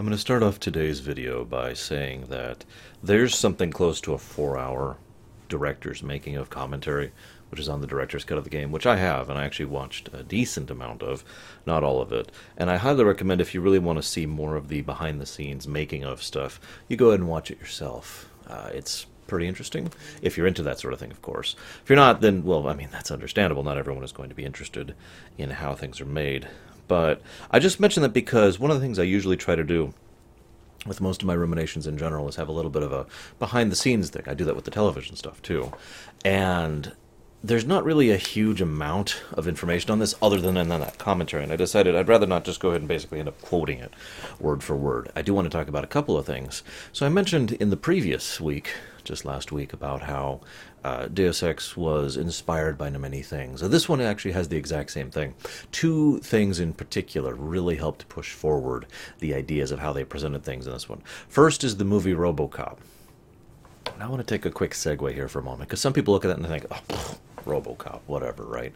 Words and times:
I'm 0.00 0.06
going 0.06 0.16
to 0.16 0.18
start 0.18 0.42
off 0.42 0.58
today's 0.58 1.00
video 1.00 1.44
by 1.44 1.74
saying 1.74 2.28
that 2.30 2.64
there's 3.02 3.36
something 3.36 3.70
close 3.70 4.00
to 4.00 4.14
a 4.14 4.18
four 4.18 4.56
hour 4.56 4.96
director's 5.50 6.02
making 6.02 6.36
of 6.36 6.48
commentary, 6.48 7.12
which 7.50 7.60
is 7.60 7.68
on 7.68 7.82
the 7.82 7.86
director's 7.86 8.24
cut 8.24 8.38
of 8.38 8.44
the 8.44 8.48
game, 8.48 8.72
which 8.72 8.86
I 8.86 8.96
have, 8.96 9.28
and 9.28 9.38
I 9.38 9.44
actually 9.44 9.66
watched 9.66 10.08
a 10.14 10.22
decent 10.22 10.70
amount 10.70 11.02
of, 11.02 11.22
not 11.66 11.84
all 11.84 12.00
of 12.00 12.14
it. 12.14 12.32
And 12.56 12.70
I 12.70 12.78
highly 12.78 13.04
recommend 13.04 13.42
if 13.42 13.52
you 13.52 13.60
really 13.60 13.78
want 13.78 13.98
to 13.98 14.02
see 14.02 14.24
more 14.24 14.56
of 14.56 14.68
the 14.68 14.80
behind 14.80 15.20
the 15.20 15.26
scenes 15.26 15.68
making 15.68 16.02
of 16.02 16.22
stuff, 16.22 16.58
you 16.88 16.96
go 16.96 17.08
ahead 17.08 17.20
and 17.20 17.28
watch 17.28 17.50
it 17.50 17.60
yourself. 17.60 18.30
Uh, 18.46 18.70
it's 18.72 19.04
pretty 19.26 19.48
interesting 19.48 19.92
if 20.22 20.38
you're 20.38 20.46
into 20.46 20.62
that 20.62 20.78
sort 20.78 20.94
of 20.94 20.98
thing, 20.98 21.10
of 21.10 21.20
course. 21.20 21.56
If 21.82 21.90
you're 21.90 21.96
not, 21.96 22.22
then, 22.22 22.42
well, 22.42 22.68
I 22.68 22.72
mean, 22.72 22.88
that's 22.90 23.10
understandable. 23.10 23.64
Not 23.64 23.76
everyone 23.76 24.04
is 24.04 24.12
going 24.12 24.30
to 24.30 24.34
be 24.34 24.46
interested 24.46 24.94
in 25.36 25.50
how 25.50 25.74
things 25.74 26.00
are 26.00 26.06
made. 26.06 26.48
But 26.90 27.22
I 27.52 27.60
just 27.60 27.78
mention 27.78 28.02
that 28.02 28.12
because 28.12 28.58
one 28.58 28.72
of 28.72 28.76
the 28.76 28.84
things 28.84 28.98
I 28.98 29.04
usually 29.04 29.36
try 29.36 29.54
to 29.54 29.62
do 29.62 29.94
with 30.86 31.00
most 31.00 31.22
of 31.22 31.26
my 31.28 31.34
ruminations 31.34 31.86
in 31.86 31.96
general 31.96 32.28
is 32.28 32.34
have 32.34 32.48
a 32.48 32.52
little 32.52 32.70
bit 32.72 32.82
of 32.82 32.90
a 32.92 33.06
behind 33.38 33.70
the 33.70 33.76
scenes 33.76 34.10
thing. 34.10 34.24
I 34.26 34.34
do 34.34 34.44
that 34.44 34.56
with 34.56 34.64
the 34.64 34.72
television 34.72 35.14
stuff 35.14 35.40
too. 35.40 35.72
And 36.24 36.90
there's 37.44 37.64
not 37.64 37.84
really 37.84 38.10
a 38.10 38.16
huge 38.16 38.60
amount 38.60 39.22
of 39.34 39.46
information 39.46 39.92
on 39.92 40.00
this 40.00 40.16
other 40.20 40.40
than 40.40 40.56
in 40.56 40.68
that 40.68 40.98
commentary. 40.98 41.44
And 41.44 41.52
I 41.52 41.56
decided 41.56 41.94
I'd 41.94 42.08
rather 42.08 42.26
not 42.26 42.44
just 42.44 42.58
go 42.58 42.70
ahead 42.70 42.80
and 42.80 42.88
basically 42.88 43.20
end 43.20 43.28
up 43.28 43.40
quoting 43.40 43.78
it 43.78 43.94
word 44.40 44.64
for 44.64 44.74
word. 44.74 45.12
I 45.14 45.22
do 45.22 45.32
want 45.32 45.44
to 45.44 45.56
talk 45.56 45.68
about 45.68 45.84
a 45.84 45.86
couple 45.86 46.18
of 46.18 46.26
things. 46.26 46.64
So 46.92 47.06
I 47.06 47.08
mentioned 47.08 47.52
in 47.52 47.70
the 47.70 47.76
previous 47.76 48.40
week 48.40 48.72
just 49.04 49.24
last 49.24 49.52
week 49.52 49.72
about 49.72 50.02
how 50.02 50.40
uh, 50.82 51.06
Deus 51.06 51.42
Ex 51.42 51.76
was 51.76 52.16
inspired 52.16 52.78
by 52.78 52.90
many 52.90 53.22
things. 53.22 53.60
this 53.60 53.88
one 53.88 54.00
actually 54.00 54.32
has 54.32 54.48
the 54.48 54.56
exact 54.56 54.90
same 54.90 55.10
thing. 55.10 55.34
Two 55.72 56.18
things 56.20 56.60
in 56.60 56.72
particular 56.72 57.34
really 57.34 57.76
helped 57.76 58.08
push 58.08 58.32
forward 58.32 58.86
the 59.18 59.34
ideas 59.34 59.70
of 59.70 59.78
how 59.78 59.92
they 59.92 60.04
presented 60.04 60.42
things 60.42 60.66
in 60.66 60.72
this 60.72 60.88
one. 60.88 61.02
First 61.28 61.64
is 61.64 61.76
the 61.76 61.84
movie 61.84 62.14
Robocop. 62.14 62.78
And 63.94 64.02
I 64.02 64.08
want 64.08 64.26
to 64.26 64.34
take 64.34 64.46
a 64.46 64.50
quick 64.50 64.72
segue 64.72 65.12
here 65.12 65.28
for 65.28 65.40
a 65.40 65.42
moment 65.42 65.68
because 65.68 65.80
some 65.80 65.92
people 65.92 66.14
look 66.14 66.24
at 66.24 66.28
that 66.28 66.36
and 66.38 66.44
they 66.44 66.60
think, 66.60 66.66
oh, 66.70 67.18
Robocop, 67.44 68.00
whatever, 68.06 68.44
right? 68.44 68.74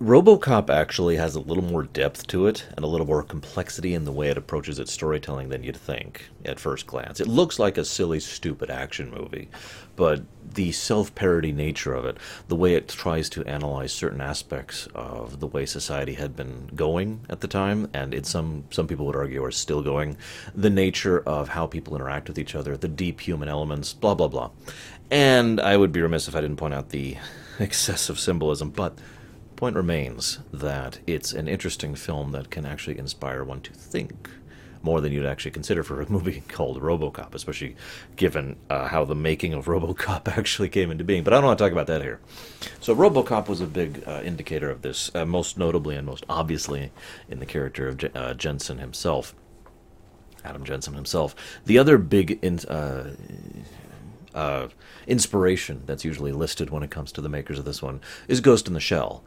RoboCop 0.00 0.68
actually 0.68 1.16
has 1.16 1.36
a 1.36 1.40
little 1.40 1.64
more 1.64 1.84
depth 1.84 2.26
to 2.26 2.46
it 2.46 2.66
and 2.76 2.84
a 2.84 2.86
little 2.86 3.06
more 3.06 3.22
complexity 3.22 3.94
in 3.94 4.04
the 4.04 4.12
way 4.12 4.28
it 4.28 4.36
approaches 4.36 4.78
its 4.78 4.92
storytelling 4.92 5.48
than 5.48 5.62
you'd 5.62 5.76
think 5.76 6.28
at 6.44 6.60
first 6.60 6.86
glance. 6.86 7.18
It 7.18 7.28
looks 7.28 7.58
like 7.58 7.78
a 7.78 7.84
silly, 7.84 8.20
stupid 8.20 8.68
action 8.68 9.10
movie, 9.10 9.48
but 9.96 10.22
the 10.52 10.72
self 10.72 11.14
parody 11.14 11.50
nature 11.50 11.94
of 11.94 12.04
it, 12.04 12.18
the 12.48 12.56
way 12.56 12.74
it 12.74 12.88
tries 12.88 13.30
to 13.30 13.44
analyze 13.46 13.90
certain 13.90 14.20
aspects 14.20 14.86
of 14.94 15.40
the 15.40 15.46
way 15.46 15.64
society 15.64 16.12
had 16.12 16.36
been 16.36 16.68
going 16.74 17.24
at 17.30 17.40
the 17.40 17.48
time, 17.48 17.88
and 17.94 18.12
in 18.12 18.24
some 18.24 18.64
some 18.70 18.86
people 18.86 19.06
would 19.06 19.16
argue 19.16 19.42
are 19.42 19.50
still 19.50 19.80
going, 19.80 20.18
the 20.54 20.68
nature 20.68 21.20
of 21.20 21.48
how 21.48 21.66
people 21.66 21.96
interact 21.96 22.28
with 22.28 22.38
each 22.38 22.54
other, 22.54 22.76
the 22.76 22.86
deep 22.86 23.20
human 23.20 23.48
elements, 23.48 23.94
blah 23.94 24.14
blah 24.14 24.28
blah. 24.28 24.50
And 25.10 25.58
I 25.58 25.78
would 25.78 25.92
be 25.92 26.02
remiss 26.02 26.28
if 26.28 26.36
I 26.36 26.42
didn't 26.42 26.56
point 26.56 26.74
out 26.74 26.90
the 26.90 27.16
excessive 27.58 28.18
symbolism, 28.18 28.68
but 28.68 28.98
point 29.56 29.76
remains 29.76 30.38
that 30.52 31.00
it's 31.06 31.32
an 31.32 31.48
interesting 31.48 31.94
film 31.94 32.32
that 32.32 32.50
can 32.50 32.66
actually 32.66 32.98
inspire 32.98 33.42
one 33.42 33.60
to 33.62 33.72
think 33.72 34.30
more 34.82 35.00
than 35.00 35.12
you'd 35.12 35.26
actually 35.26 35.50
consider 35.50 35.82
for 35.82 36.00
a 36.00 36.10
movie 36.10 36.42
called 36.48 36.80
RoboCop, 36.80 37.34
especially 37.34 37.74
given 38.14 38.56
uh, 38.70 38.86
how 38.88 39.04
the 39.04 39.14
making 39.14 39.52
of 39.52 39.66
RoboCop 39.66 40.28
actually 40.38 40.68
came 40.68 40.90
into 40.90 41.04
being. 41.04 41.24
But 41.24 41.32
I 41.32 41.36
don't 41.36 41.46
want 41.46 41.58
to 41.58 41.64
talk 41.64 41.72
about 41.72 41.88
that 41.88 42.02
here. 42.02 42.20
So 42.80 42.94
RoboCop 42.94 43.48
was 43.48 43.60
a 43.60 43.66
big 43.66 44.04
uh, 44.06 44.22
indicator 44.24 44.70
of 44.70 44.82
this, 44.82 45.10
uh, 45.14 45.26
most 45.26 45.58
notably 45.58 45.96
and 45.96 46.06
most 46.06 46.24
obviously 46.28 46.92
in 47.28 47.40
the 47.40 47.46
character 47.46 47.88
of 47.88 47.98
J- 47.98 48.10
uh, 48.14 48.34
Jensen 48.34 48.78
himself, 48.78 49.34
Adam 50.44 50.64
Jensen 50.64 50.94
himself. 50.94 51.34
The 51.64 51.78
other 51.78 51.98
big 51.98 52.38
in, 52.42 52.60
uh, 52.60 53.14
uh, 54.36 54.68
inspiration 55.06 55.82
that's 55.86 56.04
usually 56.04 56.30
listed 56.30 56.70
when 56.70 56.82
it 56.82 56.90
comes 56.90 57.10
to 57.12 57.20
the 57.20 57.28
makers 57.28 57.58
of 57.58 57.64
this 57.64 57.82
one 57.82 58.00
is 58.28 58.40
Ghost 58.40 58.68
in 58.68 58.74
the 58.74 58.80
Shell 58.80 59.24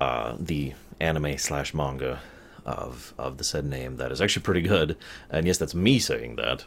uh, 0.00 0.36
the 0.38 0.74
anime 1.00 1.38
slash 1.38 1.74
manga 1.74 2.20
of 2.64 3.14
of 3.16 3.38
the 3.38 3.44
said 3.44 3.64
name 3.64 3.96
that 3.96 4.12
is 4.12 4.20
actually 4.20 4.42
pretty 4.42 4.62
good. 4.62 4.96
And 5.30 5.46
yes, 5.46 5.58
that's 5.58 5.74
me 5.74 5.98
saying 5.98 6.36
that. 6.36 6.66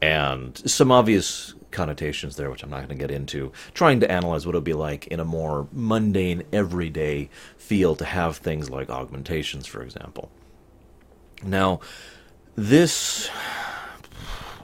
And 0.00 0.56
some 0.68 0.90
obvious 0.90 1.54
connotations 1.70 2.36
there, 2.36 2.50
which 2.50 2.62
I'm 2.62 2.70
not 2.70 2.78
going 2.78 2.88
to 2.88 2.94
get 2.94 3.10
into, 3.10 3.52
trying 3.72 4.00
to 4.00 4.10
analyze 4.10 4.46
what 4.46 4.54
it 4.54 4.58
would 4.58 4.64
be 4.64 4.74
like 4.74 5.06
in 5.08 5.20
a 5.20 5.24
more 5.24 5.66
mundane, 5.72 6.42
everyday 6.52 7.30
feel 7.56 7.96
to 7.96 8.04
have 8.04 8.36
things 8.36 8.70
like 8.70 8.90
augmentations, 8.90 9.66
for 9.66 9.82
example. 9.82 10.30
Now, 11.42 11.80
this. 12.56 13.30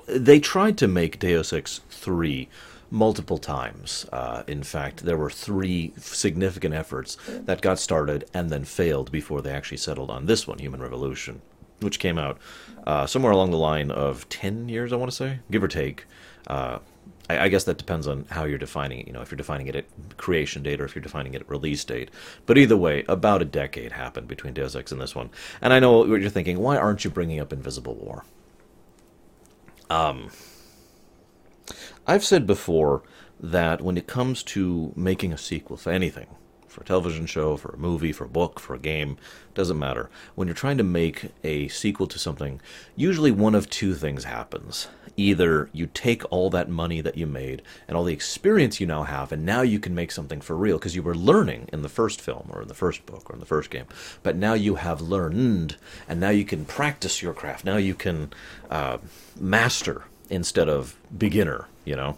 They 0.07 0.41
tried 0.41 0.77
to 0.79 0.89
make 0.89 1.21
Deus 1.21 1.53
Ex 1.53 1.83
3 1.91 2.49
multiple 2.91 3.39
times. 3.39 4.07
Uh, 4.13 4.43
in 4.47 4.63
fact, 4.63 5.05
there 5.05 5.17
were 5.17 5.31
three 5.31 5.93
significant 5.97 6.75
efforts 6.75 7.17
that 7.29 7.61
got 7.61 7.79
started 7.79 8.25
and 8.35 8.51
then 8.51 8.65
failed 8.65 9.13
before 9.13 9.41
they 9.41 9.53
actually 9.53 9.77
settled 9.77 10.11
on 10.11 10.27
this 10.27 10.47
one, 10.47 10.59
Human 10.59 10.83
Revolution, 10.83 11.41
which 11.81 11.99
came 11.99 12.19
out 12.19 12.39
uh, 12.87 13.07
somewhere 13.07 13.33
along 13.33 13.51
the 13.51 13.57
line 13.57 13.91
of 13.91 14.29
10 14.29 14.69
years, 14.69 14.93
I 14.93 14.97
want 14.97 15.11
to 15.11 15.17
say, 15.17 15.39
give 15.51 15.63
or 15.63 15.69
take. 15.69 16.07
Uh, 16.47 16.81
I, 17.29 17.45
I, 17.45 17.49
guess 17.49 17.65
that 17.65 17.79
depends 17.79 18.09
on 18.09 18.27
how 18.31 18.45
you're 18.45 18.59
defining 18.59 19.01
it. 19.01 19.07
You 19.07 19.13
know, 19.13 19.21
if 19.21 19.31
you're 19.31 19.37
defining 19.37 19.69
it 19.69 19.77
at 19.77 19.85
creation 20.17 20.63
date 20.63 20.81
or 20.81 20.85
if 20.85 20.95
you're 20.95 21.03
defining 21.03 21.35
it 21.35 21.43
at 21.43 21.49
release 21.49 21.85
date. 21.85 22.11
But 22.47 22.59
either 22.59 22.77
way, 22.77 23.05
about 23.09 23.43
a 23.43 23.45
decade 23.45 23.93
happened 23.93 24.27
between 24.27 24.55
Deus 24.55 24.75
Ex 24.75 24.91
and 24.91 25.01
this 25.01 25.15
one. 25.15 25.31
And 25.61 25.73
I 25.73 25.79
know 25.79 25.99
what 25.99 26.21
you're 26.21 26.31
thinking. 26.31 26.59
Why 26.59 26.77
aren't 26.77 27.05
you 27.05 27.11
bringing 27.11 27.39
up 27.39 27.53
Invisible 27.53 27.95
War? 27.95 28.25
Um, 29.91 30.31
I've 32.07 32.25
said 32.25 32.47
before 32.47 33.03
that 33.39 33.81
when 33.81 33.97
it 33.97 34.07
comes 34.07 34.43
to 34.43 34.93
making 34.97 35.33
a 35.33 35.39
sequel 35.39 35.77
for 35.77 35.91
anything, 35.91 36.27
for 36.67 36.83
a 36.83 36.85
television 36.85 37.27
show, 37.27 37.57
for 37.57 37.71
a 37.71 37.79
movie, 37.79 38.13
for 38.13 38.25
a 38.25 38.29
book, 38.29 38.61
for 38.61 38.75
a 38.75 38.79
game, 38.79 39.17
doesn't 39.55 39.79
matter. 39.79 40.09
When 40.35 40.47
you're 40.47 40.55
trying 40.55 40.79
to 40.79 40.85
make 40.85 41.31
a 41.43 41.69
sequel 41.69 42.07
to 42.07 42.19
something, 42.19 42.61
usually 42.97 43.31
one 43.31 43.55
of 43.55 43.69
two 43.69 43.95
things 43.95 44.25
happens. 44.25 44.89
Either 45.17 45.69
you 45.73 45.87
take 45.87 46.23
all 46.31 46.49
that 46.51 46.69
money 46.69 47.01
that 47.01 47.19
you 47.19 47.27
made 47.27 47.63
and 47.87 47.97
all 47.97 48.05
the 48.05 48.13
experience 48.13 48.81
you 48.81 48.87
now 48.87 49.03
have, 49.03 49.33
and 49.33 49.45
now 49.45 49.63
you 49.63 49.79
can 49.79 49.95
make 49.95 50.13
something 50.13 50.41
for 50.41 50.57
real 50.57 50.79
because 50.79 50.95
you 50.95 51.03
were 51.03 51.15
learning 51.15 51.69
in 51.73 51.83
the 51.83 51.89
first 51.89 52.21
film 52.21 52.49
or 52.53 52.63
in 52.63 52.69
the 52.69 52.75
first 52.75 53.05
book 53.05 53.29
or 53.29 53.35
in 53.35 53.41
the 53.41 53.47
first 53.47 53.71
game. 53.71 53.87
But 54.23 54.37
now 54.37 54.55
you 54.55 54.77
have 54.77 55.01
learned, 55.01 55.77
and 56.09 56.21
now 56.21 56.31
you 56.31 56.45
can 56.45 56.65
practice 56.65 57.21
your 57.21 57.35
craft. 57.35 57.65
Now 57.65 57.77
you 57.77 57.95
can 57.95 58.33
uh, 58.71 58.99
master 59.39 60.05
instead 60.31 60.69
of 60.69 60.97
beginner, 61.17 61.67
you 61.85 61.97
know? 61.97 62.17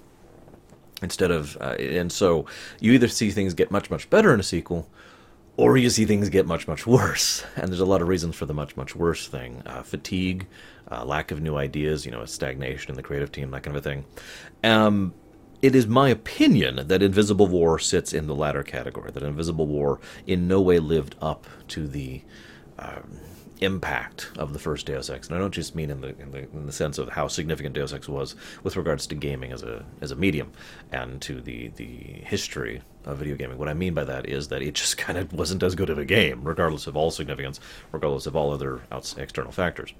Instead 1.02 1.32
of, 1.32 1.56
uh, 1.60 1.74
and 1.78 2.12
so 2.12 2.46
you 2.78 2.92
either 2.92 3.08
see 3.08 3.30
things 3.30 3.54
get 3.54 3.70
much, 3.70 3.90
much 3.90 4.08
better 4.08 4.32
in 4.32 4.38
a 4.38 4.44
sequel, 4.44 4.88
or 5.56 5.76
you 5.76 5.90
see 5.90 6.04
things 6.04 6.28
get 6.28 6.46
much, 6.46 6.68
much 6.68 6.86
worse. 6.86 7.44
And 7.56 7.68
there's 7.68 7.80
a 7.80 7.84
lot 7.86 8.02
of 8.02 8.08
reasons 8.08 8.36
for 8.36 8.46
the 8.46 8.54
much, 8.54 8.76
much 8.76 8.94
worse 8.94 9.26
thing 9.26 9.62
uh, 9.66 9.82
fatigue, 9.82 10.46
uh, 10.90 11.04
lack 11.04 11.30
of 11.30 11.40
new 11.40 11.56
ideas, 11.56 12.06
you 12.06 12.12
know, 12.12 12.24
stagnation 12.24 12.90
in 12.90 12.96
the 12.96 13.02
creative 13.02 13.32
team, 13.32 13.50
that 13.50 13.62
kind 13.62 13.76
of 13.76 13.84
a 13.84 13.88
thing. 13.88 14.04
Um, 14.62 15.14
it 15.60 15.74
is 15.74 15.86
my 15.86 16.08
opinion 16.08 16.88
that 16.88 17.02
Invisible 17.02 17.46
War 17.46 17.78
sits 17.78 18.12
in 18.12 18.26
the 18.26 18.34
latter 18.34 18.62
category, 18.62 19.10
that 19.12 19.22
Invisible 19.22 19.66
War 19.66 20.00
in 20.26 20.48
no 20.48 20.60
way 20.60 20.78
lived 20.78 21.16
up 21.20 21.46
to 21.68 21.86
the. 21.86 22.22
Um, 22.78 23.18
impact 23.62 24.30
of 24.36 24.52
the 24.52 24.58
first 24.58 24.86
Deus 24.86 25.08
Ex, 25.08 25.28
and 25.28 25.36
I 25.36 25.38
don't 25.38 25.54
just 25.54 25.74
mean 25.74 25.90
in 25.90 26.00
the, 26.00 26.08
in 26.20 26.30
the 26.30 26.38
in 26.38 26.66
the 26.66 26.72
sense 26.72 26.98
of 26.98 27.10
how 27.10 27.28
significant 27.28 27.74
Deus 27.74 27.92
Ex 27.92 28.08
was 28.08 28.34
with 28.62 28.76
regards 28.76 29.06
to 29.06 29.14
gaming 29.14 29.52
as 29.52 29.62
a 29.62 29.84
as 30.00 30.10
a 30.10 30.16
medium 30.16 30.52
and 30.90 31.20
to 31.22 31.40
the 31.40 31.68
the 31.76 31.86
history 31.86 32.82
of 33.04 33.18
video 33.18 33.36
gaming. 33.36 33.58
What 33.58 33.68
I 33.68 33.74
mean 33.74 33.94
by 33.94 34.04
that 34.04 34.28
is 34.28 34.48
that 34.48 34.62
it 34.62 34.74
just 34.74 34.98
kind 35.06 35.18
of 35.18 35.32
wasn't 35.32 35.62
as 35.62 35.74
good 35.74 35.90
of 35.90 35.98
a 35.98 36.04
game, 36.04 36.42
regardless 36.44 36.86
of 36.86 36.96
all 36.96 37.10
significance, 37.10 37.60
regardless 37.92 38.26
of 38.26 38.36
all 38.36 38.52
other 38.52 38.82
external 39.16 39.52
factors. 39.52 39.92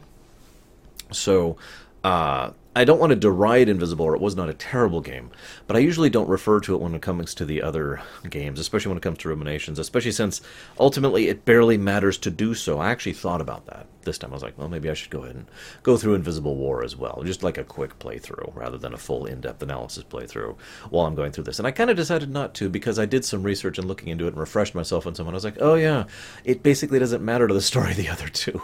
So, 1.11 1.57
uh, 2.05 2.51
I 2.75 2.85
don't 2.85 2.99
want 2.99 3.11
to 3.11 3.17
deride 3.17 3.69
Invisible, 3.69 4.07
or 4.07 4.15
it 4.15 4.23
was 4.23 4.35
not 4.35 4.49
a 4.49 4.55
terrible 4.55 5.03
game, 5.03 5.31
but 5.67 5.77
I 5.77 5.81
usually 5.81 6.09
don't 6.09 6.29
refer 6.29 6.59
to 6.61 6.75
it 6.75 6.81
when 6.81 6.95
it 6.95 7.03
comes 7.03 7.35
to 7.35 7.45
the 7.45 7.61
other 7.61 8.01
games, 8.31 8.59
especially 8.59 8.89
when 8.89 8.97
it 8.97 9.03
comes 9.03 9.19
to 9.19 9.29
Ruminations, 9.29 9.79
especially 9.79 10.13
since 10.13 10.41
ultimately 10.81 11.29
it 11.29 11.45
barely 11.45 11.77
matters 11.77 12.17
to 12.19 12.31
do 12.31 12.55
so. 12.55 12.79
I 12.79 12.91
actually 12.91 13.13
thought 13.13 13.43
about 13.43 13.67
that 13.67 13.89
this 14.05 14.17
time. 14.17 14.31
I 14.31 14.35
was 14.35 14.43
like, 14.43 14.57
well, 14.57 14.71
maybe 14.71 14.89
I 14.89 14.95
should 14.95 15.11
go 15.11 15.23
ahead 15.25 15.37
and 15.37 15.45
go 15.83 15.99
through 15.99 16.15
Invisible 16.15 16.57
War 16.57 16.83
as 16.83 16.97
well, 16.97 17.23
just 17.27 17.43
like 17.43 17.59
a 17.59 17.65
quick 17.65 17.99
playthrough 17.99 18.57
rather 18.57 18.79
than 18.79 18.95
a 18.95 18.99
full 18.99 19.27
in 19.27 19.43
depth 19.43 19.63
analysis 19.63 20.05
playthrough 20.05 20.57
while 20.89 21.05
I'm 21.05 21.15
going 21.15 21.33
through 21.33 21.45
this. 21.45 21.59
And 21.59 21.69
I 21.69 21.73
kind 21.73 21.91
of 21.91 21.97
decided 21.97 22.31
not 22.31 22.55
to 22.55 22.71
because 22.71 22.99
I 22.99 23.05
did 23.05 23.27
some 23.27 23.43
research 23.43 23.77
and 23.77 23.87
looking 23.87 24.09
into 24.09 24.25
it 24.25 24.29
and 24.29 24.39
refreshed 24.39 24.75
myself 24.75 25.07
on 25.07 25.15
someone. 25.15 25.35
I 25.35 25.37
was 25.37 25.45
like, 25.45 25.61
oh, 25.61 25.75
yeah, 25.75 26.05
it 26.43 26.63
basically 26.63 26.99
doesn't 26.99 27.23
matter 27.23 27.47
to 27.47 27.53
the 27.53 27.61
story 27.61 27.91
of 27.91 27.99
the 27.99 28.09
other 28.09 28.29
two. 28.29 28.63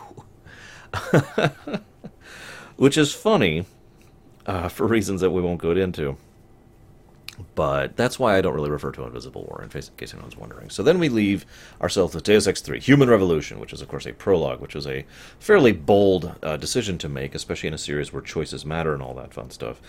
Which 2.79 2.97
is 2.97 3.13
funny 3.13 3.67
uh, 4.47 4.69
for 4.77 4.87
reasons 4.87 5.21
that 5.21 5.31
we 5.31 5.43
won't 5.43 5.61
go 5.61 5.73
into. 5.73 6.17
But 7.55 7.97
that's 7.97 8.19
why 8.19 8.37
I 8.37 8.41
don't 8.41 8.55
really 8.55 8.71
refer 8.71 8.91
to 8.93 9.05
Invisible 9.05 9.45
War, 9.45 9.63
in 9.63 9.69
case, 9.69 9.91
anyone's 10.13 10.37
wondering. 10.37 10.71
So 10.71 10.83
then 10.83 10.99
we 10.99 11.09
leave 11.09 11.47
ourselves 11.81 12.15
with 12.15 12.25
Deus 12.25 12.47
Ex 12.47 12.61
3, 12.61 12.81
Human 12.81 13.09
Revolution, 13.09 13.61
which 13.61 13.73
is, 13.73 13.81
of 13.81 13.89
course, 13.89 14.07
a 14.07 14.13
prologue, 14.13 14.61
which 14.61 14.75
is 14.75 14.87
a 14.87 15.05
fairly 15.39 15.73
bold 15.73 16.35
uh, 16.43 16.57
decision 16.57 16.99
to 16.99 17.09
make, 17.09 17.35
especially 17.35 17.69
in 17.69 17.75
a 17.75 17.79
series 17.79 18.13
where 18.13 18.23
choices 18.23 18.65
matter 18.65 18.93
and 18.93 19.03
all 19.03 19.15
that 19.15 19.35
fun 19.35 19.51
stuff. 19.51 19.81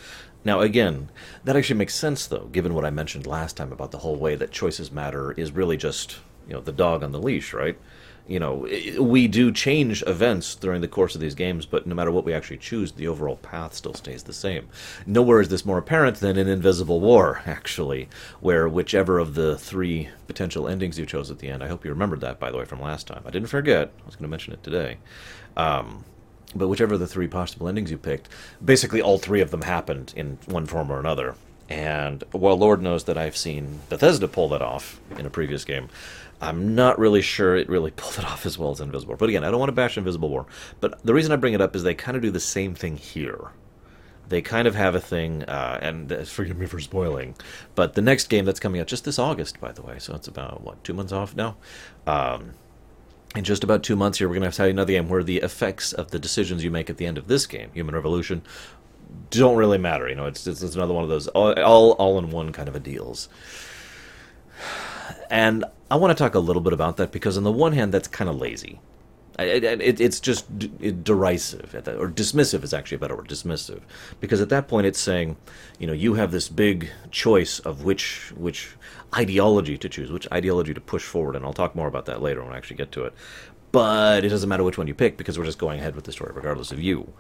Now, 0.45 0.61
again, 0.61 1.09
that 1.43 1.55
actually 1.55 1.77
makes 1.77 1.95
sense, 1.95 2.27
though, 2.27 2.49
given 2.51 2.73
what 2.73 2.85
I 2.85 2.91
mentioned 2.91 3.25
last 3.25 3.57
time 3.57 3.71
about 3.71 3.91
the 3.91 3.99
whole 3.99 4.15
way 4.15 4.35
that 4.35 4.51
choices 4.51 4.91
matter 4.91 5.31
is 5.31 5.51
really 5.51 5.77
just, 5.77 6.17
you 6.47 6.53
know, 6.53 6.61
the 6.61 6.71
dog 6.71 7.03
on 7.03 7.11
the 7.11 7.21
leash, 7.21 7.51
right? 7.53 7.77
You 8.29 8.39
know, 8.39 8.67
we 8.99 9.27
do 9.27 9.51
change 9.51 10.03
events 10.05 10.53
during 10.53 10.81
the 10.81 10.87
course 10.87 11.15
of 11.15 11.21
these 11.21 11.33
games, 11.33 11.65
but 11.65 11.87
no 11.87 11.95
matter 11.95 12.11
what 12.11 12.25
we 12.25 12.33
actually 12.33 12.57
choose, 12.57 12.91
the 12.91 13.07
overall 13.07 13.37
path 13.37 13.73
still 13.73 13.95
stays 13.95 14.21
the 14.21 14.33
same. 14.33 14.69
Nowhere 15.07 15.41
is 15.41 15.49
this 15.49 15.65
more 15.65 15.79
apparent 15.79 16.17
than 16.17 16.37
in 16.37 16.47
Invisible 16.47 16.99
War, 16.99 17.41
actually, 17.47 18.07
where 18.39 18.69
whichever 18.69 19.17
of 19.17 19.33
the 19.33 19.57
three 19.57 20.09
potential 20.27 20.67
endings 20.67 20.99
you 20.99 21.07
chose 21.07 21.31
at 21.31 21.39
the 21.39 21.49
end, 21.49 21.63
I 21.63 21.67
hope 21.67 21.83
you 21.83 21.89
remembered 21.89 22.21
that, 22.21 22.39
by 22.39 22.51
the 22.51 22.57
way, 22.57 22.65
from 22.65 22.79
last 22.79 23.07
time. 23.07 23.23
I 23.25 23.31
didn't 23.31 23.49
forget, 23.49 23.91
I 23.99 24.05
was 24.05 24.15
going 24.15 24.25
to 24.25 24.29
mention 24.29 24.53
it 24.53 24.61
today. 24.63 24.99
Um, 25.57 26.05
but 26.55 26.67
whichever 26.67 26.93
of 26.93 26.99
the 26.99 27.07
three 27.07 27.27
possible 27.27 27.67
endings 27.67 27.89
you 27.89 27.97
picked, 27.97 28.29
basically 28.63 29.01
all 29.01 29.17
three 29.17 29.41
of 29.41 29.49
them 29.49 29.63
happened 29.63 30.13
in 30.15 30.37
one 30.45 30.67
form 30.67 30.91
or 30.91 30.99
another. 30.99 31.33
And 31.67 32.23
while 32.31 32.57
Lord 32.57 32.81
knows 32.81 33.03
that 33.03 33.17
I've 33.17 33.37
seen 33.37 33.81
Bethesda 33.89 34.27
pull 34.27 34.49
that 34.49 34.61
off 34.61 34.99
in 35.17 35.25
a 35.27 35.29
previous 35.29 35.63
game, 35.63 35.89
I'm 36.41 36.75
not 36.75 36.99
really 36.99 37.21
sure 37.21 37.55
it 37.55 37.69
really 37.69 37.91
pulled 37.95 38.17
it 38.17 38.25
off 38.25 38.45
as 38.45 38.57
well 38.57 38.71
as 38.71 38.81
Invisible 38.81 39.11
War. 39.11 39.17
But 39.17 39.29
again, 39.29 39.43
I 39.43 39.51
don't 39.51 39.59
want 39.59 39.69
to 39.69 39.75
bash 39.75 39.97
Invisible 39.97 40.29
War. 40.29 40.45
But 40.79 41.03
the 41.03 41.13
reason 41.13 41.31
I 41.31 41.35
bring 41.35 41.53
it 41.53 41.61
up 41.61 41.75
is 41.75 41.83
they 41.83 41.93
kind 41.93 42.15
of 42.15 42.23
do 42.23 42.31
the 42.31 42.39
same 42.39 42.75
thing 42.75 42.97
here. 42.97 43.51
They 44.29 44.43
kind 44.43 44.67
of 44.67 44.75
have 44.75 44.93
a 44.93 44.99
thing, 44.99 45.43
uh, 45.43 45.79
and 45.81 46.11
uh, 46.11 46.23
forgive 46.23 46.57
me 46.57 46.67
for 46.67 46.79
spoiling, 46.79 47.35
but 47.73 47.95
the 47.95 48.01
next 48.01 48.29
game 48.29 48.45
that's 48.45 48.59
coming 48.59 48.79
out 48.79 48.85
just 48.85 49.03
this 49.03 49.17
August, 49.17 49.59
by 49.59 49.71
the 49.71 49.81
way, 49.81 49.97
so 49.97 50.13
it's 50.13 50.27
about, 50.27 50.61
what, 50.61 50.83
two 50.83 50.93
months 50.93 51.11
off 51.11 51.35
now? 51.35 51.57
Um, 52.05 52.53
in 53.35 53.43
just 53.43 53.63
about 53.63 53.83
two 53.83 53.95
months 53.95 54.19
here, 54.19 54.27
we're 54.27 54.35
going 54.35 54.41
to 54.41 54.47
have 54.47 54.55
to 54.55 54.61
have 54.63 54.71
another 54.71 54.93
game 54.93 55.09
where 55.09 55.23
the 55.23 55.37
effects 55.37 55.93
of 55.93 56.11
the 56.11 56.19
decisions 56.19 56.63
you 56.63 56.71
make 56.71 56.89
at 56.91 56.97
the 56.97 57.07
end 57.07 57.17
of 57.17 57.27
this 57.27 57.47
game, 57.47 57.71
Human 57.73 57.95
Revolution, 57.95 58.43
don't 59.29 59.55
really 59.55 59.77
matter. 59.77 60.07
You 60.07 60.15
know, 60.15 60.25
it's, 60.25 60.45
it's, 60.47 60.61
it's 60.61 60.75
another 60.75 60.93
one 60.93 61.03
of 61.03 61.09
those 61.09 61.27
all, 61.29 61.53
all, 61.59 61.91
all 61.93 62.19
in 62.19 62.29
one 62.29 62.51
kind 62.51 62.67
of 62.67 62.75
a 62.75 62.79
deals. 62.79 63.29
And 65.29 65.65
I 65.91 65.95
want 65.95 66.15
to 66.15 66.21
talk 66.21 66.35
a 66.35 66.39
little 66.39 66.61
bit 66.61 66.73
about 66.73 66.97
that 66.97 67.11
because, 67.11 67.37
on 67.37 67.43
the 67.43 67.51
one 67.51 67.73
hand, 67.73 67.93
that's 67.93 68.07
kind 68.07 68.29
of 68.29 68.37
lazy. 68.37 68.79
It, 69.37 69.63
it, 69.63 70.01
it's 70.01 70.19
just 70.19 70.45
derisive, 71.03 71.73
or 71.87 72.09
dismissive 72.09 72.61
is 72.61 72.73
actually 72.73 72.97
a 72.97 72.99
better 72.99 73.15
word, 73.15 73.29
dismissive, 73.29 73.81
because 74.19 74.41
at 74.41 74.49
that 74.49 74.67
point 74.67 74.85
it's 74.85 74.99
saying, 74.99 75.37
you 75.77 75.87
know, 75.87 75.93
you 75.93 76.15
have 76.15 76.31
this 76.31 76.49
big 76.49 76.89
choice 77.09 77.59
of 77.59 77.85
which 77.85 78.33
which 78.35 78.71
ideology 79.15 79.77
to 79.77 79.87
choose, 79.87 80.11
which 80.11 80.27
ideology 80.33 80.73
to 80.73 80.81
push 80.81 81.03
forward, 81.03 81.37
and 81.37 81.45
I'll 81.45 81.53
talk 81.53 81.73
more 81.73 81.87
about 81.87 82.05
that 82.07 82.21
later 82.21 82.43
when 82.43 82.51
I 82.51 82.57
actually 82.57 82.75
get 82.75 82.91
to 82.93 83.05
it. 83.05 83.13
But 83.71 84.25
it 84.25 84.29
doesn't 84.29 84.49
matter 84.49 84.63
which 84.63 84.77
one 84.77 84.87
you 84.87 84.93
pick 84.93 85.15
because 85.15 85.39
we're 85.39 85.45
just 85.45 85.59
going 85.59 85.79
ahead 85.79 85.95
with 85.95 86.03
the 86.03 86.11
story 86.11 86.33
regardless 86.35 86.73
of 86.73 86.81
you 86.81 87.13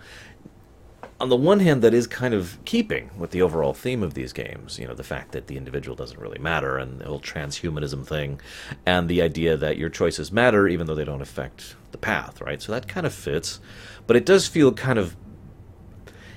on 1.19 1.29
the 1.29 1.35
one 1.35 1.59
hand, 1.59 1.81
that 1.81 1.93
is 1.93 2.07
kind 2.07 2.33
of 2.33 2.57
keeping 2.65 3.09
with 3.17 3.31
the 3.31 3.41
overall 3.41 3.73
theme 3.73 4.03
of 4.03 4.13
these 4.13 4.31
games. 4.31 4.79
You 4.79 4.87
know, 4.87 4.93
the 4.93 5.03
fact 5.03 5.33
that 5.33 5.47
the 5.47 5.57
individual 5.57 5.95
doesn't 5.95 6.19
really 6.19 6.39
matter, 6.39 6.77
and 6.77 6.99
the 6.99 7.05
whole 7.05 7.19
transhumanism 7.19 8.05
thing, 8.05 8.39
and 8.85 9.09
the 9.09 9.21
idea 9.21 9.57
that 9.57 9.77
your 9.77 9.89
choices 9.89 10.31
matter 10.31 10.67
even 10.67 10.87
though 10.87 10.95
they 10.95 11.03
don't 11.03 11.21
affect 11.21 11.75
the 11.91 11.97
path, 11.97 12.41
right? 12.41 12.61
So 12.61 12.71
that 12.71 12.87
kind 12.87 13.05
of 13.05 13.13
fits, 13.13 13.59
but 14.07 14.15
it 14.15 14.25
does 14.25 14.47
feel 14.47 14.71
kind 14.71 14.97
of. 14.97 15.15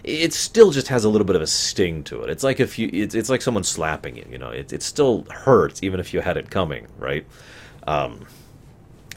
It 0.05 0.33
still 0.33 0.73
just 0.73 0.89
has 0.89 1.05
a 1.05 1.09
little 1.09 1.25
bit 1.25 1.37
of 1.37 1.43
a 1.43 1.47
sting 1.47 2.03
to 2.05 2.23
it. 2.23 2.31
It's 2.31 2.43
like 2.43 2.59
if 2.59 2.77
you, 2.77 2.91
it's, 2.93 3.15
it's 3.15 3.29
like 3.31 3.41
someone 3.41 3.63
slapping 3.63 4.17
you. 4.17 4.27
You 4.29 4.39
know, 4.39 4.51
it 4.51 4.73
it 4.73 4.83
still 4.83 5.25
hurts 5.31 5.81
even 5.85 6.01
if 6.01 6.13
you 6.13 6.21
had 6.21 6.37
it 6.37 6.51
coming, 6.51 6.89
right? 6.99 7.25
Um, 7.87 8.27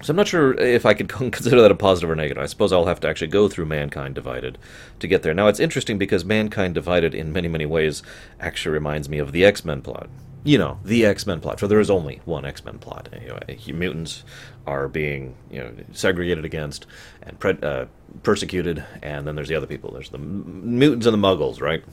so 0.02 0.12
I'm 0.12 0.18
not 0.18 0.28
sure 0.28 0.54
if 0.60 0.86
I 0.86 0.94
could 0.94 1.10
consider 1.10 1.62
that 1.62 1.72
a 1.72 1.76
positive 1.76 2.10
or 2.10 2.16
negative. 2.16 2.44
I 2.44 2.48
suppose 2.48 2.74
I'll 2.74 2.86
have 2.86 3.00
to 3.02 3.08
actually 3.08 3.28
go 3.28 3.48
through 3.48 3.66
Mankind 3.66 4.16
Divided 4.16 4.58
to 5.00 5.08
get 5.08 5.24
there. 5.24 5.34
Now 5.34 5.48
it's 5.48 5.60
interesting 5.60 5.98
because 5.98 6.26
Mankind 6.26 6.74
Divided, 6.74 7.16
in 7.16 7.32
many 7.32 7.48
many 7.48 7.66
ways, 7.66 8.04
actually 8.40 8.74
reminds 8.74 9.10
me 9.10 9.20
of 9.20 9.32
the 9.32 9.46
X 9.46 9.64
Men 9.64 9.82
plot. 9.82 10.10
You 10.44 10.58
know, 10.60 10.80
the 10.84 11.06
X 11.06 11.26
Men 11.26 11.40
plot. 11.40 11.60
For 11.60 11.68
there 11.68 11.80
is 11.80 11.90
only 11.90 12.22
one 12.26 12.46
X 12.46 12.64
Men 12.64 12.78
plot. 12.78 13.10
Anyway, 13.12 13.58
mutants 13.74 14.24
are 14.68 14.88
being 14.88 15.36
you 15.50 15.60
know 15.60 15.72
segregated 15.92 16.46
against 16.46 16.86
and 17.22 17.40
pre- 17.40 17.58
uh, 17.64 17.86
persecuted, 18.24 18.84
and 19.02 19.26
then 19.28 19.36
there's 19.36 19.50
the 19.50 19.56
other 19.56 19.68
people. 19.68 19.92
There's 19.92 20.10
the 20.10 20.18
m- 20.18 20.78
mutants 20.78 21.06
and 21.06 21.14
the 21.14 21.28
Muggles, 21.28 21.62
right? 21.62 21.84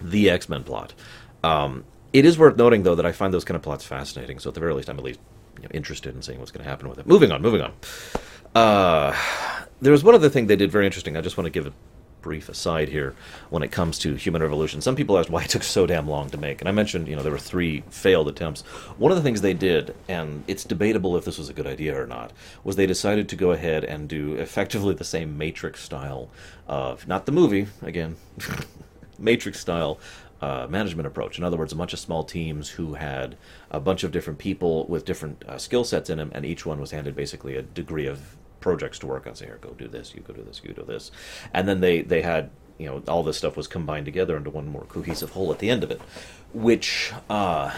The 0.00 0.30
X 0.30 0.48
Men 0.48 0.64
plot. 0.64 0.94
Um, 1.42 1.84
it 2.12 2.24
is 2.24 2.38
worth 2.38 2.56
noting, 2.56 2.82
though, 2.82 2.94
that 2.94 3.04
I 3.04 3.12
find 3.12 3.34
those 3.34 3.44
kind 3.44 3.56
of 3.56 3.62
plots 3.62 3.84
fascinating. 3.84 4.38
So 4.38 4.48
at 4.48 4.54
the 4.54 4.60
very 4.60 4.72
least, 4.72 4.88
I'm 4.88 4.96
at 4.96 5.04
least 5.04 5.20
you 5.56 5.64
know, 5.64 5.70
interested 5.72 6.14
in 6.14 6.22
seeing 6.22 6.38
what's 6.38 6.50
going 6.50 6.64
to 6.64 6.70
happen 6.70 6.88
with 6.88 6.98
it. 6.98 7.06
Moving 7.06 7.32
on, 7.32 7.42
moving 7.42 7.60
on. 7.60 7.72
Uh, 8.54 9.14
there 9.80 9.92
was 9.92 10.02
one 10.02 10.14
other 10.14 10.28
thing 10.28 10.46
they 10.46 10.56
did 10.56 10.70
very 10.70 10.86
interesting. 10.86 11.16
I 11.16 11.20
just 11.20 11.36
want 11.36 11.46
to 11.46 11.50
give 11.50 11.66
a 11.66 11.72
brief 12.26 12.48
aside 12.48 12.88
here 12.88 13.14
when 13.50 13.62
it 13.62 13.70
comes 13.70 14.00
to 14.00 14.16
Human 14.16 14.42
Revolution. 14.42 14.80
Some 14.80 14.96
people 14.96 15.16
asked 15.16 15.30
why 15.30 15.44
it 15.44 15.50
took 15.50 15.62
so 15.62 15.86
damn 15.86 16.08
long 16.08 16.28
to 16.30 16.36
make, 16.36 16.60
and 16.60 16.68
I 16.68 16.72
mentioned 16.72 17.06
you 17.06 17.14
know 17.14 17.22
there 17.22 17.30
were 17.30 17.38
three 17.38 17.84
failed 17.88 18.26
attempts. 18.26 18.62
One 18.98 19.12
of 19.12 19.16
the 19.16 19.22
things 19.22 19.42
they 19.42 19.54
did, 19.54 19.94
and 20.08 20.42
it's 20.48 20.64
debatable 20.64 21.16
if 21.16 21.24
this 21.24 21.38
was 21.38 21.48
a 21.48 21.52
good 21.52 21.68
idea 21.68 22.00
or 22.00 22.04
not, 22.04 22.32
was 22.64 22.74
they 22.74 22.86
decided 22.86 23.28
to 23.28 23.36
go 23.36 23.52
ahead 23.52 23.84
and 23.84 24.08
do 24.08 24.34
effectively 24.34 24.92
the 24.94 25.04
same 25.04 25.38
Matrix 25.38 25.84
style 25.84 26.28
of 26.66 27.06
not 27.06 27.26
the 27.26 27.32
movie 27.32 27.68
again. 27.82 28.16
Matrix 29.18 29.60
style 29.60 29.98
uh, 30.40 30.66
management 30.68 31.06
approach. 31.06 31.38
In 31.38 31.44
other 31.44 31.56
words, 31.56 31.72
a 31.72 31.76
bunch 31.76 31.92
of 31.92 31.98
small 31.98 32.24
teams 32.24 32.70
who 32.70 32.94
had 32.94 33.36
a 33.70 33.80
bunch 33.80 34.04
of 34.04 34.12
different 34.12 34.38
people 34.38 34.86
with 34.86 35.04
different 35.04 35.44
uh, 35.48 35.58
skill 35.58 35.84
sets 35.84 36.10
in 36.10 36.18
them, 36.18 36.30
and 36.34 36.44
each 36.44 36.66
one 36.66 36.80
was 36.80 36.90
handed 36.90 37.16
basically 37.16 37.56
a 37.56 37.62
degree 37.62 38.06
of 38.06 38.36
projects 38.60 38.98
to 39.00 39.06
work 39.06 39.26
on. 39.26 39.34
Say, 39.34 39.46
here, 39.46 39.58
go 39.60 39.70
do 39.70 39.88
this, 39.88 40.14
you 40.14 40.20
go 40.20 40.34
do 40.34 40.42
this, 40.42 40.60
you 40.64 40.72
do 40.72 40.84
this, 40.84 41.10
and 41.52 41.68
then 41.68 41.80
they 41.80 42.02
they 42.02 42.22
had 42.22 42.50
you 42.78 42.86
know 42.86 43.02
all 43.08 43.22
this 43.22 43.38
stuff 43.38 43.56
was 43.56 43.66
combined 43.66 44.04
together 44.04 44.36
into 44.36 44.50
one 44.50 44.68
more 44.68 44.84
cohesive 44.84 45.30
whole 45.30 45.50
at 45.52 45.58
the 45.58 45.70
end 45.70 45.82
of 45.84 45.90
it, 45.90 46.00
which. 46.52 47.12
Uh, 47.30 47.72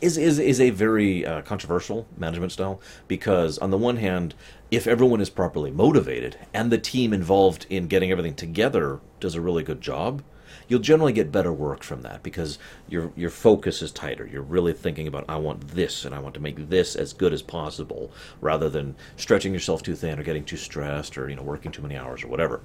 is, 0.00 0.18
is, 0.18 0.38
is 0.38 0.60
a 0.60 0.68
very 0.68 1.24
uh, 1.24 1.40
controversial 1.42 2.06
management 2.18 2.52
style 2.52 2.78
because, 3.08 3.56
on 3.58 3.70
the 3.70 3.78
one 3.78 3.96
hand, 3.96 4.34
if 4.70 4.86
everyone 4.86 5.20
is 5.20 5.30
properly 5.30 5.70
motivated 5.70 6.36
and 6.52 6.70
the 6.70 6.76
team 6.76 7.14
involved 7.14 7.64
in 7.70 7.86
getting 7.86 8.10
everything 8.10 8.34
together 8.34 9.00
does 9.18 9.34
a 9.34 9.40
really 9.40 9.62
good 9.62 9.80
job, 9.80 10.22
you'll 10.68 10.80
generally 10.80 11.12
get 11.12 11.32
better 11.32 11.52
work 11.52 11.82
from 11.82 12.02
that 12.02 12.22
because 12.22 12.58
your 12.88 13.12
your 13.16 13.30
focus 13.30 13.82
is 13.82 13.92
tighter. 13.92 14.26
You're 14.26 14.42
really 14.42 14.72
thinking 14.72 15.06
about 15.06 15.24
I 15.28 15.36
want 15.36 15.68
this 15.68 16.04
and 16.04 16.14
I 16.14 16.18
want 16.18 16.34
to 16.34 16.40
make 16.40 16.68
this 16.68 16.96
as 16.96 17.12
good 17.12 17.32
as 17.32 17.42
possible 17.42 18.12
rather 18.40 18.68
than 18.68 18.96
stretching 19.16 19.52
yourself 19.52 19.82
too 19.82 19.94
thin 19.94 20.18
or 20.18 20.22
getting 20.22 20.44
too 20.44 20.56
stressed 20.56 21.18
or 21.18 21.28
you 21.28 21.36
know 21.36 21.42
working 21.42 21.72
too 21.72 21.82
many 21.82 21.96
hours 21.96 22.24
or 22.24 22.28
whatever. 22.28 22.60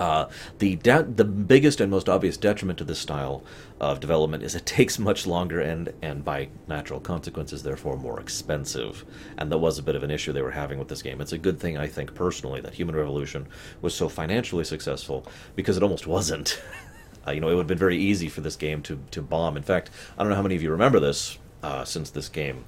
Uh, 0.00 0.30
the 0.60 0.76
the 0.76 1.24
biggest 1.24 1.78
and 1.78 1.90
most 1.90 2.08
obvious 2.08 2.38
detriment 2.38 2.78
to 2.78 2.84
this 2.84 2.98
style 2.98 3.44
of 3.80 4.00
development 4.00 4.42
is 4.42 4.54
it 4.54 4.64
takes 4.80 4.98
much 4.98 5.26
longer 5.26 5.60
and 5.60 5.92
and 6.00 6.24
by 6.24 6.48
natural 6.66 6.98
consequences 6.98 7.62
therefore 7.62 7.98
more 7.98 8.18
expensive 8.18 9.04
and 9.36 9.52
that 9.52 9.58
was 9.58 9.78
a 9.78 9.82
bit 9.82 9.94
of 9.94 10.02
an 10.02 10.10
issue 10.10 10.32
they 10.32 10.40
were 10.40 10.50
having 10.50 10.78
with 10.78 10.88
this 10.88 11.02
game 11.02 11.20
it's 11.20 11.32
a 11.32 11.38
good 11.38 11.60
thing 11.60 11.76
i 11.76 11.86
think 11.86 12.14
personally 12.14 12.62
that 12.62 12.72
human 12.72 12.96
revolution 12.96 13.46
was 13.82 13.94
so 13.94 14.08
financially 14.08 14.64
successful 14.64 15.26
because 15.54 15.76
it 15.76 15.82
almost 15.82 16.06
wasn't 16.06 16.62
uh, 17.26 17.30
you 17.30 17.40
know 17.40 17.48
it 17.48 17.54
would 17.54 17.62
have 17.62 17.66
been 17.68 17.78
very 17.78 17.96
easy 17.96 18.28
for 18.28 18.40
this 18.40 18.56
game 18.56 18.82
to 18.82 18.98
to 19.10 19.22
bomb. 19.22 19.56
In 19.56 19.62
fact 19.62 19.90
i 20.16 20.22
don't 20.22 20.30
know 20.30 20.36
how 20.36 20.42
many 20.42 20.56
of 20.56 20.62
you 20.62 20.70
remember 20.70 21.00
this 21.00 21.38
uh, 21.62 21.84
since 21.84 22.10
this 22.10 22.28
game 22.28 22.64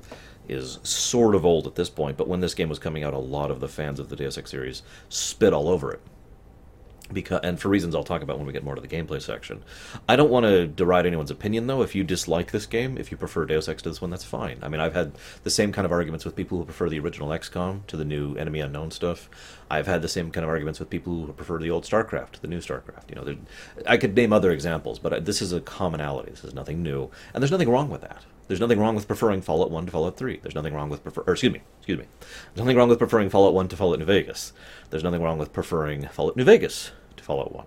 is 0.49 0.78
sort 0.82 1.35
of 1.35 1.47
old 1.47 1.66
at 1.66 1.76
this 1.76 1.88
point 1.88 2.16
but 2.16 2.28
when 2.28 2.40
this 2.40 2.54
game 2.54 2.68
was 2.68 2.78
coming 2.78 3.04
out 3.04 3.14
a 3.14 3.18
lot 3.18 3.50
of 3.50 3.61
the 3.61 3.68
fans 3.68 4.00
of 4.00 4.09
the 4.09 4.16
deus 4.16 4.37
ex 4.37 4.50
series 4.50 4.82
spit 5.09 5.52
all 5.52 5.68
over 5.68 5.92
it 5.92 6.00
because 7.12 7.40
and 7.42 7.61
for 7.61 7.69
reasons 7.69 7.95
I'll 7.95 8.04
talk 8.04 8.23
about 8.23 8.38
when 8.38 8.47
we 8.47 8.52
get 8.52 8.64
more 8.64 8.75
to 8.75 8.81
the 8.81 8.88
gameplay 8.88 9.21
section. 9.21 9.62
I 10.09 10.16
don't 10.16 10.31
want 10.31 10.45
to 10.45 10.66
deride 10.66 11.07
anyone's 11.07 11.31
opinion 11.31 11.66
though. 11.66 11.83
If 11.83 11.95
you 11.95 12.04
dislike 12.04 12.50
this 12.50 12.66
game, 12.66 12.99
if 12.99 13.11
you 13.11 13.16
prefer 13.16 13.45
Deus 13.45 13.69
Ex 13.69 13.83
to 13.83 13.88
this 13.88 14.00
one, 14.00 14.11
that's 14.11 14.25
fine. 14.25 14.59
I 14.62 14.69
mean, 14.69 14.81
I've 14.81 14.95
had 14.95 15.12
the 15.42 15.50
same 15.50 15.73
kind 15.73 15.85
of 15.85 15.92
arguments 15.92 16.25
with 16.25 16.37
people 16.37 16.59
who 16.59 16.64
prefer 16.64 16.88
the 16.88 16.99
original 16.99 17.28
XCOM 17.28 17.87
to 17.87 17.97
the 17.97 18.04
new 18.04 18.35
Enemy 18.37 18.61
Unknown 18.61 18.90
stuff. 18.90 19.28
I've 19.71 19.87
had 19.87 20.02
the 20.02 20.09
same 20.09 20.31
kind 20.31 20.45
of 20.45 20.50
arguments 20.50 20.81
with 20.81 20.90
people 20.90 21.25
who 21.26 21.33
prefer 21.33 21.59
the 21.59 21.71
old 21.71 21.85
StarCraft 21.85 22.33
to 22.33 22.42
the 22.42 22.49
new 22.49 22.59
StarCraft. 22.59 23.09
You 23.09 23.14
know, 23.14 23.37
I 23.87 23.97
could 23.97 24.14
name 24.14 24.33
other 24.33 24.50
examples, 24.50 24.99
but 24.99 25.12
uh, 25.12 25.21
this 25.21 25.40
is 25.40 25.52
a 25.52 25.61
commonality. 25.61 26.31
This 26.31 26.45
is 26.45 26.54
nothing 26.54 26.83
new, 26.83 27.11
and 27.33 27.42
there's 27.42 27.50
nothing 27.50 27.71
wrong 27.71 27.88
with 27.88 28.02
that. 28.02 28.25
There's 28.49 28.61
nothing 28.61 28.78
wrong 28.78 28.95
with 28.95 29.09
preferring 29.09 29.40
Fallout 29.40 29.71
1 29.71 29.87
to 29.87 29.92
Fallout 29.92 30.19
3. 30.19 30.40
There's 30.42 30.54
nothing 30.54 30.75
wrong 30.75 30.90
with 30.90 31.02
prefer 31.02 31.23
or 31.23 31.33
excuse 31.33 31.54
me, 31.54 31.62
excuse 31.78 31.99
me. 31.99 32.04
There's 32.21 32.64
nothing 32.64 32.76
wrong 32.76 32.90
with 32.90 32.99
preferring 32.99 33.31
Fallout 33.31 33.54
1 33.54 33.69
to 33.69 33.76
Fallout 33.76 33.99
New 33.99 34.04
Vegas. 34.04 34.52
There's 34.90 35.02
nothing 35.02 35.23
wrong 35.23 35.38
with 35.38 35.54
preferring 35.54 36.07
Fallout 36.09 36.37
New 36.37 36.45
Vegas 36.45 36.90
Fallout 37.23 37.55
1 37.55 37.67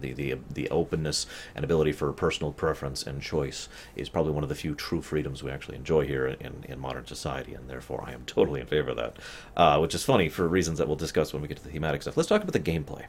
the, 0.00 0.12
the 0.12 0.34
the 0.50 0.68
openness 0.70 1.26
and 1.54 1.64
ability 1.64 1.92
for 1.92 2.12
personal 2.12 2.52
preference 2.52 3.06
and 3.06 3.22
choice 3.22 3.68
is 3.96 4.08
probably 4.08 4.32
one 4.32 4.42
of 4.42 4.48
the 4.48 4.54
few 4.54 4.74
true 4.74 5.02
freedoms 5.02 5.42
we 5.42 5.50
actually 5.50 5.76
enjoy 5.76 6.06
here 6.06 6.26
in, 6.26 6.64
in 6.68 6.78
modern 6.78 7.06
society, 7.06 7.54
and 7.54 7.68
therefore 7.68 8.04
I 8.06 8.12
am 8.12 8.24
totally 8.26 8.60
in 8.60 8.66
favor 8.66 8.90
of 8.90 8.96
that. 8.96 9.16
Uh, 9.56 9.78
which 9.78 9.94
is 9.94 10.04
funny 10.04 10.28
for 10.28 10.46
reasons 10.48 10.78
that 10.78 10.86
we'll 10.86 10.96
discuss 10.96 11.32
when 11.32 11.42
we 11.42 11.48
get 11.48 11.58
to 11.58 11.64
the 11.64 11.70
thematic 11.70 12.02
stuff. 12.02 12.16
Let's 12.16 12.28
talk 12.28 12.42
about 12.42 12.52
the 12.52 12.60
gameplay. 12.60 13.06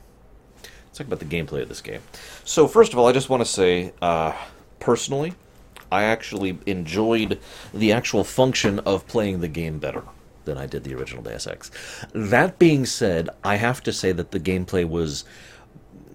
Let's 0.63 0.97
talk 0.97 1.07
about 1.07 1.19
the 1.19 1.25
gameplay 1.25 1.61
of 1.61 1.69
this 1.69 1.81
game. 1.81 2.01
So 2.43 2.67
first 2.67 2.93
of 2.93 2.99
all, 2.99 3.07
I 3.07 3.11
just 3.11 3.29
want 3.29 3.41
to 3.41 3.49
say. 3.49 3.93
Uh, 4.01 4.33
personally, 4.79 5.33
I 5.91 6.03
actually 6.03 6.57
enjoyed 6.65 7.39
the 7.73 7.91
actual 7.91 8.23
function 8.23 8.79
of 8.79 9.07
playing 9.07 9.41
the 9.41 9.47
game 9.47 9.79
better 9.79 10.03
than 10.45 10.57
I 10.57 10.65
did 10.65 10.83
the 10.83 10.93
original 10.95 11.23
Deus 11.23 11.47
Ex. 11.47 11.71
That 12.13 12.59
being 12.59 12.85
said, 12.85 13.29
I 13.43 13.55
have 13.55 13.81
to 13.83 13.93
say 13.93 14.11
that 14.11 14.31
the 14.31 14.39
gameplay 14.39 14.87
was, 14.87 15.23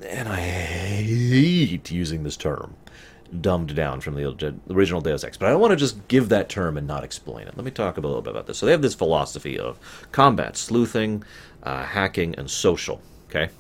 and 0.03 0.29
I 0.29 0.41
hate 0.41 1.91
using 1.91 2.23
this 2.23 2.37
term, 2.37 2.77
dumbed 3.41 3.75
down 3.75 4.01
from 4.01 4.15
the 4.15 4.55
original 4.71 5.01
Deus 5.01 5.25
Ex. 5.25 5.37
But 5.37 5.47
I 5.47 5.51
don't 5.51 5.61
want 5.61 5.73
to 5.73 5.77
just 5.77 6.07
give 6.09 6.29
that 6.29 6.49
term 6.49 6.77
and 6.77 6.87
not 6.87 7.05
explain 7.05 7.49
it. 7.49 7.57
Let 7.57 7.65
me 7.65 7.71
talk 7.71 7.97
a 7.97 8.01
little 8.01 8.23
bit 8.23 8.31
about 8.31 8.47
this. 8.47 8.59
So 8.59 8.67
they 8.67 8.73
have 8.73 8.83
this 8.83 8.95
philosophy 8.95 9.59
of 9.59 9.79
combat, 10.13 10.57
sleuthing, 10.57 11.25
uh, 11.63 11.85
hacking, 11.85 12.35
and 12.37 12.51
social. 12.51 13.01
Okay. 13.29 13.51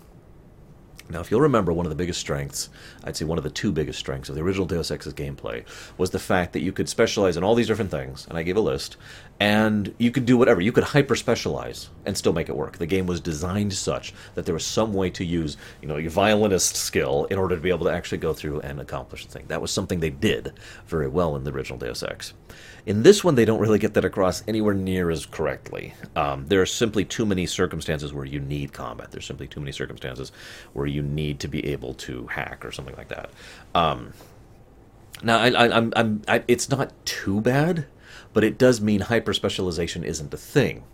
Now, 1.08 1.20
if 1.20 1.30
you'll 1.30 1.40
remember, 1.40 1.72
one 1.72 1.86
of 1.86 1.90
the 1.90 1.96
biggest 1.96 2.20
strengths, 2.20 2.68
I'd 3.04 3.16
say 3.16 3.24
one 3.24 3.38
of 3.38 3.44
the 3.44 3.50
two 3.50 3.72
biggest 3.72 3.98
strengths 3.98 4.28
of 4.28 4.34
the 4.34 4.42
original 4.42 4.66
Deus 4.66 4.90
Ex's 4.90 5.14
gameplay, 5.14 5.64
was 5.98 6.10
the 6.10 6.18
fact 6.18 6.52
that 6.52 6.60
you 6.60 6.72
could 6.72 6.88
specialize 6.88 7.36
in 7.36 7.44
all 7.44 7.54
these 7.54 7.68
different 7.68 7.90
things, 7.90 8.26
and 8.28 8.36
I 8.36 8.42
gave 8.42 8.56
a 8.56 8.60
list, 8.60 8.96
and 9.38 9.94
you 9.98 10.10
could 10.10 10.26
do 10.26 10.36
whatever. 10.36 10.60
You 10.60 10.72
could 10.72 10.84
hyper 10.84 11.14
specialize 11.14 11.90
and 12.04 12.16
still 12.16 12.32
make 12.32 12.48
it 12.48 12.56
work. 12.56 12.78
The 12.78 12.86
game 12.86 13.06
was 13.06 13.20
designed 13.20 13.72
such 13.72 14.14
that 14.34 14.46
there 14.46 14.54
was 14.54 14.64
some 14.64 14.92
way 14.92 15.10
to 15.10 15.24
use, 15.24 15.56
you 15.80 15.88
know, 15.88 15.96
your 15.96 16.10
violinist 16.10 16.76
skill 16.76 17.26
in 17.26 17.38
order 17.38 17.54
to 17.54 17.62
be 17.62 17.70
able 17.70 17.86
to 17.86 17.92
actually 17.92 18.18
go 18.18 18.32
through 18.32 18.60
and 18.60 18.80
accomplish 18.80 19.26
the 19.26 19.32
thing. 19.32 19.44
That 19.48 19.60
was 19.60 19.70
something 19.70 20.00
they 20.00 20.10
did 20.10 20.52
very 20.86 21.08
well 21.08 21.36
in 21.36 21.44
the 21.44 21.52
original 21.52 21.78
Deus 21.78 22.02
Ex. 22.02 22.32
In 22.86 23.02
this 23.02 23.24
one, 23.24 23.34
they 23.34 23.44
don't 23.44 23.58
really 23.58 23.80
get 23.80 23.94
that 23.94 24.04
across 24.04 24.44
anywhere 24.46 24.72
near 24.72 25.10
as 25.10 25.26
correctly. 25.26 25.92
Um, 26.14 26.46
there 26.46 26.62
are 26.62 26.66
simply 26.66 27.04
too 27.04 27.26
many 27.26 27.44
circumstances 27.44 28.14
where 28.14 28.24
you 28.24 28.38
need 28.38 28.72
combat. 28.72 29.10
There's 29.10 29.26
simply 29.26 29.48
too 29.48 29.58
many 29.58 29.72
circumstances 29.72 30.30
where 30.72 30.86
you 30.86 31.02
need 31.02 31.40
to 31.40 31.48
be 31.48 31.66
able 31.66 31.94
to 31.94 32.28
hack 32.28 32.64
or 32.64 32.70
something 32.70 32.94
like 32.94 33.08
that. 33.08 33.30
Um, 33.74 34.12
now, 35.20 35.38
I, 35.38 35.50
I, 35.50 35.76
I'm, 35.76 35.92
I'm, 35.96 36.22
I, 36.28 36.44
it's 36.46 36.70
not 36.70 36.92
too 37.04 37.40
bad, 37.40 37.86
but 38.32 38.44
it 38.44 38.56
does 38.56 38.80
mean 38.80 39.00
hyper 39.00 39.34
specialization 39.34 40.04
isn't 40.04 40.32
a 40.32 40.36
thing. 40.36 40.84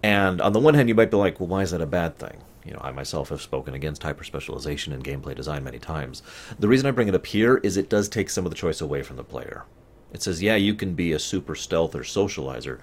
And 0.00 0.40
on 0.40 0.52
the 0.52 0.60
one 0.60 0.74
hand, 0.74 0.88
you 0.88 0.94
might 0.94 1.10
be 1.10 1.16
like, 1.16 1.40
well, 1.40 1.48
why 1.48 1.62
is 1.62 1.72
that 1.72 1.80
a 1.80 1.86
bad 1.86 2.18
thing? 2.18 2.42
You 2.64 2.74
know, 2.74 2.80
I 2.82 2.92
myself 2.92 3.30
have 3.30 3.42
spoken 3.42 3.74
against 3.74 4.04
hyper 4.04 4.22
specialization 4.22 4.92
in 4.92 5.02
gameplay 5.02 5.34
design 5.34 5.64
many 5.64 5.80
times. 5.80 6.22
The 6.60 6.68
reason 6.68 6.86
I 6.86 6.92
bring 6.92 7.08
it 7.08 7.16
up 7.16 7.26
here 7.26 7.56
is 7.64 7.76
it 7.76 7.88
does 7.88 8.08
take 8.08 8.30
some 8.30 8.46
of 8.46 8.52
the 8.52 8.56
choice 8.56 8.80
away 8.80 9.02
from 9.02 9.16
the 9.16 9.24
player. 9.24 9.64
It 10.12 10.22
says, 10.22 10.42
yeah, 10.42 10.56
you 10.56 10.74
can 10.74 10.94
be 10.94 11.12
a 11.12 11.18
super 11.18 11.54
stealth 11.54 11.94
or 11.94 12.00
socializer, 12.00 12.80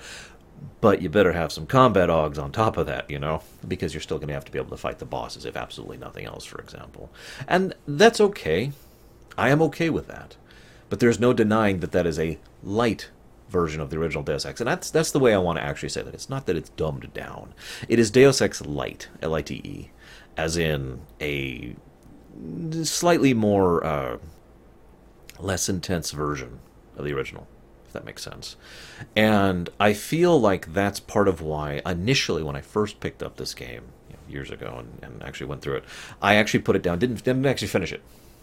but 0.81 1.01
you 1.01 1.09
better 1.09 1.33
have 1.33 1.51
some 1.51 1.65
combat 1.65 2.09
augs 2.09 2.41
on 2.41 2.51
top 2.51 2.77
of 2.77 2.88
that, 2.88 3.09
you 3.09 3.19
know, 3.19 3.41
because 3.67 3.93
you're 3.93 4.01
still 4.01 4.17
going 4.17 4.29
to 4.29 4.33
have 4.33 4.45
to 4.45 4.51
be 4.51 4.59
able 4.59 4.71
to 4.71 4.77
fight 4.77 5.00
the 5.00 5.05
bosses, 5.05 5.45
if 5.45 5.55
absolutely 5.55 5.98
nothing 5.98 6.25
else, 6.25 6.45
for 6.45 6.59
example. 6.59 7.09
And 7.48 7.75
that's 7.88 8.19
okay. 8.19 8.71
I 9.38 9.50
am 9.50 9.62
okay 9.63 9.89
with 9.89 10.07
that. 10.07 10.36
But 10.89 11.00
there's 11.00 11.19
no 11.19 11.33
denying 11.33 11.79
that 11.81 11.91
that 11.91 12.07
is 12.07 12.17
a 12.17 12.39
light 12.63 13.09
version 13.48 13.81
of 13.81 13.89
the 13.89 13.98
original 13.98 14.24
Deus 14.24 14.45
Ex, 14.45 14.59
and 14.59 14.67
that's 14.67 14.91
that's 14.91 15.12
the 15.12 15.19
way 15.19 15.33
I 15.33 15.38
want 15.38 15.57
to 15.57 15.63
actually 15.63 15.89
say 15.89 16.01
that. 16.01 16.13
It's 16.13 16.29
not 16.29 16.45
that 16.48 16.55
it's 16.55 16.69
dumbed 16.69 17.13
down. 17.13 17.53
It 17.88 18.00
is 18.00 18.12
Deus 18.12 18.41
Ex 18.41 18.62
Lite, 18.62 19.07
L-I-T-E, 19.21 19.91
as 20.36 20.57
in 20.57 21.01
a 21.21 21.75
slightly 22.83 23.33
more 23.33 23.83
uh, 23.83 24.17
less 25.39 25.69
intense 25.69 26.12
version 26.12 26.59
of 27.00 27.06
the 27.06 27.13
original, 27.13 27.48
if 27.86 27.94
that 27.94 28.06
makes 28.06 28.24
sense. 28.24 28.56
And 29.15 29.70
I 29.79 29.94
feel 29.94 30.39
like 30.39 30.74
that's 30.74 31.00
part 31.00 31.27
of 31.27 31.41
why 31.41 31.82
initially 31.86 32.44
when 32.44 32.56
I 32.56 32.62
first 32.62 33.00
picked 33.00 33.24
up 33.24 33.38
this 33.38 33.53
game 33.53 33.84
you 34.10 34.15
know, 34.15 34.34
years 34.34 34.51
ago 34.51 34.77
and, 34.79 35.00
and, 35.01 35.24
actually 35.24 35.48
went 35.48 35.62
through 35.62 35.77
it, 35.77 35.84
I 36.22 36.36
actually 36.36 36.62
put 36.62 36.75
it 36.75 36.84
down. 36.84 37.00
Didn't 37.00 37.24
didn't 37.24 37.46
actually 37.46 37.68
finish 37.68 37.91
it. 37.91 38.01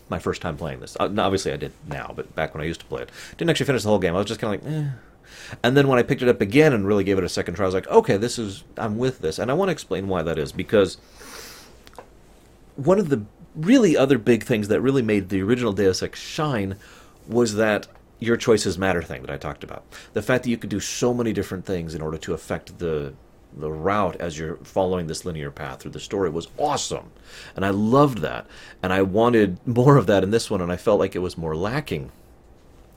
My 0.09 0.19
first 0.21 0.41
time 0.41 0.57
playing 0.57 0.81
this. 0.81 0.97
Uh, 0.99 1.13
obviously, 1.19 1.53
I 1.53 1.57
did 1.57 1.73
now, 1.89 2.13
but 2.15 2.35
back 2.37 2.55
when 2.55 2.63
I 2.63 2.67
used 2.67 2.81
to 2.81 2.87
play 2.87 3.03
it, 3.03 3.11
didn't 3.37 3.51
actually 3.51 3.67
finish 3.67 3.83
the 3.83 3.89
whole 3.89 3.99
game. 3.99 4.15
I 4.15 4.19
was 4.19 4.27
just 4.27 4.41
kind 4.41 4.55
of 4.55 4.65
like, 4.65 4.73
eh. 4.73 4.89
And 5.63 5.77
then 5.77 5.89
when 5.89 5.99
I 5.99 6.03
picked 6.03 6.23
it 6.23 6.29
up 6.29 6.41
again 6.41 6.73
and 6.73 6.87
really 6.87 7.03
gave 7.03 7.19
it 7.19 7.25
a 7.25 7.29
second 7.29 7.55
try, 7.55 7.65
I 7.65 7.67
was 7.67 7.75
like, 7.75 7.89
okay, 7.89 8.17
this 8.17 8.39
is 8.39 8.63
I'm 8.77 8.99
with 8.99 9.19
this, 9.19 9.39
and 9.39 9.51
I 9.51 9.55
want 9.55 9.69
to 9.69 9.73
explain 9.73 10.07
why 10.07 10.23
that 10.23 10.39
is 10.39 10.53
because 10.53 10.99
one 12.77 12.99
of 12.99 13.09
the 13.09 13.25
really 13.55 13.97
other 13.97 14.19
big 14.19 14.45
things 14.45 14.69
that 14.69 14.81
really 14.81 15.03
made 15.03 15.29
the 15.31 15.43
original 15.43 15.73
Deus 15.73 16.03
Ex 16.03 16.21
shine 16.21 16.77
was 17.27 17.55
that 17.57 17.89
your 18.19 18.37
choices 18.37 18.79
matter 18.79 19.03
thing 19.03 19.23
that 19.23 19.31
I 19.31 19.37
talked 19.37 19.65
about. 19.65 19.85
The 20.13 20.23
fact 20.23 20.45
that 20.45 20.51
you 20.51 20.57
could 20.57 20.71
do 20.71 20.81
so 20.81 21.13
many 21.13 21.33
different 21.33 21.65
things 21.65 21.95
in 21.95 22.03
order 22.03 22.19
to 22.19 22.35
affect 22.35 22.79
the 22.79 23.15
the 23.57 23.71
route 23.71 24.17
as 24.17 24.39
you're 24.39 24.57
following 24.57 25.07
this 25.07 25.25
linear 25.25 25.51
path 25.51 25.81
through 25.81 25.91
the 25.91 26.01
story 26.01 26.29
was 26.29 26.49
awesome. 26.59 27.11
And 27.55 27.65
I 27.65 27.71
loved 27.71 28.19
that. 28.19 28.47
And 28.83 28.93
I 28.93 29.01
wanted 29.01 29.67
more 29.67 29.97
of 29.97 30.07
that 30.07 30.23
in 30.23 30.31
this 30.31 30.51
one 30.51 30.61
and 30.61 30.71
I 30.71 30.77
felt 30.77 31.01
like 31.01 31.17
it 31.17 31.21
was 31.21 31.39
more 31.39 31.57
lacking 31.57 32.13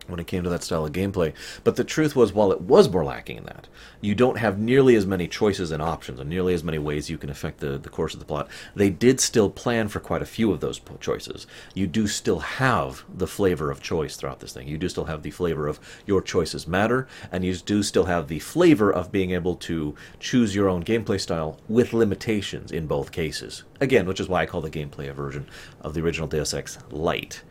when 0.09 0.19
it 0.19 0.27
came 0.27 0.43
to 0.43 0.49
that 0.49 0.63
style 0.63 0.85
of 0.85 0.91
gameplay. 0.91 1.33
But 1.63 1.75
the 1.75 1.83
truth 1.83 2.15
was, 2.15 2.33
while 2.33 2.51
it 2.51 2.61
was 2.61 2.89
more 2.89 3.03
lacking 3.03 3.37
in 3.37 3.43
that, 3.45 3.67
you 4.01 4.15
don't 4.15 4.37
have 4.37 4.59
nearly 4.59 4.95
as 4.95 5.05
many 5.05 5.27
choices 5.27 5.71
and 5.71 5.81
options, 5.81 6.19
and 6.19 6.29
nearly 6.29 6.53
as 6.53 6.63
many 6.63 6.77
ways 6.77 7.09
you 7.09 7.17
can 7.17 7.29
affect 7.29 7.59
the, 7.59 7.77
the 7.77 7.89
course 7.89 8.13
of 8.13 8.19
the 8.19 8.25
plot. 8.25 8.47
They 8.75 8.89
did 8.89 9.19
still 9.19 9.49
plan 9.49 9.87
for 9.87 9.99
quite 9.99 10.21
a 10.21 10.25
few 10.25 10.51
of 10.51 10.59
those 10.59 10.81
choices. 10.99 11.47
You 11.73 11.87
do 11.87 12.07
still 12.07 12.39
have 12.39 13.03
the 13.13 13.27
flavor 13.27 13.71
of 13.71 13.81
choice 13.81 14.15
throughout 14.15 14.39
this 14.39 14.53
thing. 14.53 14.67
You 14.67 14.77
do 14.77 14.89
still 14.89 15.05
have 15.05 15.23
the 15.23 15.31
flavor 15.31 15.67
of 15.67 15.79
your 16.05 16.21
choices 16.21 16.67
matter, 16.67 17.07
and 17.31 17.43
you 17.43 17.55
do 17.55 17.83
still 17.83 18.05
have 18.05 18.27
the 18.27 18.39
flavor 18.39 18.91
of 18.91 19.11
being 19.11 19.31
able 19.31 19.55
to 19.55 19.95
choose 20.19 20.55
your 20.55 20.69
own 20.69 20.83
gameplay 20.83 21.19
style 21.19 21.59
with 21.67 21.93
limitations 21.93 22.71
in 22.71 22.87
both 22.87 23.11
cases. 23.11 23.63
Again, 23.81 24.05
which 24.05 24.19
is 24.19 24.27
why 24.27 24.41
I 24.41 24.45
call 24.45 24.61
the 24.61 24.69
gameplay 24.69 25.09
a 25.09 25.13
version 25.13 25.47
of 25.81 25.93
the 25.93 26.01
original 26.01 26.27
Deus 26.27 26.53
Ex 26.53 26.77
Lite 26.91 27.43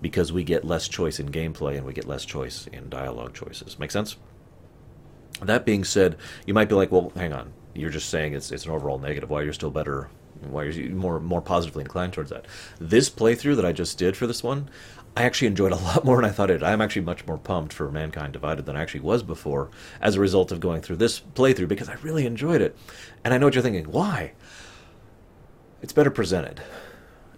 because 0.00 0.32
we 0.32 0.44
get 0.44 0.64
less 0.64 0.88
choice 0.88 1.20
in 1.20 1.30
gameplay 1.30 1.76
and 1.76 1.84
we 1.84 1.92
get 1.92 2.08
less 2.08 2.24
choice 2.24 2.66
in 2.68 2.88
dialogue 2.88 3.34
choices. 3.34 3.78
Make 3.78 3.90
sense? 3.90 4.16
That 5.42 5.64
being 5.64 5.84
said, 5.84 6.16
you 6.46 6.54
might 6.54 6.68
be 6.68 6.74
like, 6.74 6.90
well, 6.90 7.12
hang 7.16 7.32
on. 7.32 7.52
You're 7.74 7.90
just 7.90 8.08
saying 8.08 8.34
it's, 8.34 8.50
it's 8.50 8.64
an 8.64 8.72
overall 8.72 8.98
negative. 8.98 9.30
Why 9.30 9.42
you're 9.42 9.52
still 9.52 9.70
better? 9.70 10.08
Why 10.48 10.64
you're 10.64 10.90
more 10.90 11.20
more 11.20 11.42
positively 11.42 11.82
inclined 11.82 12.12
towards 12.12 12.30
that? 12.30 12.46
This 12.78 13.10
playthrough 13.10 13.56
that 13.56 13.64
I 13.64 13.72
just 13.72 13.98
did 13.98 14.16
for 14.16 14.26
this 14.26 14.42
one, 14.42 14.70
I 15.16 15.24
actually 15.24 15.48
enjoyed 15.48 15.72
a 15.72 15.76
lot 15.84 16.04
more 16.04 16.16
than 16.16 16.24
I 16.24 16.30
thought 16.32 16.50
it. 16.50 16.62
I'm 16.62 16.80
actually 16.80 17.02
much 17.02 17.26
more 17.26 17.38
pumped 17.38 17.72
for 17.72 17.90
Mankind 17.90 18.32
Divided 18.32 18.66
than 18.66 18.76
I 18.76 18.82
actually 18.82 19.00
was 19.00 19.22
before 19.22 19.70
as 20.00 20.16
a 20.16 20.20
result 20.20 20.50
of 20.50 20.60
going 20.60 20.80
through 20.82 20.96
this 20.96 21.20
playthrough 21.20 21.68
because 21.68 21.88
I 21.88 21.94
really 22.02 22.26
enjoyed 22.26 22.60
it. 22.60 22.76
And 23.24 23.32
I 23.32 23.38
know 23.38 23.46
what 23.46 23.54
you're 23.54 23.62
thinking. 23.62 23.84
Why? 23.84 24.32
It's 25.82 25.92
better 25.92 26.10
presented, 26.10 26.62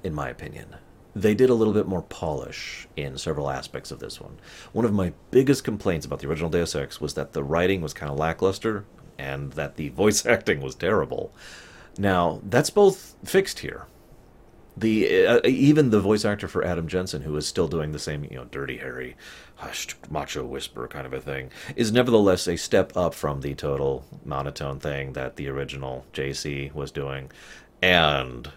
in 0.02 0.14
my 0.14 0.28
opinion 0.28 0.76
they 1.14 1.34
did 1.34 1.50
a 1.50 1.54
little 1.54 1.74
bit 1.74 1.86
more 1.86 2.02
polish 2.02 2.86
in 2.96 3.18
several 3.18 3.50
aspects 3.50 3.90
of 3.90 3.98
this 3.98 4.20
one. 4.20 4.38
One 4.72 4.84
of 4.84 4.94
my 4.94 5.12
biggest 5.30 5.64
complaints 5.64 6.06
about 6.06 6.20
the 6.20 6.28
original 6.28 6.50
Deus 6.50 6.74
Ex 6.74 7.00
was 7.00 7.14
that 7.14 7.32
the 7.32 7.44
writing 7.44 7.82
was 7.82 7.92
kind 7.92 8.10
of 8.10 8.18
lackluster 8.18 8.84
and 9.18 9.52
that 9.52 9.76
the 9.76 9.88
voice 9.90 10.24
acting 10.24 10.60
was 10.60 10.74
terrible. 10.74 11.32
Now, 11.98 12.40
that's 12.44 12.70
both 12.70 13.14
fixed 13.24 13.58
here. 13.58 13.86
The 14.74 15.26
uh, 15.26 15.40
even 15.44 15.90
the 15.90 16.00
voice 16.00 16.24
actor 16.24 16.48
for 16.48 16.64
Adam 16.64 16.88
Jensen, 16.88 17.20
who 17.20 17.36
is 17.36 17.46
still 17.46 17.68
doing 17.68 17.92
the 17.92 17.98
same, 17.98 18.24
you 18.24 18.36
know, 18.36 18.46
dirty, 18.46 18.78
hairy, 18.78 19.16
hushed, 19.56 19.96
macho 20.10 20.46
whisper 20.46 20.88
kind 20.88 21.04
of 21.04 21.12
a 21.12 21.20
thing, 21.20 21.50
is 21.76 21.92
nevertheless 21.92 22.48
a 22.48 22.56
step 22.56 22.96
up 22.96 23.12
from 23.12 23.42
the 23.42 23.54
total 23.54 24.06
monotone 24.24 24.80
thing 24.80 25.12
that 25.12 25.36
the 25.36 25.48
original 25.48 26.06
JC 26.14 26.72
was 26.72 26.90
doing, 26.90 27.30
and 27.82 28.50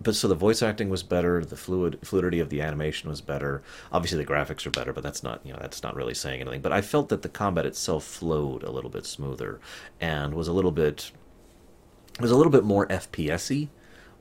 but 0.00 0.14
so 0.14 0.28
the 0.28 0.34
voice 0.34 0.62
acting 0.62 0.88
was 0.88 1.02
better, 1.02 1.44
the 1.44 1.56
fluid 1.56 1.98
fluidity 2.02 2.40
of 2.40 2.50
the 2.50 2.60
animation 2.60 3.08
was 3.08 3.20
better. 3.20 3.62
Obviously, 3.90 4.18
the 4.18 4.30
graphics 4.30 4.66
are 4.66 4.70
better, 4.70 4.92
but 4.92 5.02
that's 5.02 5.22
not 5.22 5.40
you 5.44 5.52
know 5.52 5.58
that's 5.60 5.82
not 5.82 5.96
really 5.96 6.14
saying 6.14 6.40
anything. 6.40 6.60
But 6.60 6.72
I 6.72 6.80
felt 6.80 7.08
that 7.08 7.22
the 7.22 7.28
combat 7.28 7.66
itself 7.66 8.04
flowed 8.04 8.62
a 8.62 8.70
little 8.70 8.90
bit 8.90 9.06
smoother 9.06 9.60
and 10.00 10.34
was 10.34 10.48
a 10.48 10.52
little 10.52 10.70
bit 10.70 11.10
was 12.20 12.30
a 12.30 12.36
little 12.36 12.52
bit 12.52 12.64
more 12.64 12.86
FPSy 12.88 13.68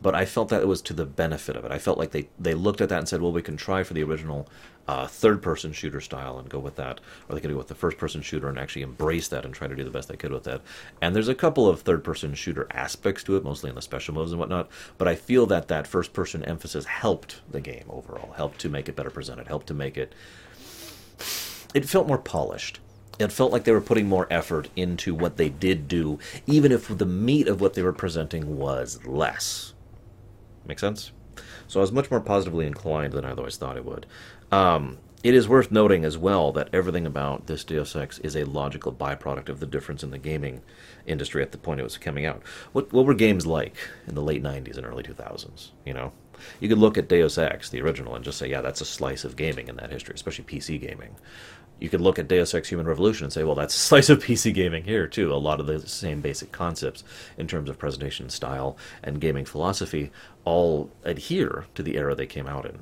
but 0.01 0.15
I 0.15 0.25
felt 0.25 0.49
that 0.49 0.61
it 0.61 0.67
was 0.67 0.81
to 0.83 0.93
the 0.93 1.05
benefit 1.05 1.55
of 1.55 1.65
it. 1.65 1.71
I 1.71 1.79
felt 1.79 1.97
like 1.97 2.11
they, 2.11 2.29
they 2.39 2.53
looked 2.53 2.81
at 2.81 2.89
that 2.89 2.99
and 2.99 3.09
said, 3.09 3.21
well, 3.21 3.31
we 3.31 3.41
can 3.41 3.57
try 3.57 3.83
for 3.83 3.93
the 3.93 4.03
original 4.03 4.47
uh, 4.87 5.07
third 5.07 5.41
person 5.41 5.73
shooter 5.73 5.99
style 5.99 6.39
and 6.39 6.49
go 6.49 6.59
with 6.59 6.75
that, 6.75 7.01
or 7.27 7.35
they 7.35 7.41
could 7.41 7.51
go 7.51 7.57
with 7.57 7.67
the 7.67 7.75
first 7.75 7.97
person 7.97 8.21
shooter 8.21 8.47
and 8.47 8.57
actually 8.57 8.83
embrace 8.83 9.27
that 9.27 9.43
and 9.43 9.53
try 9.53 9.67
to 9.67 9.75
do 9.75 9.83
the 9.83 9.89
best 9.89 10.07
they 10.07 10.15
could 10.15 10.31
with 10.31 10.43
that. 10.43 10.61
And 11.01 11.15
there's 11.15 11.27
a 11.27 11.35
couple 11.35 11.67
of 11.67 11.81
third 11.81 12.03
person 12.03 12.33
shooter 12.35 12.67
aspects 12.71 13.23
to 13.23 13.35
it, 13.35 13.43
mostly 13.43 13.69
in 13.69 13.75
the 13.75 13.81
special 13.81 14.13
moves 14.13 14.31
and 14.31 14.39
whatnot, 14.39 14.69
but 14.97 15.07
I 15.07 15.15
feel 15.15 15.45
that 15.47 15.67
that 15.67 15.87
first 15.87 16.13
person 16.13 16.43
emphasis 16.43 16.85
helped 16.85 17.41
the 17.51 17.61
game 17.61 17.85
overall, 17.89 18.33
helped 18.33 18.59
to 18.59 18.69
make 18.69 18.87
it 18.87 18.95
better 18.95 19.09
presented, 19.09 19.47
helped 19.47 19.67
to 19.67 19.73
make 19.73 19.97
it. 19.97 20.13
It 21.73 21.85
felt 21.85 22.07
more 22.07 22.17
polished 22.17 22.79
it 23.19 23.31
felt 23.31 23.51
like 23.51 23.63
they 23.63 23.71
were 23.71 23.81
putting 23.81 24.07
more 24.07 24.27
effort 24.29 24.69
into 24.75 25.15
what 25.15 25.37
they 25.37 25.49
did 25.49 25.87
do, 25.87 26.19
even 26.45 26.71
if 26.71 26.95
the 26.95 27.05
meat 27.05 27.47
of 27.47 27.59
what 27.59 27.73
they 27.73 27.81
were 27.81 27.93
presenting 27.93 28.57
was 28.57 29.03
less. 29.05 29.73
Make 30.67 30.79
sense? 30.79 31.11
So 31.67 31.79
I 31.79 31.81
was 31.81 31.91
much 31.91 32.09
more 32.11 32.19
positively 32.19 32.65
inclined 32.65 33.13
than 33.13 33.25
I 33.25 33.31
otherwise 33.31 33.57
thought 33.57 33.77
it 33.77 33.85
would. 33.85 34.05
Um, 34.51 34.97
it 35.23 35.33
is 35.33 35.47
worth 35.47 35.71
noting 35.71 36.05
as 36.05 36.17
well 36.17 36.51
that 36.51 36.69
everything 36.71 37.05
about 37.05 37.47
this 37.47 37.63
Deus 37.63 37.95
Ex 37.95 38.19
is 38.19 38.35
a 38.35 38.43
logical 38.43 38.93
byproduct 38.93 39.49
of 39.49 39.59
the 39.59 39.65
difference 39.65 40.03
in 40.03 40.11
the 40.11 40.17
gaming 40.17 40.61
industry 41.05 41.41
at 41.41 41.51
the 41.51 41.57
point 41.57 41.79
it 41.79 41.83
was 41.83 41.97
coming 41.97 42.25
out. 42.25 42.43
What 42.71 42.93
what 42.93 43.05
were 43.05 43.15
games 43.15 43.45
like 43.45 43.75
in 44.07 44.15
the 44.15 44.21
late 44.21 44.43
'90s 44.43 44.77
and 44.77 44.85
early 44.85 45.03
2000s? 45.03 45.71
You 45.85 45.93
know, 45.93 46.11
you 46.59 46.69
could 46.69 46.77
look 46.77 46.97
at 46.97 47.07
Deus 47.07 47.37
Ex, 47.37 47.69
the 47.69 47.81
original, 47.81 48.15
and 48.15 48.23
just 48.23 48.37
say, 48.37 48.49
yeah, 48.49 48.61
that's 48.61 48.81
a 48.81 48.85
slice 48.85 49.23
of 49.23 49.35
gaming 49.35 49.67
in 49.67 49.75
that 49.77 49.91
history, 49.91 50.15
especially 50.15 50.45
PC 50.45 50.79
gaming. 50.79 51.15
You 51.79 51.89
could 51.89 52.01
look 52.01 52.17
at 52.17 52.27
Deus 52.27 52.53
Ex 52.53 52.69
Human 52.69 52.87
Revolution 52.87 53.25
and 53.25 53.33
say, 53.33 53.43
well, 53.43 53.55
that's 53.55 53.75
a 53.75 53.79
slice 53.89 54.09
of 54.09 54.23
PC 54.23 54.53
gaming 54.53 54.83
here, 54.83 55.07
too. 55.07 55.33
A 55.33 55.35
lot 55.35 55.59
of 55.59 55.67
the 55.67 55.79
same 55.87 56.21
basic 56.21 56.51
concepts 56.51 57.03
in 57.37 57.47
terms 57.47 57.69
of 57.69 57.77
presentation 57.77 58.29
style 58.29 58.77
and 59.03 59.21
gaming 59.21 59.45
philosophy 59.45 60.11
all 60.43 60.89
adhere 61.03 61.65
to 61.75 61.83
the 61.83 61.97
era 61.97 62.15
they 62.15 62.25
came 62.25 62.47
out 62.47 62.65
in. 62.65 62.79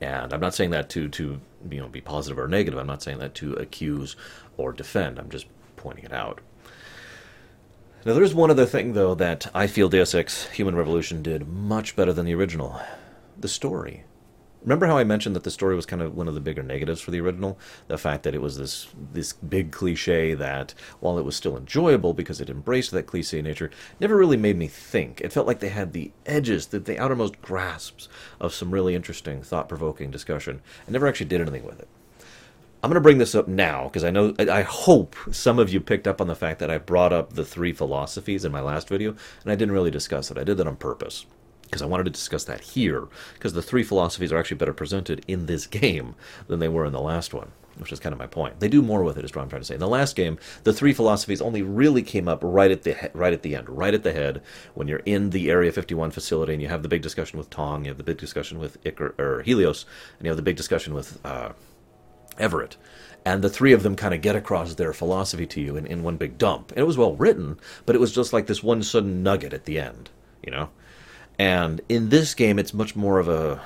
And 0.00 0.32
I'm 0.32 0.40
not 0.40 0.54
saying 0.54 0.70
that 0.70 0.88
to, 0.90 1.08
to 1.08 1.40
you 1.70 1.80
know, 1.80 1.88
be 1.88 2.00
positive 2.00 2.38
or 2.38 2.48
negative. 2.48 2.78
I'm 2.78 2.86
not 2.86 3.02
saying 3.02 3.18
that 3.18 3.34
to 3.36 3.54
accuse 3.54 4.16
or 4.56 4.72
defend. 4.72 5.18
I'm 5.18 5.30
just 5.30 5.46
pointing 5.76 6.04
it 6.04 6.12
out. 6.12 6.40
Now, 8.04 8.12
there's 8.12 8.34
one 8.34 8.50
other 8.50 8.66
thing, 8.66 8.92
though, 8.92 9.14
that 9.14 9.50
I 9.54 9.66
feel 9.66 9.88
Deus 9.88 10.14
Ex 10.14 10.46
Human 10.50 10.76
Revolution 10.76 11.22
did 11.22 11.48
much 11.48 11.96
better 11.96 12.12
than 12.12 12.26
the 12.26 12.34
original 12.34 12.80
the 13.38 13.48
story. 13.48 14.04
Remember 14.64 14.86
how 14.86 14.96
I 14.96 15.04
mentioned 15.04 15.36
that 15.36 15.44
the 15.44 15.50
story 15.50 15.76
was 15.76 15.84
kind 15.84 16.00
of 16.00 16.16
one 16.16 16.26
of 16.26 16.32
the 16.32 16.40
bigger 16.40 16.62
negatives 16.62 17.02
for 17.02 17.10
the 17.10 17.20
original? 17.20 17.58
The 17.88 17.98
fact 17.98 18.22
that 18.22 18.34
it 18.34 18.40
was 18.40 18.56
this 18.56 18.88
this 19.12 19.34
big 19.34 19.72
cliche 19.72 20.32
that, 20.32 20.72
while 21.00 21.18
it 21.18 21.24
was 21.24 21.36
still 21.36 21.58
enjoyable 21.58 22.14
because 22.14 22.40
it 22.40 22.48
embraced 22.48 22.90
that 22.92 23.06
cliche 23.06 23.42
nature, 23.42 23.70
never 24.00 24.16
really 24.16 24.38
made 24.38 24.56
me 24.56 24.66
think. 24.66 25.20
It 25.20 25.34
felt 25.34 25.46
like 25.46 25.60
they 25.60 25.68
had 25.68 25.92
the 25.92 26.12
edges, 26.24 26.68
the, 26.68 26.78
the 26.78 26.98
outermost 26.98 27.42
grasps 27.42 28.08
of 28.40 28.54
some 28.54 28.70
really 28.70 28.94
interesting, 28.94 29.42
thought 29.42 29.68
provoking 29.68 30.10
discussion, 30.10 30.62
and 30.86 30.94
never 30.94 31.06
actually 31.06 31.26
did 31.26 31.42
anything 31.42 31.66
with 31.66 31.78
it. 31.78 31.88
I'm 32.82 32.88
going 32.88 32.94
to 32.94 33.00
bring 33.00 33.18
this 33.18 33.34
up 33.34 33.48
now 33.48 33.84
because 33.84 34.04
I 34.04 34.10
know 34.10 34.34
I 34.38 34.62
hope 34.62 35.14
some 35.30 35.58
of 35.58 35.70
you 35.70 35.80
picked 35.80 36.08
up 36.08 36.22
on 36.22 36.26
the 36.26 36.34
fact 36.34 36.58
that 36.60 36.70
I 36.70 36.78
brought 36.78 37.12
up 37.12 37.34
the 37.34 37.44
three 37.44 37.74
philosophies 37.74 38.46
in 38.46 38.52
my 38.52 38.60
last 38.62 38.88
video 38.88 39.10
and 39.42 39.52
I 39.52 39.56
didn't 39.56 39.72
really 39.72 39.90
discuss 39.90 40.30
it. 40.30 40.38
I 40.38 40.44
did 40.44 40.56
that 40.56 40.66
on 40.66 40.76
purpose 40.76 41.26
because 41.64 41.82
I 41.82 41.86
wanted 41.86 42.04
to 42.04 42.10
discuss 42.10 42.44
that 42.44 42.60
here 42.60 43.08
because 43.34 43.52
the 43.52 43.62
three 43.62 43.82
philosophies 43.82 44.32
are 44.32 44.38
actually 44.38 44.58
better 44.58 44.72
presented 44.72 45.24
in 45.26 45.46
this 45.46 45.66
game 45.66 46.14
than 46.46 46.60
they 46.60 46.68
were 46.68 46.84
in 46.84 46.92
the 46.92 47.00
last 47.00 47.34
one, 47.34 47.50
which 47.78 47.92
is 47.92 48.00
kind 48.00 48.12
of 48.12 48.18
my 48.18 48.26
point. 48.26 48.60
They 48.60 48.68
do 48.68 48.82
more 48.82 49.02
with 49.02 49.18
it, 49.18 49.24
is 49.24 49.34
what 49.34 49.42
I'm 49.42 49.48
trying 49.48 49.62
to 49.62 49.66
say. 49.66 49.74
In 49.74 49.80
the 49.80 49.88
last 49.88 50.16
game, 50.16 50.38
the 50.62 50.72
three 50.72 50.92
philosophies 50.92 51.40
only 51.40 51.62
really 51.62 52.02
came 52.02 52.28
up 52.28 52.40
right 52.42 52.70
at 52.70 52.82
the 52.82 53.10
right 53.14 53.32
at 53.32 53.42
the 53.42 53.56
end, 53.56 53.68
right 53.68 53.94
at 53.94 54.02
the 54.02 54.12
head 54.12 54.42
when 54.74 54.88
you're 54.88 55.00
in 55.00 55.30
the 55.30 55.50
Area 55.50 55.72
51 55.72 56.10
facility 56.10 56.52
and 56.52 56.62
you 56.62 56.68
have 56.68 56.82
the 56.82 56.88
big 56.88 57.02
discussion 57.02 57.38
with 57.38 57.50
Tong, 57.50 57.84
you 57.84 57.90
have 57.90 57.98
the 57.98 58.04
big 58.04 58.18
discussion 58.18 58.58
with 58.58 58.82
Icar 58.84 59.18
or 59.18 59.42
Helios, 59.42 59.86
and 60.18 60.26
you 60.26 60.30
have 60.30 60.36
the 60.36 60.42
big 60.42 60.56
discussion 60.56 60.94
with. 60.94 61.18
Uh, 61.24 61.52
Everett. 62.38 62.76
And 63.24 63.42
the 63.42 63.48
three 63.48 63.72
of 63.72 63.82
them 63.82 63.96
kind 63.96 64.12
of 64.12 64.20
get 64.20 64.36
across 64.36 64.74
their 64.74 64.92
philosophy 64.92 65.46
to 65.46 65.60
you 65.60 65.76
in, 65.76 65.86
in 65.86 66.02
one 66.02 66.16
big 66.16 66.36
dump. 66.36 66.72
And 66.72 66.80
it 66.80 66.86
was 66.86 66.98
well 66.98 67.14
written, 67.14 67.58
but 67.86 67.94
it 67.94 68.00
was 68.00 68.12
just 68.12 68.32
like 68.32 68.46
this 68.46 68.62
one 68.62 68.82
sudden 68.82 69.22
nugget 69.22 69.54
at 69.54 69.64
the 69.64 69.78
end, 69.78 70.10
you 70.42 70.50
know? 70.50 70.68
And 71.38 71.80
in 71.88 72.10
this 72.10 72.34
game, 72.34 72.58
it's 72.58 72.74
much 72.74 72.94
more 72.94 73.18
of 73.18 73.28
a 73.28 73.60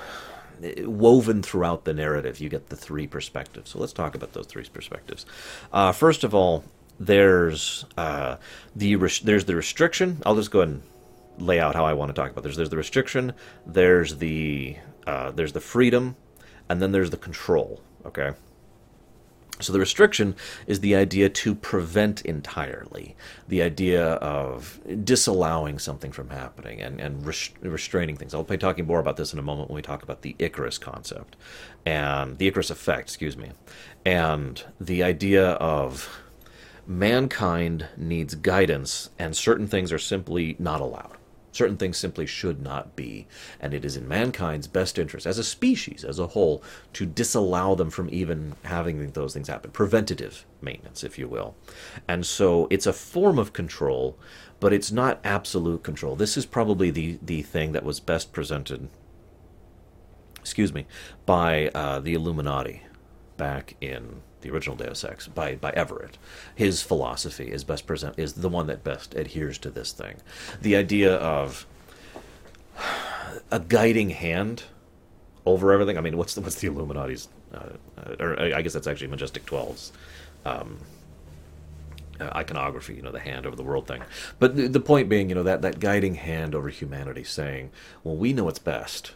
woven 0.80 1.42
throughout 1.42 1.84
the 1.84 1.94
narrative. 1.94 2.40
You 2.40 2.48
get 2.48 2.68
the 2.68 2.76
three 2.76 3.06
perspectives. 3.06 3.70
So 3.70 3.78
let's 3.78 3.92
talk 3.92 4.14
about 4.14 4.32
those 4.32 4.46
three 4.46 4.64
perspectives. 4.64 5.26
Uh, 5.72 5.92
first 5.92 6.24
of 6.24 6.34
all, 6.34 6.64
there's 6.98 7.84
uh, 7.96 8.36
the 8.74 8.96
res- 8.96 9.20
there's 9.20 9.44
the 9.44 9.54
restriction. 9.54 10.20
I'll 10.26 10.34
just 10.34 10.50
go 10.50 10.60
ahead 10.60 10.74
and 10.74 10.82
lay 11.46 11.60
out 11.60 11.74
how 11.74 11.84
I 11.84 11.92
want 11.92 12.08
to 12.08 12.20
talk 12.20 12.30
about. 12.30 12.42
this. 12.42 12.56
there's 12.56 12.70
the 12.70 12.76
restriction. 12.76 13.34
There's 13.66 14.16
the 14.16 14.76
uh, 15.06 15.30
there's 15.30 15.52
the 15.52 15.60
freedom, 15.60 16.16
and 16.68 16.82
then 16.82 16.92
there's 16.92 17.10
the 17.10 17.16
control. 17.16 17.80
Okay. 18.04 18.32
So 19.60 19.72
the 19.72 19.80
restriction 19.80 20.36
is 20.66 20.80
the 20.80 20.94
idea 20.94 21.28
to 21.28 21.54
prevent 21.54 22.22
entirely, 22.22 23.16
the 23.48 23.62
idea 23.62 24.04
of 24.14 24.80
disallowing 25.04 25.78
something 25.78 26.12
from 26.12 26.30
happening 26.30 26.80
and, 26.80 27.00
and 27.00 27.26
restraining 27.26 28.16
things. 28.16 28.34
I'll 28.34 28.44
be 28.44 28.56
talking 28.56 28.86
more 28.86 29.00
about 29.00 29.16
this 29.16 29.32
in 29.32 29.38
a 29.38 29.42
moment 29.42 29.68
when 29.68 29.76
we 29.76 29.82
talk 29.82 30.02
about 30.02 30.22
the 30.22 30.36
Icarus 30.38 30.78
concept 30.78 31.36
and 31.84 32.38
the 32.38 32.46
Icarus 32.46 32.70
effect, 32.70 33.02
excuse 33.02 33.36
me, 33.36 33.50
and 34.04 34.62
the 34.80 35.02
idea 35.02 35.50
of 35.52 36.08
mankind 36.86 37.86
needs 37.96 38.34
guidance 38.34 39.10
and 39.18 39.36
certain 39.36 39.66
things 39.66 39.92
are 39.92 39.98
simply 39.98 40.56
not 40.58 40.80
allowed. 40.80 41.16
Certain 41.50 41.76
things 41.76 41.96
simply 41.96 42.26
should 42.26 42.60
not 42.60 42.94
be, 42.94 43.26
and 43.58 43.72
it 43.72 43.84
is 43.84 43.96
in 43.96 44.06
mankind's 44.06 44.66
best 44.66 44.98
interest, 44.98 45.26
as 45.26 45.38
a 45.38 45.44
species, 45.44 46.04
as 46.04 46.18
a 46.18 46.28
whole, 46.28 46.62
to 46.92 47.06
disallow 47.06 47.74
them 47.74 47.90
from 47.90 48.08
even 48.12 48.54
having 48.64 49.10
those 49.12 49.34
things 49.34 49.48
happen. 49.48 49.70
Preventative 49.70 50.44
maintenance, 50.60 51.02
if 51.02 51.18
you 51.18 51.26
will. 51.26 51.56
And 52.06 52.26
so 52.26 52.68
it's 52.70 52.86
a 52.86 52.92
form 52.92 53.38
of 53.38 53.52
control, 53.52 54.18
but 54.60 54.72
it's 54.72 54.92
not 54.92 55.20
absolute 55.24 55.82
control. 55.82 56.16
This 56.16 56.36
is 56.36 56.46
probably 56.46 56.90
the, 56.90 57.18
the 57.22 57.42
thing 57.42 57.72
that 57.72 57.84
was 57.84 57.98
best 57.98 58.32
presented, 58.32 58.88
excuse 60.38 60.72
me, 60.72 60.86
by 61.24 61.68
uh, 61.68 61.98
the 62.00 62.14
Illuminati 62.14 62.82
back 63.36 63.74
in 63.80 64.22
the 64.40 64.50
original 64.50 64.76
Deus 64.76 65.04
Ex 65.04 65.28
by 65.28 65.56
by 65.56 65.70
Everett. 65.70 66.18
His 66.54 66.82
philosophy 66.82 67.50
is 67.50 67.64
best 67.64 67.86
present 67.86 68.18
is 68.18 68.34
the 68.34 68.48
one 68.48 68.66
that 68.66 68.84
best 68.84 69.14
adheres 69.14 69.58
to 69.58 69.70
this 69.70 69.92
thing. 69.92 70.16
The 70.60 70.76
idea 70.76 71.14
of 71.16 71.66
a 73.50 73.60
guiding 73.60 74.10
hand 74.10 74.64
over 75.46 75.72
everything. 75.72 75.98
I 75.98 76.00
mean, 76.00 76.16
what's 76.16 76.34
the 76.34 76.40
what's 76.40 76.56
the 76.56 76.68
Illuminati's? 76.68 77.28
Uh, 77.52 77.70
or 78.20 78.38
I 78.40 78.60
guess 78.62 78.74
that's 78.74 78.86
actually 78.86 79.06
Majestic 79.06 79.46
12's 79.46 79.92
um, 80.44 80.78
uh, 82.20 82.30
iconography. 82.34 82.94
You 82.94 83.02
know, 83.02 83.12
the 83.12 83.20
hand 83.20 83.46
over 83.46 83.56
the 83.56 83.62
world 83.62 83.86
thing. 83.86 84.02
But 84.38 84.56
the, 84.56 84.68
the 84.68 84.80
point 84.80 85.08
being, 85.08 85.28
you 85.28 85.34
know, 85.34 85.42
that 85.42 85.62
that 85.62 85.80
guiding 85.80 86.16
hand 86.16 86.54
over 86.54 86.68
humanity, 86.68 87.24
saying, 87.24 87.70
"Well, 88.04 88.16
we 88.16 88.32
know 88.32 88.44
what's 88.44 88.58
best." 88.58 89.12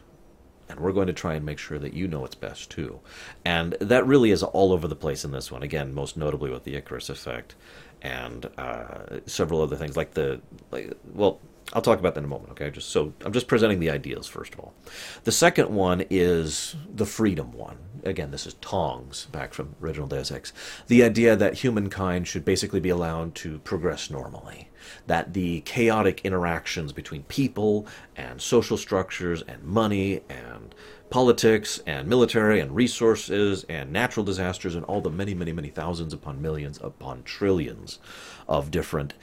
And 0.72 0.80
we're 0.80 0.92
going 0.92 1.06
to 1.06 1.12
try 1.12 1.34
and 1.34 1.46
make 1.46 1.58
sure 1.58 1.78
that 1.78 1.92
you 1.92 2.08
know 2.08 2.20
what's 2.20 2.34
best 2.34 2.70
too. 2.70 3.00
And 3.44 3.76
that 3.80 4.06
really 4.06 4.30
is 4.30 4.42
all 4.42 4.72
over 4.72 4.88
the 4.88 4.96
place 4.96 5.24
in 5.24 5.30
this 5.30 5.52
one. 5.52 5.62
Again, 5.62 5.94
most 5.94 6.16
notably 6.16 6.50
with 6.50 6.64
the 6.64 6.74
Icarus 6.74 7.08
effect 7.08 7.54
and 8.00 8.48
uh, 8.58 9.20
several 9.26 9.62
other 9.62 9.76
things 9.76 9.96
like 9.96 10.14
the 10.14 10.40
like. 10.70 10.92
Well, 11.14 11.40
I'll 11.72 11.82
talk 11.82 11.98
about 11.98 12.14
that 12.14 12.20
in 12.20 12.24
a 12.24 12.28
moment. 12.28 12.50
Okay, 12.52 12.70
just 12.70 12.90
so 12.90 13.12
I'm 13.24 13.32
just 13.32 13.48
presenting 13.48 13.80
the 13.80 13.90
ideas 13.90 14.26
first 14.26 14.54
of 14.54 14.60
all. 14.60 14.74
The 15.24 15.32
second 15.32 15.70
one 15.70 16.04
is 16.10 16.76
the 16.94 17.06
freedom 17.06 17.52
one. 17.52 17.78
Again, 18.04 18.30
this 18.30 18.46
is 18.46 18.54
Tongs 18.54 19.26
back 19.26 19.54
from 19.54 19.76
original 19.80 20.08
Deus 20.08 20.30
Ex. 20.30 20.52
The 20.88 21.04
idea 21.04 21.36
that 21.36 21.54
humankind 21.54 22.28
should 22.28 22.44
basically 22.44 22.80
be 22.80 22.88
allowed 22.88 23.34
to 23.36 23.58
progress 23.60 24.10
normally 24.10 24.70
that 25.06 25.32
the 25.32 25.60
chaotic 25.62 26.20
interactions 26.24 26.92
between 26.92 27.22
people 27.24 27.86
and 28.16 28.40
social 28.40 28.76
structures 28.76 29.42
and 29.42 29.62
money 29.62 30.22
and 30.28 30.74
politics 31.10 31.78
and 31.86 32.08
military 32.08 32.58
and 32.58 32.74
resources 32.74 33.64
and 33.68 33.92
natural 33.92 34.24
disasters 34.24 34.74
and 34.74 34.84
all 34.86 35.00
the 35.00 35.10
many, 35.10 35.34
many, 35.34 35.52
many 35.52 35.68
thousands 35.68 36.12
upon 36.12 36.40
millions 36.40 36.78
upon 36.82 37.22
trillions 37.22 37.98
of 38.48 38.70
different 38.70 39.14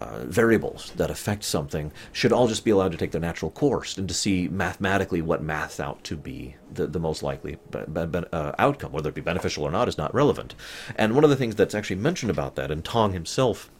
uh, 0.00 0.24
variables 0.24 0.92
that 0.96 1.10
affect 1.10 1.44
something 1.44 1.92
should 2.12 2.32
all 2.32 2.46
just 2.46 2.64
be 2.64 2.70
allowed 2.70 2.92
to 2.92 2.98
take 2.98 3.10
their 3.10 3.20
natural 3.20 3.50
course 3.50 3.98
and 3.98 4.08
to 4.08 4.14
see 4.14 4.48
mathematically 4.48 5.20
what 5.20 5.42
maths 5.42 5.80
out 5.80 6.02
to 6.04 6.16
be 6.16 6.54
the, 6.72 6.86
the 6.86 7.00
most 7.00 7.22
likely 7.22 7.58
be, 7.70 8.06
be, 8.06 8.20
uh, 8.32 8.52
outcome. 8.58 8.92
Whether 8.92 9.08
it 9.08 9.14
be 9.14 9.20
beneficial 9.20 9.64
or 9.64 9.70
not 9.70 9.88
is 9.88 9.98
not 9.98 10.14
relevant. 10.14 10.54
And 10.96 11.14
one 11.14 11.24
of 11.24 11.30
the 11.30 11.36
things 11.36 11.56
that's 11.56 11.74
actually 11.74 11.96
mentioned 11.96 12.30
about 12.30 12.54
that, 12.56 12.70
and 12.70 12.84
Tong 12.84 13.12
himself 13.12 13.70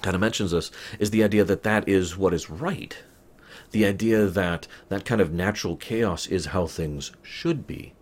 kind 0.00 0.14
of 0.14 0.20
mentions 0.20 0.50
this 0.50 0.70
is 0.98 1.10
the 1.10 1.24
idea 1.24 1.44
that 1.44 1.62
that 1.62 1.88
is 1.88 2.16
what 2.16 2.34
is 2.34 2.50
right. 2.50 2.98
The 3.70 3.86
idea 3.86 4.26
that 4.26 4.66
that 4.88 5.04
kind 5.04 5.20
of 5.20 5.32
natural 5.32 5.76
chaos 5.76 6.26
is 6.26 6.46
how 6.46 6.66
things 6.66 7.12
should 7.22 7.66
be. 7.66 7.94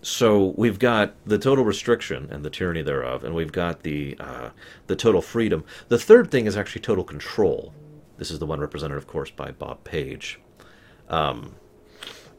So 0.00 0.54
we've 0.56 0.78
got 0.78 1.14
the 1.26 1.38
total 1.38 1.64
restriction 1.64 2.28
and 2.30 2.44
the 2.44 2.50
tyranny 2.50 2.82
thereof, 2.82 3.24
and 3.24 3.34
we've 3.34 3.52
got 3.52 3.82
the 3.82 4.16
uh, 4.20 4.50
the 4.86 4.96
total 4.96 5.20
freedom. 5.20 5.64
The 5.88 5.98
third 5.98 6.30
thing 6.30 6.46
is 6.46 6.56
actually 6.56 6.82
total 6.82 7.04
control. 7.04 7.74
This 8.16 8.30
is 8.30 8.38
the 8.38 8.46
one 8.46 8.60
represented, 8.60 8.96
of 8.96 9.06
course, 9.06 9.30
by 9.30 9.50
Bob 9.50 9.84
Page. 9.84 10.40
Um, 11.08 11.54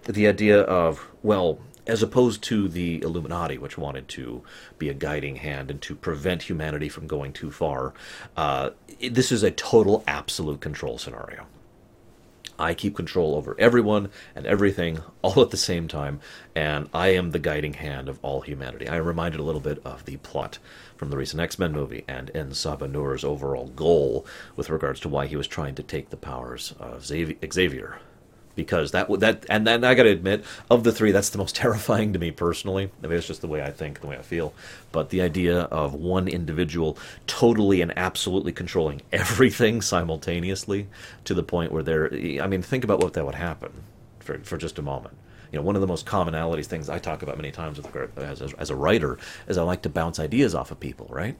the 0.05 0.27
idea 0.27 0.61
of 0.61 1.05
well, 1.21 1.59
as 1.85 2.01
opposed 2.01 2.43
to 2.43 2.67
the 2.69 3.01
Illuminati, 3.01 3.57
which 3.57 3.77
wanted 3.77 4.07
to 4.09 4.41
be 4.77 4.89
a 4.89 4.93
guiding 4.93 5.37
hand 5.37 5.69
and 5.69 5.81
to 5.81 5.95
prevent 5.95 6.43
humanity 6.43 6.87
from 6.87 7.07
going 7.07 7.33
too 7.33 7.51
far. 7.51 7.93
Uh, 8.37 8.69
this 9.11 9.31
is 9.31 9.43
a 9.43 9.51
total 9.51 10.03
absolute 10.07 10.61
control 10.61 10.97
scenario. 10.97 11.45
I 12.59 12.73
keep 12.73 12.95
control 12.95 13.35
over 13.35 13.55
everyone 13.57 14.09
and 14.35 14.45
everything 14.45 15.01
all 15.21 15.41
at 15.41 15.49
the 15.49 15.57
same 15.57 15.87
time, 15.87 16.19
and 16.53 16.89
I 16.93 17.09
am 17.09 17.31
the 17.31 17.39
guiding 17.39 17.73
hand 17.73 18.09
of 18.09 18.19
all 18.21 18.41
humanity. 18.41 18.87
I 18.87 18.97
am 18.97 19.05
reminded 19.05 19.39
a 19.39 19.43
little 19.43 19.61
bit 19.61 19.81
of 19.85 20.05
the 20.05 20.17
plot 20.17 20.59
from 20.97 21.09
the 21.09 21.17
recent 21.17 21.41
X 21.41 21.57
Men 21.57 21.71
movie 21.71 22.03
and 22.07 22.29
En 22.35 22.49
Sabah 22.51 22.91
Nur's 22.91 23.23
overall 23.23 23.67
goal 23.69 24.25
with 24.55 24.69
regards 24.69 24.99
to 25.01 25.09
why 25.09 25.25
he 25.25 25.37
was 25.37 25.47
trying 25.47 25.75
to 25.75 25.83
take 25.83 26.09
the 26.09 26.17
powers 26.17 26.73
of 26.79 27.05
Xavier 27.05 27.99
because 28.59 28.91
that 28.91 29.07
that 29.21 29.45
and 29.49 29.65
then 29.65 29.85
I 29.85 29.95
got 29.95 30.03
to 30.03 30.09
admit, 30.09 30.43
of 30.69 30.83
the 30.83 30.91
three, 30.91 31.13
that's 31.13 31.29
the 31.29 31.37
most 31.37 31.55
terrifying 31.63 32.11
to 32.11 32.19
me 32.19 32.29
personally. 32.31 32.91
I 33.01 33.07
mean, 33.07 33.17
it's 33.17 33.25
just 33.25 33.39
the 33.39 33.47
way 33.47 33.63
I 33.63 33.71
think, 33.71 34.01
the 34.01 34.07
way 34.07 34.17
I 34.17 34.21
feel. 34.21 34.53
But 34.91 35.11
the 35.11 35.21
idea 35.21 35.61
of 35.61 35.93
one 35.93 36.27
individual 36.27 36.97
totally 37.25 37.79
and 37.79 37.97
absolutely 37.97 38.51
controlling 38.51 39.01
everything 39.13 39.81
simultaneously 39.81 40.87
to 41.23 41.33
the 41.33 41.43
point 41.43 41.71
where 41.71 41.83
they're, 41.83 42.13
I 42.13 42.47
mean, 42.47 42.61
think 42.61 42.83
about 42.83 43.01
what 43.01 43.13
that 43.13 43.25
would 43.25 43.35
happen 43.35 43.71
for 44.19 44.39
for 44.39 44.57
just 44.57 44.77
a 44.77 44.81
moment 44.81 45.15
you 45.51 45.57
know, 45.57 45.63
one 45.63 45.75
of 45.75 45.81
the 45.81 45.87
most 45.87 46.05
commonalities 46.05 46.65
things 46.65 46.89
I 46.89 46.99
talk 46.99 47.23
about 47.23 47.37
many 47.37 47.49
times 47.49 47.77
with, 47.77 48.17
as, 48.19 48.53
as 48.53 48.69
a 48.69 48.75
writer 48.75 49.17
is 49.47 49.57
I 49.57 49.63
like 49.63 49.81
to 49.81 49.89
bounce 49.89 50.19
ideas 50.19 50.53
off 50.53 50.69
of 50.69 50.79
people, 50.79 51.07
right? 51.09 51.35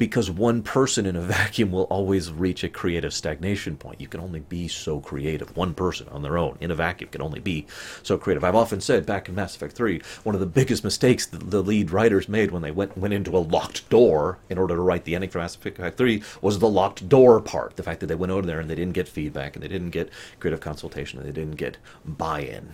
Because 0.00 0.30
one 0.30 0.62
person 0.62 1.04
in 1.04 1.14
a 1.14 1.20
vacuum 1.36 1.70
will 1.70 1.82
always 1.84 2.32
reach 2.32 2.64
a 2.64 2.70
creative 2.70 3.12
stagnation 3.12 3.76
point. 3.76 4.00
You 4.00 4.08
can 4.08 4.18
only 4.18 4.40
be 4.40 4.66
so 4.66 4.98
creative. 4.98 5.54
One 5.54 5.74
person 5.74 6.08
on 6.08 6.22
their 6.22 6.38
own 6.38 6.56
in 6.58 6.70
a 6.70 6.74
vacuum 6.74 7.10
can 7.10 7.20
only 7.20 7.38
be 7.38 7.66
so 8.02 8.16
creative. 8.16 8.42
I've 8.42 8.56
often 8.56 8.80
said 8.80 9.04
back 9.04 9.28
in 9.28 9.34
Mass 9.34 9.54
Effect 9.54 9.74
3, 9.74 10.00
one 10.24 10.34
of 10.34 10.40
the 10.40 10.46
biggest 10.46 10.84
mistakes 10.84 11.26
the, 11.26 11.36
the 11.36 11.62
lead 11.62 11.90
writers 11.90 12.30
made 12.30 12.50
when 12.50 12.62
they 12.62 12.70
went 12.70 12.96
went 12.96 13.12
into 13.12 13.36
a 13.36 13.38
locked 13.38 13.88
door 13.90 14.38
in 14.48 14.56
order 14.56 14.74
to 14.74 14.80
write 14.80 15.04
the 15.04 15.14
ending 15.14 15.28
for 15.28 15.38
Mass 15.38 15.54
Effect 15.54 15.98
3 15.98 16.22
was 16.40 16.58
the 16.58 16.68
locked 16.68 17.06
door 17.06 17.38
part. 17.38 17.76
The 17.76 17.82
fact 17.82 18.00
that 18.00 18.06
they 18.06 18.14
went 18.14 18.32
over 18.32 18.46
there 18.46 18.58
and 18.58 18.70
they 18.70 18.74
didn't 18.74 18.94
get 18.94 19.06
feedback 19.06 19.54
and 19.54 19.62
they 19.62 19.68
didn't 19.68 19.90
get 19.90 20.08
creative 20.40 20.60
consultation 20.60 21.18
and 21.18 21.28
they 21.28 21.32
didn't 21.32 21.56
get 21.56 21.76
buy-in 22.06 22.72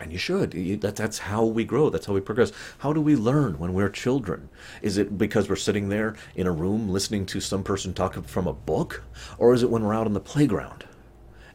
and 0.00 0.12
you 0.12 0.18
should. 0.18 0.54
You, 0.54 0.76
that, 0.78 0.96
that's 0.96 1.18
how 1.18 1.44
we 1.44 1.64
grow. 1.64 1.90
That's 1.90 2.06
how 2.06 2.12
we 2.12 2.20
progress. 2.20 2.52
How 2.78 2.92
do 2.92 3.00
we 3.00 3.16
learn 3.16 3.58
when 3.58 3.74
we're 3.74 3.88
children? 3.88 4.48
Is 4.82 4.98
it 4.98 5.18
because 5.18 5.48
we're 5.48 5.56
sitting 5.56 5.88
there 5.88 6.14
in 6.34 6.46
a 6.46 6.52
room 6.52 6.88
listening 6.88 7.26
to 7.26 7.40
some 7.40 7.62
person 7.62 7.94
talk 7.94 8.14
from 8.26 8.46
a 8.46 8.52
book? 8.52 9.02
Or 9.38 9.54
is 9.54 9.62
it 9.62 9.70
when 9.70 9.84
we're 9.84 9.94
out 9.94 10.06
on 10.06 10.12
the 10.12 10.20
playground 10.20 10.84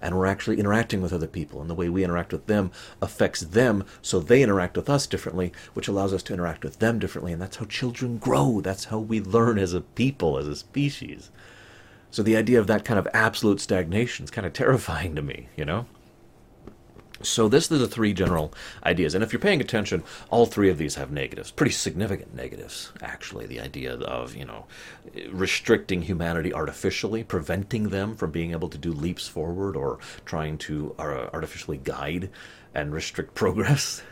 and 0.02 0.18
we're 0.18 0.26
actually 0.26 0.60
interacting 0.60 1.02
with 1.02 1.14
other 1.14 1.28
people 1.28 1.62
and 1.62 1.70
the 1.70 1.76
way 1.76 1.88
we 1.88 2.04
interact 2.04 2.32
with 2.32 2.48
them 2.48 2.72
affects 3.02 3.42
them 3.42 3.84
so 4.02 4.20
they 4.20 4.42
interact 4.42 4.76
with 4.76 4.90
us 4.90 5.06
differently, 5.06 5.52
which 5.74 5.88
allows 5.88 6.14
us 6.14 6.24
to 6.24 6.34
interact 6.34 6.64
with 6.64 6.80
them 6.80 6.98
differently. 6.98 7.32
And 7.32 7.42
that's 7.42 7.58
how 7.58 7.66
children 7.66 8.18
grow. 8.18 8.62
That's 8.62 8.86
how 8.86 9.00
we 9.00 9.22
learn 9.22 9.60
as 9.60 9.74
a 9.74 9.82
people, 9.82 10.38
as 10.38 10.48
a 10.48 10.56
species. 10.56 11.30
So 12.10 12.24
the 12.24 12.36
idea 12.36 12.60
of 12.60 12.68
that 12.68 12.84
kind 12.84 13.00
of 13.00 13.08
absolute 13.14 13.62
stagnation 13.62 14.26
is 14.26 14.32
kind 14.32 14.46
of 14.46 14.54
terrifying 14.54 15.16
to 15.16 15.22
me, 15.22 15.48
you 15.56 15.64
know? 15.64 15.86
So 17.24 17.48
this 17.48 17.72
are 17.72 17.78
the 17.78 17.88
three 17.88 18.14
general 18.14 18.54
ideas, 18.84 19.16
and 19.16 19.24
if 19.24 19.32
you're 19.32 19.40
paying 19.40 19.62
attention, 19.62 20.04
all 20.30 20.46
three 20.46 20.70
of 20.70 20.78
these 20.78 20.96
have 20.96 21.12
negatives, 21.12 21.52
pretty 21.52 21.72
significant 21.72 22.36
negatives. 22.36 22.92
Actually, 23.02 23.46
the 23.46 23.60
idea 23.60 23.96
of 23.96 24.36
you 24.36 24.46
know 24.46 24.66
restricting 25.30 26.04
humanity 26.04 26.54
artificially, 26.54 27.24
preventing 27.24 27.90
them 27.90 28.16
from 28.16 28.32
being 28.32 28.52
able 28.52 28.70
to 28.70 28.78
do 28.78 28.92
leaps 28.92 29.28
forward, 29.28 29.76
or 29.76 30.00
trying 30.26 30.58
to 30.60 30.96
uh, 31.00 31.30
artificially 31.34 31.78
guide 31.78 32.30
and 32.74 32.94
restrict 32.94 33.36
progress 33.36 34.02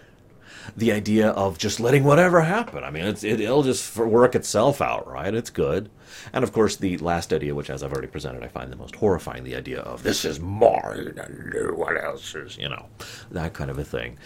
the 0.75 0.91
idea 0.91 1.29
of 1.29 1.57
just 1.57 1.79
letting 1.79 2.03
whatever 2.03 2.41
happen. 2.41 2.83
I 2.83 2.91
mean, 2.91 3.05
it, 3.05 3.39
will 3.39 3.63
just 3.63 3.95
work 3.97 4.35
itself 4.35 4.81
out, 4.81 5.07
right? 5.07 5.33
It's 5.33 5.49
good. 5.49 5.89
And 6.33 6.43
of 6.43 6.51
course, 6.51 6.75
the 6.75 6.97
last 6.97 7.31
idea, 7.33 7.55
which 7.55 7.69
as 7.69 7.83
I've 7.83 7.91
already 7.91 8.07
presented, 8.07 8.43
I 8.43 8.47
find 8.47 8.71
the 8.71 8.77
most 8.77 8.95
horrifying 8.95 9.43
the 9.43 9.55
idea 9.55 9.79
of 9.79 10.03
this 10.03 10.25
is 10.25 10.39
mine 10.39 11.17
and 11.17 11.77
what 11.77 12.01
else 12.01 12.35
is, 12.35 12.57
you 12.57 12.69
know, 12.69 12.85
that 13.31 13.53
kind 13.53 13.69
of 13.69 13.77
a 13.77 13.83
thing. 13.83 14.17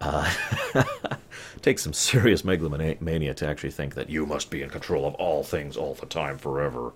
Uh, 0.00 0.30
takes 1.62 1.82
some 1.82 1.92
serious 1.92 2.44
megalomania 2.44 3.34
to 3.34 3.46
actually 3.46 3.70
think 3.70 3.94
that 3.94 4.10
you 4.10 4.26
must 4.26 4.50
be 4.50 4.62
in 4.62 4.68
control 4.68 5.06
of 5.06 5.14
all 5.14 5.42
things 5.42 5.76
all 5.76 5.94
the 5.94 6.06
time 6.06 6.36
forever. 6.38 6.92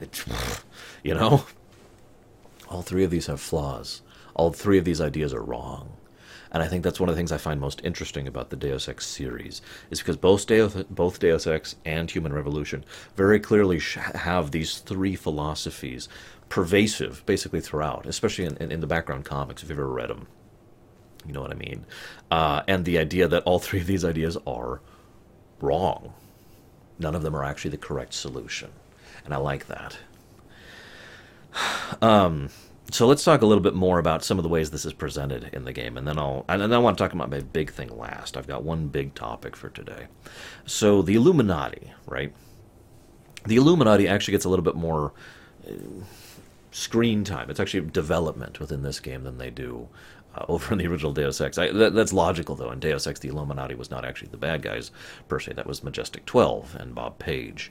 It, 0.00 0.24
you 1.02 1.14
know? 1.14 1.44
All 2.68 2.82
three 2.82 3.04
of 3.04 3.10
these 3.10 3.26
have 3.26 3.40
flaws. 3.40 4.02
All 4.34 4.52
three 4.52 4.78
of 4.78 4.84
these 4.84 5.00
ideas 5.00 5.32
are 5.32 5.42
wrong. 5.42 5.92
And 6.50 6.62
I 6.62 6.68
think 6.68 6.82
that's 6.82 7.00
one 7.00 7.08
of 7.08 7.14
the 7.14 7.18
things 7.18 7.32
I 7.32 7.38
find 7.38 7.60
most 7.60 7.80
interesting 7.84 8.26
about 8.26 8.50
the 8.50 8.56
Deus 8.56 8.88
Ex 8.88 9.06
series, 9.06 9.60
is 9.90 9.98
because 9.98 10.16
both 10.16 10.46
Deus, 10.46 10.74
both 10.90 11.18
Deus 11.18 11.46
Ex 11.46 11.76
and 11.84 12.10
Human 12.10 12.32
Revolution 12.32 12.84
very 13.16 13.38
clearly 13.38 13.80
have 14.14 14.50
these 14.50 14.78
three 14.78 15.14
philosophies 15.14 16.08
pervasive 16.48 17.22
basically 17.26 17.60
throughout, 17.60 18.06
especially 18.06 18.46
in, 18.46 18.56
in, 18.56 18.72
in, 18.72 18.80
the 18.80 18.86
background 18.86 19.24
comics, 19.24 19.62
if 19.62 19.68
you've 19.68 19.78
ever 19.78 19.88
read 19.88 20.08
them. 20.08 20.26
You 21.26 21.34
know 21.34 21.42
what 21.42 21.50
I 21.50 21.56
mean? 21.56 21.84
Uh, 22.30 22.62
and 22.66 22.84
the 22.84 22.98
idea 22.98 23.28
that 23.28 23.42
all 23.42 23.58
three 23.58 23.80
of 23.80 23.86
these 23.86 24.04
ideas 24.04 24.36
are 24.46 24.80
wrong. 25.60 26.14
None 26.98 27.14
of 27.14 27.22
them 27.22 27.36
are 27.36 27.44
actually 27.44 27.72
the 27.72 27.76
correct 27.76 28.14
solution. 28.14 28.70
And 29.24 29.34
I 29.34 29.36
like 29.38 29.66
that. 29.66 29.98
Um, 32.02 32.50
so 32.90 33.06
let's 33.06 33.22
talk 33.22 33.42
a 33.42 33.46
little 33.46 33.62
bit 33.62 33.74
more 33.74 33.98
about 33.98 34.24
some 34.24 34.38
of 34.38 34.42
the 34.42 34.48
ways 34.48 34.70
this 34.70 34.86
is 34.86 34.94
presented 34.94 35.50
in 35.52 35.64
the 35.64 35.72
game, 35.72 35.98
and 35.98 36.06
then 36.06 36.18
I'll 36.18 36.44
and 36.48 36.62
then 36.62 36.72
I 36.72 36.78
want 36.78 36.96
to 36.96 37.04
talk 37.04 37.12
about 37.12 37.30
my 37.30 37.40
big 37.40 37.70
thing 37.70 37.96
last. 37.96 38.36
I've 38.36 38.46
got 38.46 38.62
one 38.62 38.88
big 38.88 39.14
topic 39.14 39.56
for 39.56 39.68
today. 39.68 40.06
So 40.64 41.02
the 41.02 41.14
Illuminati, 41.14 41.92
right? 42.06 42.32
The 43.44 43.56
Illuminati 43.56 44.08
actually 44.08 44.32
gets 44.32 44.46
a 44.46 44.48
little 44.48 44.64
bit 44.64 44.74
more 44.74 45.12
uh, 45.68 45.72
screen 46.70 47.24
time. 47.24 47.50
It's 47.50 47.60
actually 47.60 47.88
development 47.90 48.58
within 48.58 48.82
this 48.82 49.00
game 49.00 49.24
than 49.24 49.36
they 49.36 49.50
do 49.50 49.88
uh, 50.34 50.44
over 50.48 50.72
in 50.72 50.78
the 50.78 50.86
original 50.86 51.12
Deus 51.12 51.40
Ex. 51.42 51.58
I, 51.58 51.70
that, 51.70 51.94
that's 51.94 52.14
logical 52.14 52.54
though. 52.54 52.70
In 52.70 52.80
Deus 52.80 53.06
Ex, 53.06 53.20
the 53.20 53.28
Illuminati 53.28 53.74
was 53.74 53.90
not 53.90 54.06
actually 54.06 54.28
the 54.28 54.38
bad 54.38 54.62
guys 54.62 54.90
per 55.28 55.38
se. 55.40 55.52
That 55.54 55.66
was 55.66 55.84
Majestic 55.84 56.24
Twelve 56.24 56.74
and 56.74 56.94
Bob 56.94 57.18
Page. 57.18 57.70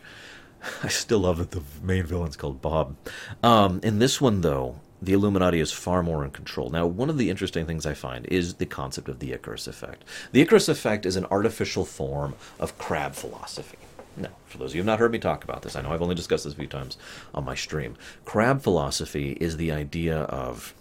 I 0.84 0.90
still 0.90 1.20
love 1.20 1.40
that 1.40 1.52
the 1.52 1.64
main 1.82 2.06
villain's 2.06 2.38
called 2.38 2.62
Bob. 2.62 2.96
Um, 3.42 3.80
in 3.84 4.00
this 4.00 4.22
one, 4.22 4.42
though, 4.42 4.80
the 5.02 5.14
Illuminati 5.14 5.60
is 5.60 5.72
far 5.72 6.02
more 6.02 6.24
in 6.26 6.32
control. 6.32 6.70
Now, 6.70 6.88
one 6.88 7.10
of 7.10 7.18
the 7.18 7.30
interesting 7.30 7.66
things 7.66 7.86
I 7.86 7.94
find 7.94 8.26
is 8.28 8.56
the 8.56 8.66
concept 8.66 9.10
of 9.10 9.20
the 9.20 9.32
Icarus 9.32 9.68
effect. 9.68 10.04
The 10.32 10.42
Icarus 10.42 10.68
effect 10.68 11.06
is 11.06 11.16
an 11.16 11.26
artificial 11.26 11.86
form 11.86 12.36
of 12.60 12.78
crab 12.78 13.14
philosophy. 13.14 13.78
Now, 14.16 14.30
for 14.48 14.58
those 14.58 14.72
of 14.72 14.76
you 14.76 14.82
who 14.82 14.90
have 14.90 14.94
not 14.94 15.00
heard 15.00 15.12
me 15.12 15.20
talk 15.20 15.44
about 15.44 15.62
this, 15.62 15.76
I 15.76 15.82
know 15.82 15.92
I've 15.92 16.02
only 16.02 16.16
discussed 16.16 16.46
this 16.46 16.54
a 16.54 16.58
few 16.58 16.68
times 16.68 16.98
on 17.36 17.46
my 17.46 17.54
stream. 17.54 17.96
Crab 18.26 18.62
philosophy 18.62 19.38
is 19.40 19.58
the 19.58 19.72
idea 19.72 20.22
of 20.22 20.74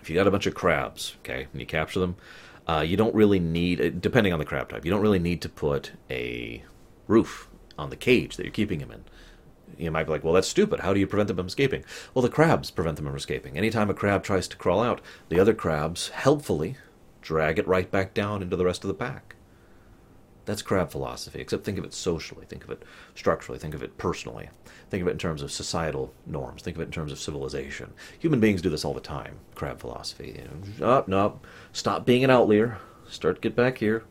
if 0.00 0.08
you 0.08 0.16
got 0.16 0.26
a 0.26 0.30
bunch 0.30 0.46
of 0.46 0.54
crabs, 0.54 1.16
okay, 1.20 1.48
and 1.52 1.60
you 1.60 1.66
capture 1.66 2.00
them, 2.00 2.16
uh, 2.66 2.80
you 2.86 2.96
don't 2.96 3.14
really 3.14 3.38
need, 3.38 4.00
depending 4.00 4.32
on 4.32 4.38
the 4.38 4.44
crab 4.44 4.70
type, 4.70 4.84
you 4.84 4.90
don't 4.90 5.02
really 5.02 5.18
need 5.18 5.42
to 5.42 5.48
put 5.48 5.92
a 6.10 6.62
roof 7.06 7.48
on 7.78 7.90
the 7.90 7.96
cage 7.96 8.36
that 8.36 8.44
you're 8.44 8.52
keeping 8.52 8.78
them 8.78 8.90
in 8.90 9.04
you 9.78 9.90
might 9.90 10.04
be 10.04 10.10
like, 10.10 10.24
well, 10.24 10.32
that's 10.32 10.48
stupid. 10.48 10.80
How 10.80 10.94
do 10.94 11.00
you 11.00 11.06
prevent 11.06 11.28
them 11.28 11.36
from 11.36 11.46
escaping? 11.46 11.84
Well, 12.14 12.22
the 12.22 12.28
crabs 12.28 12.70
prevent 12.70 12.96
them 12.96 13.06
from 13.06 13.16
escaping. 13.16 13.56
Anytime 13.56 13.90
a 13.90 13.94
crab 13.94 14.22
tries 14.22 14.48
to 14.48 14.56
crawl 14.56 14.82
out, 14.82 15.00
the 15.28 15.40
other 15.40 15.54
crabs 15.54 16.08
helpfully 16.08 16.76
drag 17.20 17.58
it 17.58 17.66
right 17.66 17.90
back 17.90 18.14
down 18.14 18.42
into 18.42 18.56
the 18.56 18.64
rest 18.64 18.84
of 18.84 18.88
the 18.88 18.94
pack. 18.94 19.34
That's 20.44 20.62
crab 20.62 20.90
philosophy, 20.92 21.40
except 21.40 21.64
think 21.64 21.76
of 21.76 21.84
it 21.84 21.92
socially, 21.92 22.46
think 22.46 22.62
of 22.62 22.70
it 22.70 22.84
structurally, 23.16 23.58
think 23.58 23.74
of 23.74 23.82
it 23.82 23.98
personally, 23.98 24.48
think 24.90 25.02
of 25.02 25.08
it 25.08 25.12
in 25.12 25.18
terms 25.18 25.42
of 25.42 25.50
societal 25.50 26.14
norms, 26.24 26.62
think 26.62 26.76
of 26.76 26.82
it 26.82 26.86
in 26.86 26.92
terms 26.92 27.10
of 27.10 27.18
civilization. 27.18 27.92
Human 28.20 28.38
beings 28.38 28.62
do 28.62 28.70
this 28.70 28.84
all 28.84 28.94
the 28.94 29.00
time, 29.00 29.40
crab 29.56 29.80
philosophy. 29.80 30.38
You 30.38 30.44
know, 30.44 30.86
oh, 30.86 31.04
no, 31.08 31.40
stop 31.72 32.06
being 32.06 32.22
an 32.22 32.30
outlier, 32.30 32.78
start 33.08 33.40
get 33.40 33.56
back 33.56 33.78
here, 33.78 34.04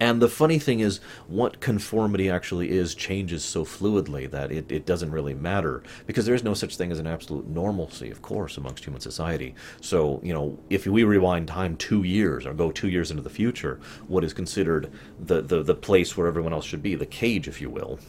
and 0.00 0.20
the 0.20 0.28
funny 0.28 0.58
thing 0.58 0.80
is, 0.80 0.98
what 1.28 1.60
conformity 1.60 2.28
actually 2.28 2.70
is 2.70 2.94
changes 2.94 3.44
so 3.44 3.64
fluidly 3.64 4.28
that 4.30 4.50
it, 4.50 4.70
it 4.70 4.86
doesn't 4.86 5.12
really 5.12 5.34
matter 5.34 5.82
because 6.06 6.26
there 6.26 6.34
is 6.34 6.42
no 6.42 6.54
such 6.54 6.76
thing 6.76 6.90
as 6.90 6.98
an 6.98 7.06
absolute 7.06 7.46
normalcy, 7.46 8.10
of 8.10 8.20
course, 8.20 8.56
amongst 8.56 8.84
human 8.84 9.00
society. 9.00 9.54
So, 9.80 10.20
you 10.22 10.34
know, 10.34 10.58
if 10.68 10.86
we 10.86 11.04
rewind 11.04 11.48
time 11.48 11.76
two 11.76 12.02
years 12.02 12.44
or 12.44 12.54
go 12.54 12.72
two 12.72 12.88
years 12.88 13.10
into 13.10 13.22
the 13.22 13.30
future, 13.30 13.80
what 14.08 14.24
is 14.24 14.32
considered 14.32 14.90
the, 15.20 15.40
the, 15.40 15.62
the 15.62 15.74
place 15.74 16.16
where 16.16 16.26
everyone 16.26 16.52
else 16.52 16.64
should 16.64 16.82
be, 16.82 16.96
the 16.96 17.06
cage, 17.06 17.46
if 17.46 17.60
you 17.60 17.70
will, 17.70 18.00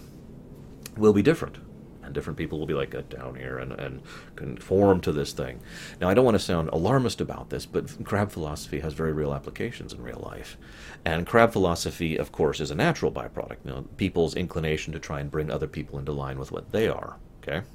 will 0.97 1.13
be 1.13 1.21
different 1.21 1.57
and 2.05 2.13
different 2.13 2.37
people 2.37 2.59
will 2.59 2.65
be 2.65 2.73
like, 2.73 2.91
get 2.91 3.09
down 3.09 3.35
here 3.35 3.57
and, 3.57 3.71
and 3.73 4.01
conform 4.35 5.01
to 5.01 5.11
this 5.11 5.33
thing. 5.33 5.59
Now, 5.99 6.09
I 6.09 6.13
don't 6.13 6.25
want 6.25 6.35
to 6.35 6.43
sound 6.43 6.69
alarmist 6.69 7.21
about 7.21 7.49
this, 7.49 7.65
but 7.65 8.03
crab 8.03 8.31
philosophy 8.31 8.79
has 8.79 8.93
very 8.93 9.13
real 9.13 9.33
applications 9.33 9.93
in 9.93 10.01
real 10.01 10.21
life. 10.25 10.57
And 11.03 11.25
crab 11.25 11.51
philosophy, 11.51 12.17
of 12.17 12.31
course, 12.31 12.59
is 12.59 12.71
a 12.71 12.75
natural 12.75 13.11
byproduct. 13.11 13.57
You 13.65 13.71
know, 13.71 13.81
people's 13.97 14.35
inclination 14.35 14.93
to 14.93 14.99
try 14.99 15.19
and 15.19 15.31
bring 15.31 15.51
other 15.51 15.67
people 15.67 15.99
into 15.99 16.11
line 16.11 16.39
with 16.39 16.51
what 16.51 16.71
they 16.71 16.87
are. 16.87 17.17
Okay? 17.41 17.65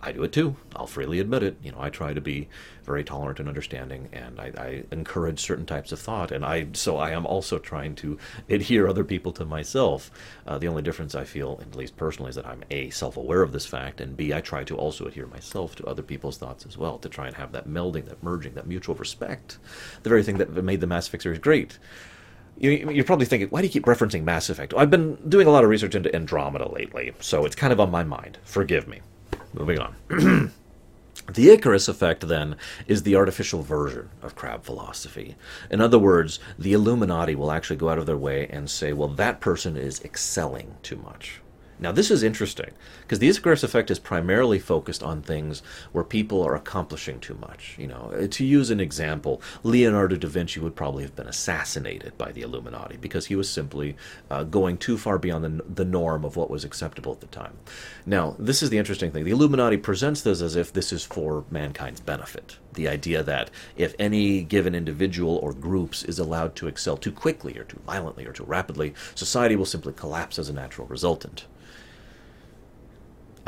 I 0.00 0.12
do 0.12 0.22
it 0.22 0.32
too. 0.32 0.56
I'll 0.76 0.86
freely 0.86 1.18
admit 1.18 1.42
it. 1.42 1.56
You 1.62 1.72
know, 1.72 1.80
I 1.80 1.90
try 1.90 2.12
to 2.12 2.20
be 2.20 2.48
very 2.84 3.02
tolerant 3.02 3.40
and 3.40 3.48
understanding, 3.48 4.08
and 4.12 4.38
I, 4.38 4.52
I, 4.56 4.84
encourage 4.92 5.40
certain 5.40 5.66
types 5.66 5.90
of 5.90 5.98
thought. 5.98 6.30
And 6.30 6.44
I, 6.44 6.68
so 6.72 6.98
I 6.98 7.10
am 7.10 7.26
also 7.26 7.58
trying 7.58 7.96
to 7.96 8.16
adhere 8.48 8.86
other 8.86 9.02
people 9.02 9.32
to 9.32 9.44
myself. 9.44 10.10
Uh, 10.46 10.56
the 10.56 10.68
only 10.68 10.82
difference 10.82 11.14
I 11.14 11.24
feel, 11.24 11.58
at 11.60 11.74
least 11.74 11.96
personally, 11.96 12.30
is 12.30 12.36
that 12.36 12.46
I'm 12.46 12.62
a 12.70 12.90
self-aware 12.90 13.42
of 13.42 13.52
this 13.52 13.66
fact, 13.66 14.00
and 14.00 14.16
b 14.16 14.32
I 14.32 14.40
try 14.40 14.62
to 14.64 14.76
also 14.76 15.06
adhere 15.06 15.26
myself 15.26 15.74
to 15.76 15.86
other 15.86 16.02
people's 16.02 16.38
thoughts 16.38 16.64
as 16.64 16.78
well, 16.78 16.98
to 16.98 17.08
try 17.08 17.26
and 17.26 17.36
have 17.36 17.52
that 17.52 17.68
melding, 17.68 18.06
that 18.06 18.22
merging, 18.22 18.54
that 18.54 18.68
mutual 18.68 18.94
respect. 18.94 19.58
The 20.04 20.08
very 20.08 20.22
thing 20.22 20.38
that 20.38 20.52
made 20.64 20.80
the 20.80 20.86
Mass 20.86 21.08
Effect 21.08 21.24
series 21.24 21.40
great. 21.40 21.78
You, 22.56 23.00
are 23.00 23.04
probably 23.04 23.26
thinking, 23.26 23.48
why 23.48 23.60
do 23.60 23.66
you 23.66 23.72
keep 23.72 23.84
referencing 23.84 24.24
Mass 24.24 24.48
Effect? 24.48 24.74
I've 24.74 24.90
been 24.90 25.16
doing 25.28 25.46
a 25.46 25.50
lot 25.50 25.62
of 25.62 25.70
research 25.70 25.94
into 25.94 26.14
Andromeda 26.14 26.68
lately, 26.72 27.12
so 27.20 27.44
it's 27.44 27.54
kind 27.54 27.72
of 27.72 27.80
on 27.80 27.90
my 27.90 28.02
mind. 28.02 28.38
Forgive 28.44 28.88
me. 28.88 29.00
Moving 29.52 29.78
on. 29.78 30.52
The 31.34 31.50
Icarus 31.50 31.88
effect, 31.88 32.26
then, 32.26 32.56
is 32.86 33.02
the 33.02 33.16
artificial 33.16 33.62
version 33.62 34.08
of 34.22 34.34
crab 34.34 34.64
philosophy. 34.64 35.36
In 35.70 35.78
other 35.78 35.98
words, 35.98 36.38
the 36.58 36.72
Illuminati 36.72 37.34
will 37.34 37.52
actually 37.52 37.76
go 37.76 37.90
out 37.90 37.98
of 37.98 38.06
their 38.06 38.16
way 38.16 38.46
and 38.48 38.70
say, 38.70 38.94
well, 38.94 39.08
that 39.08 39.40
person 39.40 39.76
is 39.76 40.02
excelling 40.02 40.76
too 40.82 40.96
much. 40.96 41.40
Now, 41.80 41.92
this 41.92 42.10
is 42.10 42.22
interesting 42.22 42.70
because 43.02 43.20
the 43.20 43.28
Icarus 43.28 43.62
effect 43.62 43.90
is 43.90 43.98
primarily 44.00 44.58
focused 44.58 45.02
on 45.02 45.22
things 45.22 45.62
where 45.92 46.02
people 46.02 46.42
are 46.42 46.56
accomplishing 46.56 47.20
too 47.20 47.34
much. 47.40 47.76
You 47.78 47.86
know, 47.86 48.12
uh, 48.14 48.26
to 48.28 48.44
use 48.44 48.70
an 48.70 48.80
example, 48.80 49.40
Leonardo 49.62 50.16
da 50.16 50.28
Vinci 50.28 50.58
would 50.58 50.74
probably 50.74 51.04
have 51.04 51.14
been 51.14 51.28
assassinated 51.28 52.18
by 52.18 52.32
the 52.32 52.42
Illuminati 52.42 52.96
because 52.96 53.26
he 53.26 53.36
was 53.36 53.48
simply 53.48 53.96
uh, 54.30 54.42
going 54.42 54.76
too 54.76 54.98
far 54.98 55.18
beyond 55.18 55.44
the, 55.44 55.64
the 55.72 55.84
norm 55.84 56.24
of 56.24 56.36
what 56.36 56.50
was 56.50 56.64
acceptable 56.64 57.12
at 57.12 57.20
the 57.20 57.26
time. 57.28 57.56
Now, 58.04 58.34
this 58.38 58.62
is 58.62 58.70
the 58.70 58.78
interesting 58.78 59.12
thing. 59.12 59.24
The 59.24 59.30
Illuminati 59.30 59.76
presents 59.76 60.22
this 60.22 60.42
as 60.42 60.56
if 60.56 60.72
this 60.72 60.92
is 60.92 61.04
for 61.04 61.44
mankind's 61.50 62.00
benefit. 62.00 62.58
The 62.74 62.88
idea 62.88 63.22
that 63.22 63.50
if 63.76 63.94
any 63.98 64.42
given 64.42 64.74
individual 64.74 65.36
or 65.36 65.52
groups 65.52 66.02
is 66.02 66.18
allowed 66.18 66.56
to 66.56 66.68
excel 66.68 66.96
too 66.96 67.12
quickly 67.12 67.56
or 67.58 67.64
too 67.64 67.80
violently 67.86 68.26
or 68.26 68.32
too 68.32 68.44
rapidly, 68.44 68.94
society 69.14 69.56
will 69.56 69.64
simply 69.64 69.92
collapse 69.92 70.38
as 70.38 70.48
a 70.48 70.52
natural 70.52 70.86
resultant. 70.86 71.46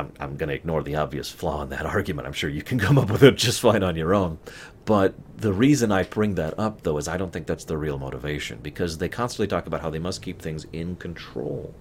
I'm, 0.00 0.12
I'm 0.18 0.36
going 0.36 0.48
to 0.48 0.54
ignore 0.54 0.82
the 0.82 0.96
obvious 0.96 1.30
flaw 1.30 1.62
in 1.62 1.68
that 1.70 1.86
argument. 1.96 2.26
I'm 2.26 2.32
sure 2.32 2.50
you 2.50 2.62
can 2.62 2.78
come 2.78 2.98
up 2.98 3.10
with 3.10 3.22
it 3.22 3.36
just 3.36 3.60
fine 3.60 3.82
on 3.82 3.96
your 3.96 4.14
own. 4.14 4.38
But 4.84 5.14
the 5.36 5.52
reason 5.52 5.92
I 5.92 6.02
bring 6.02 6.34
that 6.34 6.58
up, 6.58 6.82
though, 6.82 6.98
is 6.98 7.06
I 7.06 7.16
don't 7.16 7.32
think 7.32 7.46
that's 7.46 7.64
the 7.64 7.78
real 7.78 7.98
motivation 7.98 8.58
because 8.62 8.98
they 8.98 9.08
constantly 9.08 9.46
talk 9.46 9.66
about 9.66 9.82
how 9.82 9.90
they 9.90 9.98
must 9.98 10.22
keep 10.22 10.40
things 10.42 10.66
in 10.72 10.96
control. 10.96 11.74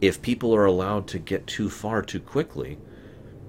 If 0.00 0.22
people 0.22 0.54
are 0.54 0.64
allowed 0.64 1.08
to 1.08 1.18
get 1.18 1.46
too 1.46 1.68
far 1.68 2.02
too 2.02 2.20
quickly, 2.20 2.78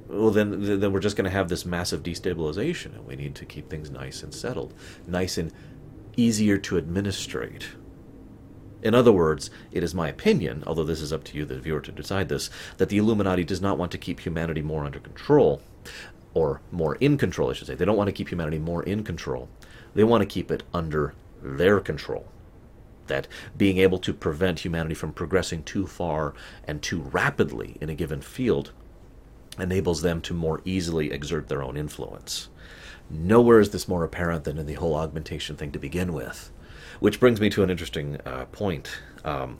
well, 0.07 0.31
then, 0.31 0.79
then 0.79 0.91
we're 0.93 0.99
just 1.01 1.17
going 1.17 1.25
to 1.25 1.31
have 1.31 1.49
this 1.49 1.65
massive 1.65 2.01
destabilization, 2.01 2.95
and 2.95 3.05
we 3.05 3.15
need 3.15 3.35
to 3.35 3.45
keep 3.45 3.69
things 3.69 3.91
nice 3.91 4.23
and 4.23 4.33
settled, 4.33 4.73
nice 5.05 5.37
and 5.37 5.51
easier 6.15 6.57
to 6.57 6.77
administrate. 6.77 7.67
In 8.83 8.93
other 8.93 9.11
words, 9.11 9.49
it 9.71 9.83
is 9.83 9.95
my 9.95 10.07
opinion, 10.07 10.63
although 10.67 10.83
this 10.83 11.01
is 11.01 11.11
up 11.11 11.23
to 11.25 11.37
you, 11.37 11.45
the 11.45 11.59
viewer, 11.59 11.81
to 11.81 11.91
decide 11.91 12.29
this, 12.29 12.49
that 12.77 12.89
the 12.89 12.97
Illuminati 12.97 13.43
does 13.43 13.61
not 13.61 13.77
want 13.77 13.91
to 13.91 13.97
keep 13.97 14.19
humanity 14.19 14.61
more 14.61 14.85
under 14.85 14.99
control, 14.99 15.61
or 16.33 16.61
more 16.71 16.95
in 16.95 17.17
control, 17.17 17.49
I 17.49 17.53
should 17.53 17.67
say. 17.67 17.75
They 17.75 17.85
don't 17.85 17.97
want 17.97 18.07
to 18.07 18.13
keep 18.13 18.29
humanity 18.29 18.59
more 18.59 18.83
in 18.83 19.03
control. 19.03 19.49
They 19.95 20.03
want 20.03 20.21
to 20.21 20.27
keep 20.27 20.51
it 20.51 20.63
under 20.73 21.15
their 21.41 21.79
control. 21.79 22.27
That 23.07 23.27
being 23.57 23.77
able 23.77 23.97
to 23.99 24.13
prevent 24.13 24.59
humanity 24.59 24.93
from 24.93 25.13
progressing 25.13 25.63
too 25.63 25.87
far 25.87 26.33
and 26.65 26.81
too 26.81 27.01
rapidly 27.01 27.77
in 27.81 27.89
a 27.89 27.95
given 27.95 28.21
field 28.21 28.71
enables 29.57 30.01
them 30.01 30.21
to 30.21 30.33
more 30.33 30.61
easily 30.65 31.11
exert 31.11 31.47
their 31.47 31.63
own 31.63 31.77
influence. 31.77 32.49
Nowhere 33.09 33.59
is 33.59 33.69
this 33.71 33.87
more 33.87 34.03
apparent 34.03 34.43
than 34.43 34.57
in 34.57 34.65
the 34.65 34.73
whole 34.73 34.95
augmentation 34.95 35.55
thing 35.55 35.71
to 35.71 35.79
begin 35.79 36.13
with. 36.13 36.51
Which 36.99 37.19
brings 37.19 37.39
me 37.39 37.49
to 37.51 37.63
an 37.63 37.69
interesting 37.69 38.19
uh, 38.25 38.45
point. 38.45 38.89
Um, 39.23 39.57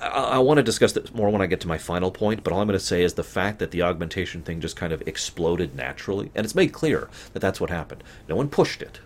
I, 0.00 0.06
I 0.06 0.38
want 0.38 0.58
to 0.58 0.62
discuss 0.62 0.92
this 0.92 1.12
more 1.12 1.30
when 1.30 1.42
I 1.42 1.46
get 1.46 1.60
to 1.60 1.68
my 1.68 1.78
final 1.78 2.10
point, 2.10 2.42
but 2.42 2.52
all 2.52 2.60
I'm 2.60 2.66
going 2.66 2.78
to 2.78 2.84
say 2.84 3.02
is 3.02 3.14
the 3.14 3.24
fact 3.24 3.58
that 3.58 3.70
the 3.70 3.82
augmentation 3.82 4.42
thing 4.42 4.60
just 4.60 4.76
kind 4.76 4.92
of 4.92 5.02
exploded 5.06 5.74
naturally, 5.74 6.30
and 6.34 6.44
it's 6.44 6.54
made 6.54 6.72
clear 6.72 7.08
that 7.32 7.40
that's 7.40 7.60
what 7.60 7.70
happened. 7.70 8.02
No 8.28 8.36
one 8.36 8.48
pushed 8.48 8.82
it. 8.82 9.00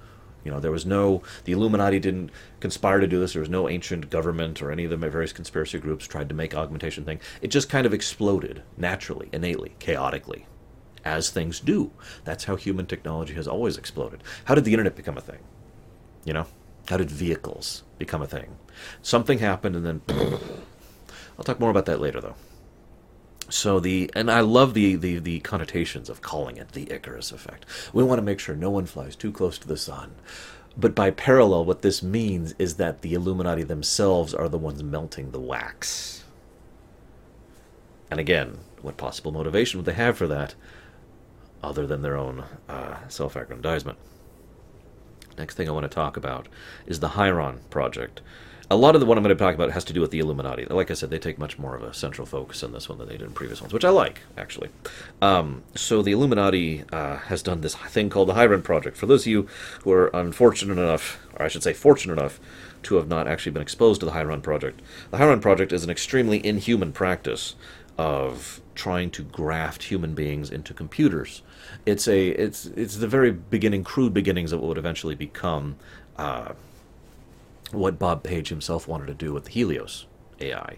You 0.44 0.50
know, 0.50 0.60
there 0.60 0.70
was 0.70 0.84
no, 0.84 1.22
the 1.44 1.52
Illuminati 1.52 1.98
didn't 1.98 2.30
conspire 2.60 3.00
to 3.00 3.06
do 3.06 3.18
this. 3.18 3.32
There 3.32 3.40
was 3.40 3.48
no 3.48 3.68
ancient 3.68 4.10
government 4.10 4.60
or 4.60 4.70
any 4.70 4.84
of 4.84 4.90
the 4.90 4.96
various 4.96 5.32
conspiracy 5.32 5.78
groups 5.78 6.06
tried 6.06 6.28
to 6.28 6.34
make 6.34 6.54
augmentation 6.54 7.04
thing. 7.04 7.20
It 7.40 7.48
just 7.48 7.70
kind 7.70 7.86
of 7.86 7.94
exploded 7.94 8.62
naturally, 8.76 9.30
innately, 9.32 9.74
chaotically, 9.78 10.46
as 11.02 11.30
things 11.30 11.60
do. 11.60 11.92
That's 12.24 12.44
how 12.44 12.56
human 12.56 12.84
technology 12.84 13.32
has 13.34 13.48
always 13.48 13.78
exploded. 13.78 14.22
How 14.44 14.54
did 14.54 14.64
the 14.64 14.74
internet 14.74 14.96
become 14.96 15.16
a 15.16 15.22
thing? 15.22 15.40
You 16.24 16.34
know? 16.34 16.46
How 16.88 16.96
did 16.96 17.10
vehicles 17.10 17.82
become 17.98 18.22
a 18.22 18.26
thing? 18.26 18.56
Something 19.02 19.38
happened 19.38 19.76
and 19.76 19.86
then. 19.86 20.02
I'll 21.38 21.44
talk 21.44 21.58
more 21.58 21.70
about 21.70 21.86
that 21.86 22.00
later, 22.00 22.20
though. 22.20 22.36
So 23.48 23.80
the 23.80 24.10
and 24.14 24.30
I 24.30 24.40
love 24.40 24.74
the, 24.74 24.96
the 24.96 25.18
the 25.18 25.40
connotations 25.40 26.08
of 26.08 26.22
calling 26.22 26.56
it 26.56 26.72
the 26.72 26.90
Icarus 26.90 27.32
effect. 27.32 27.66
We 27.92 28.02
want 28.02 28.18
to 28.18 28.22
make 28.24 28.40
sure 28.40 28.54
no 28.54 28.70
one 28.70 28.86
flies 28.86 29.16
too 29.16 29.32
close 29.32 29.58
to 29.58 29.68
the 29.68 29.76
sun. 29.76 30.14
But 30.76 30.94
by 30.94 31.10
parallel, 31.10 31.64
what 31.64 31.82
this 31.82 32.02
means 32.02 32.54
is 32.58 32.76
that 32.76 33.02
the 33.02 33.14
Illuminati 33.14 33.62
themselves 33.62 34.34
are 34.34 34.48
the 34.48 34.58
ones 34.58 34.82
melting 34.82 35.30
the 35.30 35.40
wax. 35.40 36.24
And 38.10 38.18
again, 38.18 38.58
what 38.82 38.96
possible 38.96 39.30
motivation 39.30 39.78
would 39.78 39.86
they 39.86 39.94
have 39.94 40.16
for 40.16 40.26
that, 40.26 40.54
other 41.62 41.86
than 41.86 42.02
their 42.02 42.16
own 42.16 42.44
uh, 42.68 43.08
self-aggrandizement? 43.08 43.98
Next 45.38 45.54
thing 45.56 45.68
I 45.68 45.72
want 45.72 45.84
to 45.84 45.94
talk 45.94 46.16
about 46.16 46.48
is 46.86 47.00
the 47.00 47.10
Hyron 47.10 47.58
project. 47.70 48.20
A 48.70 48.76
lot 48.76 48.94
of 48.94 49.00
the 49.00 49.06
what 49.06 49.18
I'm 49.18 49.24
going 49.24 49.36
to 49.36 49.44
talk 49.44 49.54
about 49.54 49.72
has 49.72 49.84
to 49.84 49.92
do 49.92 50.00
with 50.00 50.10
the 50.10 50.20
Illuminati. 50.20 50.64
Like 50.64 50.90
I 50.90 50.94
said, 50.94 51.10
they 51.10 51.18
take 51.18 51.38
much 51.38 51.58
more 51.58 51.76
of 51.76 51.82
a 51.82 51.92
central 51.92 52.26
focus 52.26 52.62
in 52.62 52.72
this 52.72 52.88
one 52.88 52.96
than 52.96 53.08
they 53.08 53.18
did 53.18 53.26
in 53.26 53.32
previous 53.32 53.60
ones, 53.60 53.74
which 53.74 53.84
I 53.84 53.90
like, 53.90 54.22
actually. 54.38 54.70
Um, 55.20 55.62
so 55.74 56.00
the 56.00 56.12
Illuminati 56.12 56.84
uh, 56.90 57.16
has 57.16 57.42
done 57.42 57.60
this 57.60 57.74
thing 57.74 58.08
called 58.08 58.30
the 58.30 58.34
Hyron 58.34 58.64
Project. 58.64 58.96
For 58.96 59.04
those 59.04 59.24
of 59.24 59.26
you 59.26 59.46
who 59.82 59.92
are 59.92 60.08
unfortunate 60.14 60.78
enough, 60.78 61.20
or 61.34 61.44
I 61.44 61.48
should 61.48 61.62
say 61.62 61.74
fortunate 61.74 62.14
enough, 62.14 62.40
to 62.84 62.96
have 62.96 63.08
not 63.08 63.28
actually 63.28 63.52
been 63.52 63.62
exposed 63.62 64.00
to 64.00 64.06
the 64.06 64.12
Hyron 64.12 64.42
Project, 64.42 64.80
the 65.10 65.18
Hyron 65.18 65.42
Project 65.42 65.72
is 65.72 65.84
an 65.84 65.90
extremely 65.90 66.44
inhuman 66.44 66.92
practice 66.92 67.56
of 67.98 68.60
trying 68.74 69.10
to 69.10 69.22
graft 69.22 69.84
human 69.84 70.14
beings 70.14 70.50
into 70.50 70.74
computers. 70.74 71.42
It's 71.86 72.08
a 72.08 72.28
it's 72.28 72.66
it's 72.66 72.96
the 72.96 73.08
very 73.08 73.30
beginning, 73.32 73.84
crude 73.84 74.14
beginnings 74.14 74.52
of 74.52 74.60
what 74.60 74.68
would 74.68 74.78
eventually 74.78 75.14
become 75.14 75.76
uh, 76.16 76.52
what 77.72 77.98
Bob 77.98 78.22
Page 78.22 78.48
himself 78.48 78.86
wanted 78.88 79.06
to 79.06 79.14
do 79.14 79.32
with 79.32 79.44
the 79.44 79.50
Helios 79.50 80.06
AI, 80.44 80.76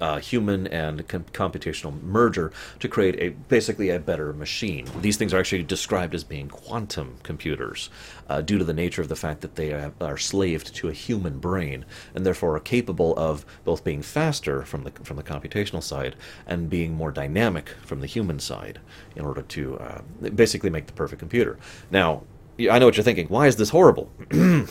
uh, 0.00 0.18
human 0.18 0.66
and 0.68 1.06
com- 1.08 1.24
computational 1.32 2.00
merger 2.02 2.52
to 2.80 2.88
create 2.88 3.16
a 3.20 3.30
basically 3.48 3.90
a 3.90 3.98
better 3.98 4.32
machine. 4.32 4.86
These 5.00 5.16
things 5.16 5.32
are 5.32 5.38
actually 5.38 5.62
described 5.62 6.14
as 6.14 6.24
being 6.24 6.48
quantum 6.48 7.16
computers 7.22 7.90
uh, 8.28 8.40
due 8.40 8.58
to 8.58 8.64
the 8.64 8.72
nature 8.72 9.02
of 9.02 9.08
the 9.08 9.16
fact 9.16 9.40
that 9.40 9.56
they 9.56 9.72
are, 9.72 9.92
are 10.00 10.16
slaved 10.16 10.74
to 10.76 10.88
a 10.88 10.92
human 10.92 11.38
brain 11.38 11.84
and 12.14 12.24
therefore 12.26 12.56
are 12.56 12.60
capable 12.60 13.16
of 13.16 13.44
both 13.64 13.84
being 13.84 14.02
faster 14.02 14.62
from 14.62 14.84
the 14.84 14.90
from 15.02 15.16
the 15.16 15.22
computational 15.22 15.82
side 15.82 16.16
and 16.46 16.70
being 16.70 16.94
more 16.94 17.10
dynamic 17.10 17.70
from 17.84 18.00
the 18.00 18.06
human 18.06 18.38
side 18.38 18.80
in 19.14 19.24
order 19.24 19.42
to 19.42 19.78
uh, 19.78 20.00
basically 20.34 20.70
make 20.70 20.86
the 20.86 20.92
perfect 20.92 21.20
computer. 21.20 21.58
Now, 21.90 22.22
I 22.58 22.78
know 22.78 22.86
what 22.86 22.96
you're 22.96 23.04
thinking. 23.04 23.28
Why 23.28 23.46
is 23.46 23.56
this 23.56 23.70
horrible? 23.70 24.10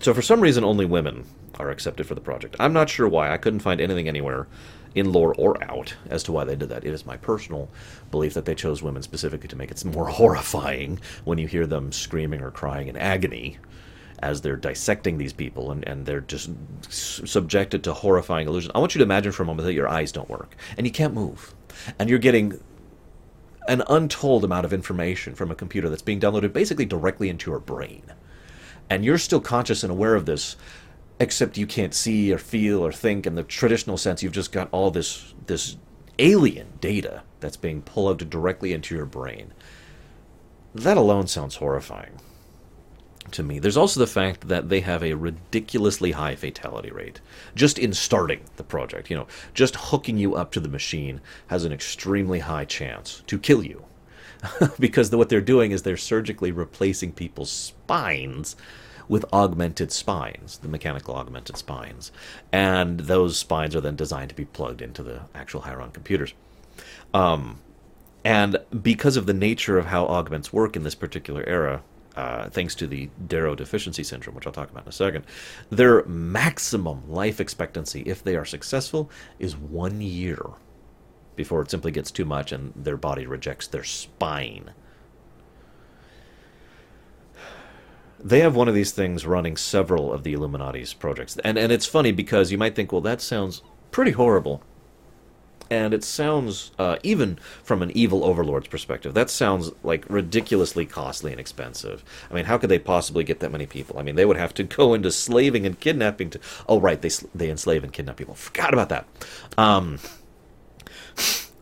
so 0.00 0.14
for 0.14 0.22
some 0.22 0.40
reason, 0.40 0.64
only 0.64 0.84
women 0.84 1.24
are 1.58 1.70
accepted 1.70 2.06
for 2.06 2.14
the 2.14 2.20
project. 2.20 2.56
I'm 2.58 2.72
not 2.72 2.90
sure 2.90 3.08
why. 3.08 3.32
I 3.32 3.38
couldn't 3.38 3.60
find 3.60 3.80
anything 3.80 4.08
anywhere 4.08 4.46
in 4.94 5.12
lore 5.12 5.34
or 5.36 5.62
out 5.64 5.94
as 6.08 6.22
to 6.24 6.32
why 6.32 6.44
they 6.44 6.56
did 6.56 6.68
that. 6.68 6.84
It 6.84 6.92
is 6.92 7.06
my 7.06 7.16
personal 7.16 7.68
belief 8.10 8.34
that 8.34 8.44
they 8.44 8.54
chose 8.54 8.82
women 8.82 9.02
specifically 9.02 9.48
to 9.48 9.56
make 9.56 9.70
it 9.70 9.84
more 9.84 10.06
horrifying 10.08 11.00
when 11.24 11.38
you 11.38 11.46
hear 11.46 11.66
them 11.66 11.92
screaming 11.92 12.40
or 12.40 12.50
crying 12.50 12.88
in 12.88 12.96
agony 12.96 13.58
as 14.20 14.40
they're 14.40 14.56
dissecting 14.56 15.18
these 15.18 15.32
people 15.32 15.70
and, 15.70 15.86
and 15.86 16.06
they're 16.06 16.20
just 16.20 16.50
subjected 16.90 17.84
to 17.84 17.92
horrifying 17.92 18.46
illusions. 18.46 18.72
I 18.74 18.78
want 18.78 18.94
you 18.94 19.00
to 19.00 19.04
imagine 19.04 19.32
for 19.32 19.42
a 19.42 19.46
moment 19.46 19.66
that 19.66 19.74
your 19.74 19.88
eyes 19.88 20.12
don't 20.12 20.30
work 20.30 20.56
and 20.78 20.86
you 20.86 20.92
can't 20.92 21.12
move 21.12 21.54
and 21.98 22.08
you're 22.08 22.18
getting 22.18 22.58
an 23.66 23.82
untold 23.88 24.44
amount 24.44 24.64
of 24.64 24.72
information 24.72 25.34
from 25.34 25.50
a 25.50 25.54
computer 25.54 25.88
that's 25.88 26.02
being 26.02 26.20
downloaded 26.20 26.52
basically 26.52 26.84
directly 26.84 27.28
into 27.28 27.50
your 27.50 27.60
brain. 27.60 28.02
And 28.90 29.04
you're 29.04 29.18
still 29.18 29.40
conscious 29.40 29.82
and 29.82 29.90
aware 29.90 30.14
of 30.14 30.26
this 30.26 30.56
except 31.20 31.58
you 31.58 31.66
can't 31.66 31.94
see 31.94 32.32
or 32.32 32.38
feel 32.38 32.84
or 32.84 32.92
think 32.92 33.26
in 33.26 33.34
the 33.34 33.42
traditional 33.42 33.96
sense 33.96 34.22
you've 34.22 34.32
just 34.32 34.52
got 34.52 34.68
all 34.72 34.90
this 34.90 35.34
this 35.46 35.76
alien 36.18 36.68
data 36.80 37.22
that's 37.40 37.56
being 37.56 37.82
pulled 37.82 38.30
directly 38.30 38.72
into 38.72 38.94
your 38.94 39.06
brain. 39.06 39.52
That 40.74 40.96
alone 40.96 41.26
sounds 41.26 41.56
horrifying 41.56 42.20
to 43.30 43.42
me. 43.42 43.58
There's 43.58 43.76
also 43.76 44.00
the 44.00 44.06
fact 44.06 44.48
that 44.48 44.68
they 44.68 44.80
have 44.80 45.02
a 45.02 45.14
ridiculously 45.14 46.12
high 46.12 46.36
fatality 46.36 46.90
rate 46.90 47.20
just 47.54 47.78
in 47.78 47.92
starting 47.92 48.40
the 48.56 48.64
project. 48.64 49.10
You 49.10 49.16
know 49.16 49.26
just 49.54 49.76
hooking 49.76 50.18
you 50.18 50.34
up 50.34 50.52
to 50.52 50.60
the 50.60 50.68
machine 50.68 51.20
has 51.48 51.64
an 51.64 51.72
extremely 51.72 52.40
high 52.40 52.64
chance 52.64 53.22
to 53.26 53.38
kill 53.38 53.62
you 53.62 53.84
because 54.78 55.10
what 55.10 55.28
they're 55.28 55.40
doing 55.40 55.70
is 55.70 55.82
they're 55.82 55.96
surgically 55.96 56.52
replacing 56.52 57.12
people's 57.12 57.50
spines 57.50 58.56
with 59.08 59.24
augmented 59.32 59.92
spines, 59.92 60.58
the 60.58 60.68
mechanical 60.68 61.14
augmented 61.14 61.56
spines. 61.56 62.12
And 62.52 63.00
those 63.00 63.38
spines 63.38 63.76
are 63.76 63.80
then 63.80 63.96
designed 63.96 64.30
to 64.30 64.36
be 64.36 64.44
plugged 64.46 64.82
into 64.82 65.02
the 65.02 65.22
actual 65.34 65.62
Hyron 65.62 65.92
computers. 65.92 66.34
Um, 67.14 67.58
and 68.24 68.58
because 68.82 69.16
of 69.16 69.26
the 69.26 69.34
nature 69.34 69.78
of 69.78 69.86
how 69.86 70.06
augments 70.06 70.52
work 70.52 70.76
in 70.76 70.82
this 70.84 70.94
particular 70.94 71.44
era, 71.46 71.82
uh, 72.16 72.48
thanks 72.48 72.74
to 72.76 72.86
the 72.86 73.10
Darrow 73.26 73.54
deficiency 73.54 74.04
syndrome, 74.04 74.36
which 74.36 74.46
I'll 74.46 74.52
talk 74.52 74.70
about 74.70 74.84
in 74.84 74.88
a 74.88 74.92
second, 74.92 75.24
their 75.70 76.04
maximum 76.04 77.10
life 77.10 77.40
expectancy, 77.40 78.02
if 78.02 78.22
they 78.22 78.36
are 78.36 78.44
successful, 78.44 79.10
is 79.38 79.56
one 79.56 80.00
year. 80.00 80.40
before 81.36 81.62
it 81.62 81.70
simply 81.70 81.92
gets 81.92 82.10
too 82.10 82.24
much 82.24 82.52
and 82.52 82.72
their 82.76 82.96
body 82.96 83.26
rejects 83.26 83.66
their 83.66 83.84
spine. 83.84 84.72
They 88.24 88.40
have 88.40 88.56
one 88.56 88.68
of 88.68 88.74
these 88.74 88.90
things 88.90 89.26
running 89.26 89.56
several 89.58 90.10
of 90.10 90.22
the 90.22 90.32
Illuminati's 90.32 90.94
projects. 90.94 91.36
And, 91.44 91.58
and 91.58 91.70
it's 91.70 91.84
funny 91.84 92.10
because 92.10 92.50
you 92.50 92.56
might 92.56 92.74
think, 92.74 92.90
well, 92.90 93.02
that 93.02 93.20
sounds 93.20 93.60
pretty 93.90 94.12
horrible. 94.12 94.62
And 95.70 95.92
it 95.92 96.02
sounds, 96.04 96.72
uh, 96.78 96.96
even 97.02 97.38
from 97.62 97.82
an 97.82 97.90
evil 97.96 98.24
overlord's 98.24 98.68
perspective, 98.68 99.12
that 99.14 99.28
sounds 99.28 99.72
like 99.82 100.04
ridiculously 100.08 100.86
costly 100.86 101.32
and 101.32 101.40
expensive. 101.40 102.04
I 102.30 102.34
mean, 102.34 102.46
how 102.46 102.58
could 102.58 102.70
they 102.70 102.78
possibly 102.78 103.24
get 103.24 103.40
that 103.40 103.52
many 103.52 103.66
people? 103.66 103.98
I 103.98 104.02
mean, 104.02 104.14
they 104.14 104.24
would 104.24 104.36
have 104.36 104.54
to 104.54 104.62
go 104.64 104.94
into 104.94 105.10
slaving 105.10 105.66
and 105.66 105.78
kidnapping 105.78 106.30
to. 106.30 106.40
Oh, 106.68 106.80
right, 106.80 107.00
they 107.00 107.10
they 107.34 107.50
enslave 107.50 107.82
and 107.82 107.92
kidnap 107.92 108.16
people. 108.16 108.34
Forgot 108.34 108.72
about 108.72 108.88
that. 108.90 109.06
Um, 109.58 109.98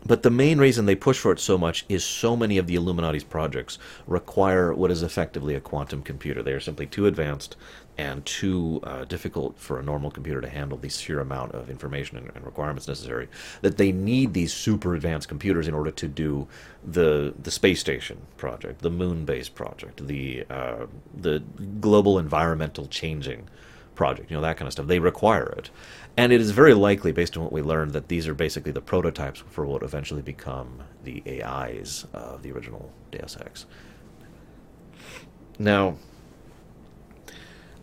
but 0.05 0.23
the 0.23 0.29
main 0.29 0.57
reason 0.57 0.85
they 0.85 0.95
push 0.95 1.17
for 1.17 1.31
it 1.31 1.39
so 1.39 1.57
much 1.57 1.85
is 1.87 2.03
so 2.03 2.35
many 2.35 2.57
of 2.57 2.67
the 2.67 2.75
Illuminati's 2.75 3.23
projects 3.23 3.79
require 4.07 4.73
what 4.73 4.91
is 4.91 5.03
effectively 5.03 5.55
a 5.55 5.61
quantum 5.61 6.01
computer. 6.01 6.43
They 6.43 6.53
are 6.53 6.59
simply 6.59 6.85
too 6.85 7.07
advanced 7.07 7.55
and 7.97 8.25
too 8.25 8.79
uh, 8.83 9.05
difficult 9.05 9.57
for 9.59 9.79
a 9.79 9.83
normal 9.83 10.09
computer 10.09 10.41
to 10.41 10.49
handle 10.49 10.77
the 10.77 10.89
sheer 10.89 11.19
amount 11.19 11.51
of 11.51 11.69
information 11.69 12.17
and, 12.17 12.31
and, 12.33 12.43
requirements 12.43 12.87
necessary 12.87 13.27
that 13.61 13.77
they 13.77 13.91
need 13.91 14.33
these 14.33 14.51
super 14.51 14.95
advanced 14.95 15.27
computers 15.27 15.67
in 15.67 15.75
order 15.75 15.91
to 15.91 16.07
do 16.07 16.47
the 16.83 17.33
the 17.43 17.51
space 17.51 17.79
station 17.79 18.17
project, 18.37 18.81
the 18.81 18.89
moon 18.89 19.25
base 19.25 19.47
project, 19.47 20.07
the 20.07 20.43
uh, 20.49 20.87
the 21.15 21.43
global 21.79 22.17
environmental 22.17 22.87
changing 22.87 23.47
project, 23.95 24.31
you 24.31 24.35
know 24.35 24.41
that 24.41 24.57
kind 24.57 24.67
of 24.67 24.73
stuff. 24.73 24.87
They 24.87 24.99
require 24.99 25.53
it, 25.57 25.69
and 26.15 26.31
it 26.31 26.39
is 26.39 26.51
very 26.51 26.73
likely, 26.73 27.11
based 27.11 27.35
on 27.35 27.43
what 27.43 27.51
we 27.51 27.61
learned, 27.61 27.93
that 27.93 28.07
these 28.07 28.27
are 28.27 28.33
basically 28.33 28.71
the 28.71 28.81
prototypes 28.81 29.43
for 29.49 29.65
what 29.65 29.81
eventually 29.81 30.21
become 30.21 30.83
the 31.03 31.23
AIs 31.43 32.05
of 32.13 32.43
the 32.43 32.51
original 32.51 32.91
Deus 33.11 33.37
Ex. 33.39 33.65
Now, 35.57 35.97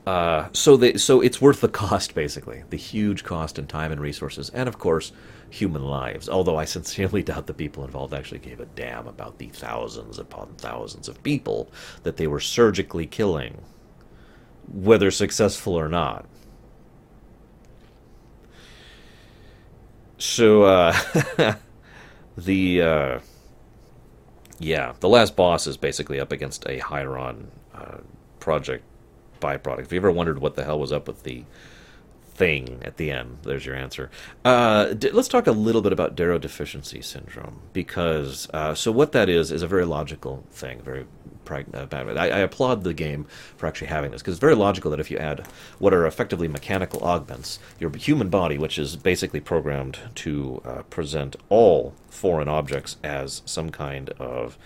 uh, 0.07 0.49
so 0.53 0.97
so 0.97 1.21
it's 1.21 1.41
worth 1.41 1.61
the 1.61 1.69
cost, 1.69 2.15
basically, 2.15 2.63
the 2.71 2.77
huge 2.77 3.25
cost 3.25 3.59
in 3.59 3.67
time 3.67 3.93
and 3.93 4.01
resources, 4.01 4.51
and 4.51 4.69
of 4.69 4.79
course, 4.79 5.13
human 5.51 5.85
lives. 5.85 6.29
Although 6.29 6.57
I 6.57 6.65
sincerely 6.65 7.23
doubt 7.25 7.47
the 7.47 7.55
people 7.55 7.85
involved 7.85 8.15
actually 8.15 8.39
gave 8.39 8.61
a 8.61 8.67
damn 8.67 9.07
about 9.09 9.39
the 9.39 9.49
thousands 9.49 10.19
upon 10.19 10.55
thousands 10.57 11.09
of 11.09 11.23
people 11.23 11.71
that 12.05 12.17
they 12.17 12.27
were 12.27 12.41
surgically 12.41 13.07
killing, 13.07 13.61
whether 14.73 15.11
successful 15.11 15.75
or 15.75 15.89
not. 15.89 16.27
So 20.21 20.65
uh, 20.65 20.93
the 22.37 22.83
uh, 22.83 23.19
yeah, 24.59 24.93
the 25.01 25.09
last 25.09 25.35
boss 25.35 25.67
is 25.67 25.79
basically 25.79 26.21
up 26.21 26.31
against 26.31 26.65
a 26.67 26.79
Hyron 26.79 27.47
uh, 27.75 27.99
project 28.39 28.85
byproduct. 29.41 29.81
If 29.81 29.93
you 29.93 29.97
ever 29.97 30.11
wondered 30.11 30.39
what 30.39 30.57
the 30.57 30.65
hell 30.65 30.79
was 30.79 30.93
up 30.93 31.09
with 31.09 31.23
the 31.23 31.45
thing 32.35 32.81
at 32.83 32.99
the 32.99 33.11
end, 33.11 33.39
there's 33.45 33.65
your 33.65 33.75
answer. 33.75 34.11
Uh, 34.45 34.93
d- 34.93 35.11
let's 35.11 35.29
talk 35.29 35.47
a 35.47 35.53
little 35.53 35.81
bit 35.81 35.93
about 35.93 36.17
Darrow 36.17 36.39
deficiency 36.39 37.01
syndrome 37.01 37.63
because 37.73 38.47
uh, 38.53 38.75
so 38.75 38.93
what 38.93 39.13
that 39.13 39.31
is 39.31 39.51
is 39.51 39.63
a 39.63 39.67
very 39.67 39.87
logical 39.87 40.45
thing, 40.51 40.83
very 40.83 41.07
uh, 41.49 41.87
I, 41.93 42.31
I, 42.31 42.39
applaud 42.39 42.85
the 42.85 42.95
game 42.95 43.27
for 43.57 43.67
actually 43.67 43.89
having 43.89 44.11
this 44.11 44.23
because 44.23 44.35
it's 44.35 44.41
very 44.41 44.55
logical 44.55 44.91
that 44.91 45.01
if 45.01 45.11
you 45.11 45.19
add 45.19 45.47
what 45.79 45.93
are 45.93 46.07
effectively 46.07 46.49
mechanical 46.49 47.03
augments, 47.03 47.59
your 47.79 47.91
human 47.97 48.29
body, 48.29 48.59
which 48.59 48.79
is 48.79 48.97
basically 48.97 49.41
programmed 49.41 49.99
to 50.17 50.63
uh, 50.65 50.83
present 50.91 51.37
all 51.49 51.95
foreign 52.09 52.49
objects 52.49 52.97
as 53.03 53.43
some 53.45 53.71
kind 53.71 54.11
of 54.11 54.57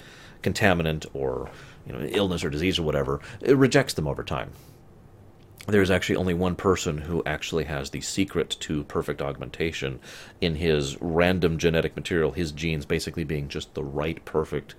contaminant 0.42 1.06
or 1.14 1.50
you 1.86 1.92
know 1.92 2.00
illness 2.00 2.44
or 2.44 2.50
disease 2.50 2.78
or 2.78 2.82
whatever, 2.82 3.20
it 3.40 3.56
rejects 3.56 3.94
them 3.94 4.06
over 4.06 4.22
time 4.22 4.50
there's 5.66 5.90
actually 5.90 6.16
only 6.16 6.34
one 6.34 6.54
person 6.54 6.98
who 6.98 7.22
actually 7.24 7.64
has 7.64 7.90
the 7.90 8.00
secret 8.02 8.50
to 8.60 8.84
perfect 8.84 9.22
augmentation 9.22 9.98
in 10.40 10.56
his 10.56 11.00
random 11.00 11.56
genetic 11.56 11.96
material, 11.96 12.32
his 12.32 12.52
genes 12.52 12.84
basically 12.84 13.24
being 13.24 13.48
just 13.48 13.72
the 13.72 13.82
right 13.82 14.22
perfect 14.26 14.74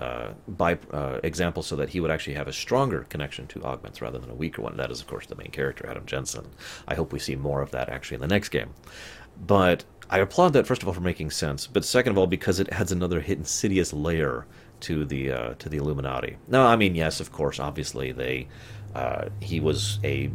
uh, 0.00 0.30
by, 0.48 0.78
uh, 0.90 1.20
example 1.22 1.62
so 1.62 1.76
that 1.76 1.90
he 1.90 2.00
would 2.00 2.10
actually 2.10 2.34
have 2.34 2.48
a 2.48 2.52
stronger 2.52 3.04
connection 3.10 3.46
to 3.46 3.62
augments 3.62 4.00
rather 4.00 4.18
than 4.18 4.30
a 4.30 4.34
weaker 4.34 4.62
one. 4.62 4.76
That 4.76 4.90
is, 4.90 5.00
of 5.00 5.06
course, 5.06 5.26
the 5.26 5.36
main 5.36 5.50
character, 5.50 5.86
Adam 5.88 6.06
Jensen. 6.06 6.46
I 6.88 6.94
hope 6.94 7.12
we 7.12 7.18
see 7.18 7.36
more 7.36 7.60
of 7.60 7.70
that 7.72 7.90
actually 7.90 8.14
in 8.16 8.22
the 8.22 8.28
next 8.28 8.48
game. 8.48 8.70
But 9.46 9.84
I 10.08 10.18
applaud 10.18 10.54
that, 10.54 10.66
first 10.66 10.82
of 10.82 10.88
all, 10.88 10.94
for 10.94 11.00
making 11.00 11.30
sense, 11.30 11.66
but 11.66 11.84
second 11.84 12.12
of 12.12 12.18
all, 12.18 12.26
because 12.26 12.60
it 12.60 12.68
adds 12.70 12.92
another 12.92 13.20
insidious 13.20 13.92
layer 13.92 14.46
to 14.80 15.04
the 15.04 15.30
uh, 15.30 15.54
to 15.54 15.68
the 15.68 15.78
Illuminati. 15.78 16.36
Now, 16.48 16.66
I 16.66 16.76
mean 16.76 16.94
yes, 16.94 17.20
of 17.20 17.32
course, 17.32 17.60
obviously 17.60 18.12
they 18.12 18.48
uh, 18.94 19.28
he 19.40 19.60
was 19.60 19.98
a 20.04 20.30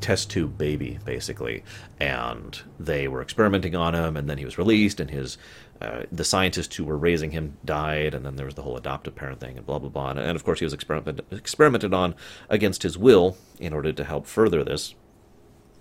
test 0.00 0.30
tube 0.30 0.58
baby 0.58 0.98
basically 1.06 1.62
and 1.98 2.60
they 2.78 3.08
were 3.08 3.22
experimenting 3.22 3.74
on 3.74 3.94
him 3.94 4.18
and 4.18 4.28
then 4.28 4.36
he 4.36 4.44
was 4.44 4.58
released 4.58 5.00
and 5.00 5.10
his 5.10 5.38
uh, 5.80 6.02
the 6.12 6.24
scientists 6.24 6.76
who 6.76 6.84
were 6.84 6.98
raising 6.98 7.30
him 7.30 7.56
died 7.64 8.12
and 8.12 8.24
then 8.24 8.36
there 8.36 8.44
was 8.44 8.54
the 8.54 8.62
whole 8.62 8.76
adoptive 8.76 9.14
parent 9.14 9.40
thing 9.40 9.56
and 9.56 9.66
blah 9.66 9.78
blah 9.78 9.88
blah. 9.88 10.10
And, 10.10 10.36
of 10.36 10.44
course 10.44 10.58
he 10.58 10.64
was 10.66 10.74
experiment, 10.74 11.20
experimented 11.30 11.94
on 11.94 12.14
against 12.50 12.82
his 12.82 12.98
will 12.98 13.36
in 13.58 13.72
order 13.72 13.92
to 13.92 14.04
help 14.04 14.26
further 14.26 14.62
this 14.62 14.94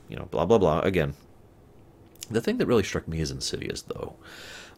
you 0.08 0.16
know 0.16 0.26
blah 0.32 0.46
blah 0.46 0.58
blah. 0.58 0.80
Again 0.80 1.16
the 2.32 2.42
thing 2.42 2.58
that 2.60 2.66
really 2.66 2.84
struck 2.84 3.08
me 3.08 3.20
as 3.20 3.30
insidious 3.30 3.82
though 3.82 4.16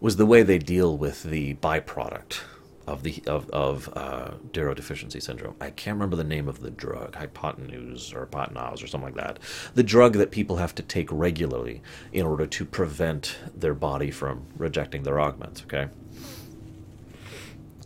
was 0.01 0.17
the 0.17 0.25
way 0.25 0.41
they 0.41 0.57
deal 0.57 0.97
with 0.97 1.23
the 1.23 1.53
byproduct 1.55 2.39
of 2.87 3.03
the 3.03 3.23
of 3.27 3.49
of 3.49 3.89
uh, 3.95 4.31
deficiency 4.51 5.19
syndrome. 5.19 5.55
I 5.59 5.69
can't 5.71 5.95
remember 5.95 6.15
the 6.15 6.23
name 6.23 6.47
of 6.47 6.61
the 6.61 6.71
drug, 6.71 7.15
hypotenuse 7.15 8.13
or 8.13 8.21
hypotenuse 8.21 8.83
or 8.83 8.87
something 8.87 9.13
like 9.13 9.23
that. 9.23 9.39
The 9.73 9.83
drug 9.83 10.13
that 10.13 10.31
people 10.31 10.57
have 10.57 10.75
to 10.75 10.83
take 10.83 11.11
regularly 11.11 11.81
in 12.13 12.25
order 12.25 12.45
to 12.45 12.65
prevent 12.65 13.37
their 13.55 13.73
body 13.73 14.11
from 14.11 14.45
rejecting 14.57 15.03
their 15.03 15.19
augments. 15.19 15.63
Okay. 15.63 15.87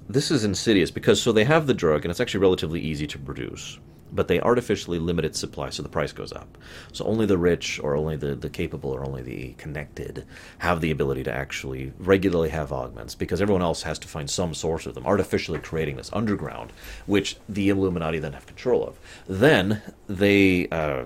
This 0.07 0.31
is 0.31 0.43
insidious 0.43 0.89
because 0.89 1.21
so 1.21 1.31
they 1.31 1.43
have 1.43 1.67
the 1.67 1.73
drug 1.73 2.03
and 2.03 2.09
it's 2.09 2.19
actually 2.19 2.39
relatively 2.39 2.81
easy 2.81 3.05
to 3.07 3.19
produce 3.19 3.79
but 4.11 4.27
they 4.27 4.39
artificially 4.41 4.99
limit 4.99 5.25
its 5.25 5.39
supply, 5.39 5.69
so 5.69 5.83
the 5.83 5.89
price 5.89 6.11
goes 6.11 6.31
up. 6.31 6.57
So 6.91 7.05
only 7.05 7.25
the 7.25 7.37
rich, 7.37 7.79
or 7.79 7.95
only 7.95 8.15
the, 8.15 8.35
the 8.35 8.49
capable, 8.49 8.91
or 8.91 9.05
only 9.05 9.21
the 9.21 9.53
connected 9.57 10.25
have 10.59 10.81
the 10.81 10.91
ability 10.91 11.23
to 11.23 11.31
actually 11.31 11.93
regularly 11.99 12.49
have 12.49 12.71
augments, 12.71 13.15
because 13.15 13.41
everyone 13.41 13.61
else 13.61 13.83
has 13.83 13.99
to 13.99 14.07
find 14.07 14.29
some 14.29 14.53
source 14.53 14.85
of 14.85 14.95
them, 14.95 15.05
artificially 15.05 15.59
creating 15.59 15.97
this 15.97 16.09
underground, 16.13 16.71
which 17.05 17.37
the 17.47 17.69
Illuminati 17.69 18.19
then 18.19 18.33
have 18.33 18.47
control 18.47 18.85
of. 18.85 18.99
Then 19.27 19.81
they. 20.07 20.67
Uh, 20.69 21.05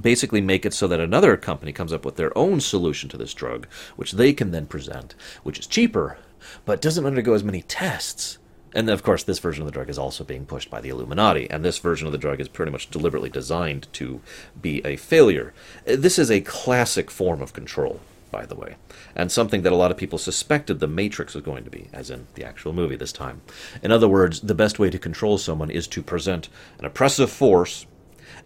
basically 0.00 0.40
make 0.40 0.64
it 0.64 0.72
so 0.72 0.88
that 0.88 1.00
another 1.00 1.36
company 1.36 1.70
comes 1.70 1.92
up 1.92 2.02
with 2.02 2.16
their 2.16 2.36
own 2.36 2.60
solution 2.60 3.10
to 3.10 3.18
this 3.18 3.34
drug, 3.34 3.66
which 3.96 4.12
they 4.12 4.32
can 4.32 4.50
then 4.50 4.64
present, 4.64 5.14
which 5.42 5.58
is 5.58 5.66
cheaper, 5.66 6.16
but 6.64 6.80
doesn't 6.80 7.06
undergo 7.06 7.34
as 7.34 7.44
many 7.44 7.62
tests 7.62 8.38
and 8.74 8.88
of 8.88 9.02
course, 9.02 9.22
this 9.22 9.38
version 9.38 9.62
of 9.62 9.66
the 9.66 9.72
drug 9.72 9.90
is 9.90 9.98
also 9.98 10.24
being 10.24 10.46
pushed 10.46 10.70
by 10.70 10.80
the 10.80 10.88
Illuminati, 10.88 11.48
and 11.50 11.64
this 11.64 11.78
version 11.78 12.06
of 12.06 12.12
the 12.12 12.18
drug 12.18 12.40
is 12.40 12.48
pretty 12.48 12.72
much 12.72 12.90
deliberately 12.90 13.30
designed 13.30 13.86
to 13.94 14.20
be 14.60 14.84
a 14.84 14.96
failure. 14.96 15.52
Uh, 15.86 15.96
this 15.96 16.18
is 16.18 16.30
a 16.30 16.40
classic 16.40 17.10
form 17.10 17.42
of 17.42 17.52
control, 17.52 18.00
by 18.30 18.46
the 18.46 18.54
way, 18.54 18.76
and 19.14 19.30
something 19.30 19.62
that 19.62 19.72
a 19.72 19.76
lot 19.76 19.90
of 19.90 19.96
people 19.96 20.18
suspected 20.18 20.80
the 20.80 20.86
Matrix 20.86 21.34
was 21.34 21.44
going 21.44 21.64
to 21.64 21.70
be, 21.70 21.88
as 21.92 22.10
in 22.10 22.26
the 22.34 22.44
actual 22.44 22.72
movie 22.72 22.96
this 22.96 23.12
time. 23.12 23.42
In 23.82 23.92
other 23.92 24.08
words, 24.08 24.40
the 24.40 24.54
best 24.54 24.78
way 24.78 24.90
to 24.90 24.98
control 24.98 25.38
someone 25.38 25.70
is 25.70 25.86
to 25.88 26.02
present 26.02 26.48
an 26.78 26.84
oppressive 26.84 27.30
force 27.30 27.86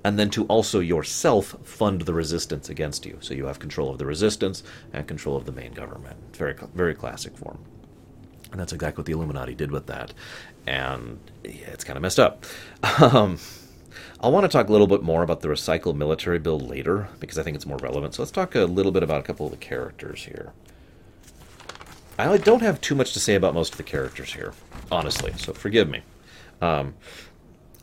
and 0.04 0.18
then 0.18 0.30
to 0.30 0.44
also 0.46 0.80
yourself 0.80 1.56
fund 1.64 2.02
the 2.02 2.14
resistance 2.14 2.68
against 2.68 3.06
you. 3.06 3.18
So 3.20 3.34
you 3.34 3.46
have 3.46 3.58
control 3.58 3.90
of 3.90 3.98
the 3.98 4.06
resistance 4.06 4.62
and 4.92 5.06
control 5.06 5.36
of 5.36 5.46
the 5.46 5.52
main 5.52 5.72
government. 5.72 6.16
Very, 6.36 6.54
very 6.74 6.94
classic 6.94 7.36
form. 7.36 7.58
And 8.56 8.60
that's 8.62 8.72
exactly 8.72 9.02
what 9.02 9.06
the 9.06 9.12
Illuminati 9.12 9.54
did 9.54 9.70
with 9.70 9.84
that. 9.88 10.14
And 10.66 11.18
yeah, 11.44 11.68
it's 11.74 11.84
kind 11.84 11.98
of 11.98 12.02
messed 12.02 12.18
up. 12.18 12.46
Um, 13.02 13.38
I'll 14.20 14.32
want 14.32 14.44
to 14.44 14.48
talk 14.48 14.70
a 14.70 14.72
little 14.72 14.86
bit 14.86 15.02
more 15.02 15.22
about 15.22 15.42
the 15.42 15.48
recycled 15.48 15.96
military 15.96 16.38
bill 16.38 16.58
later 16.58 17.08
because 17.20 17.38
I 17.38 17.42
think 17.42 17.54
it's 17.54 17.66
more 17.66 17.76
relevant. 17.76 18.14
So 18.14 18.22
let's 18.22 18.32
talk 18.32 18.54
a 18.54 18.60
little 18.60 18.92
bit 18.92 19.02
about 19.02 19.20
a 19.20 19.22
couple 19.22 19.44
of 19.44 19.52
the 19.52 19.58
characters 19.58 20.24
here. 20.24 20.52
I 22.18 22.38
don't 22.38 22.62
have 22.62 22.80
too 22.80 22.94
much 22.94 23.12
to 23.12 23.20
say 23.20 23.34
about 23.34 23.52
most 23.52 23.72
of 23.72 23.76
the 23.76 23.82
characters 23.82 24.32
here, 24.32 24.54
honestly, 24.90 25.34
so 25.36 25.52
forgive 25.52 25.90
me. 25.90 26.00
Um, 26.62 26.94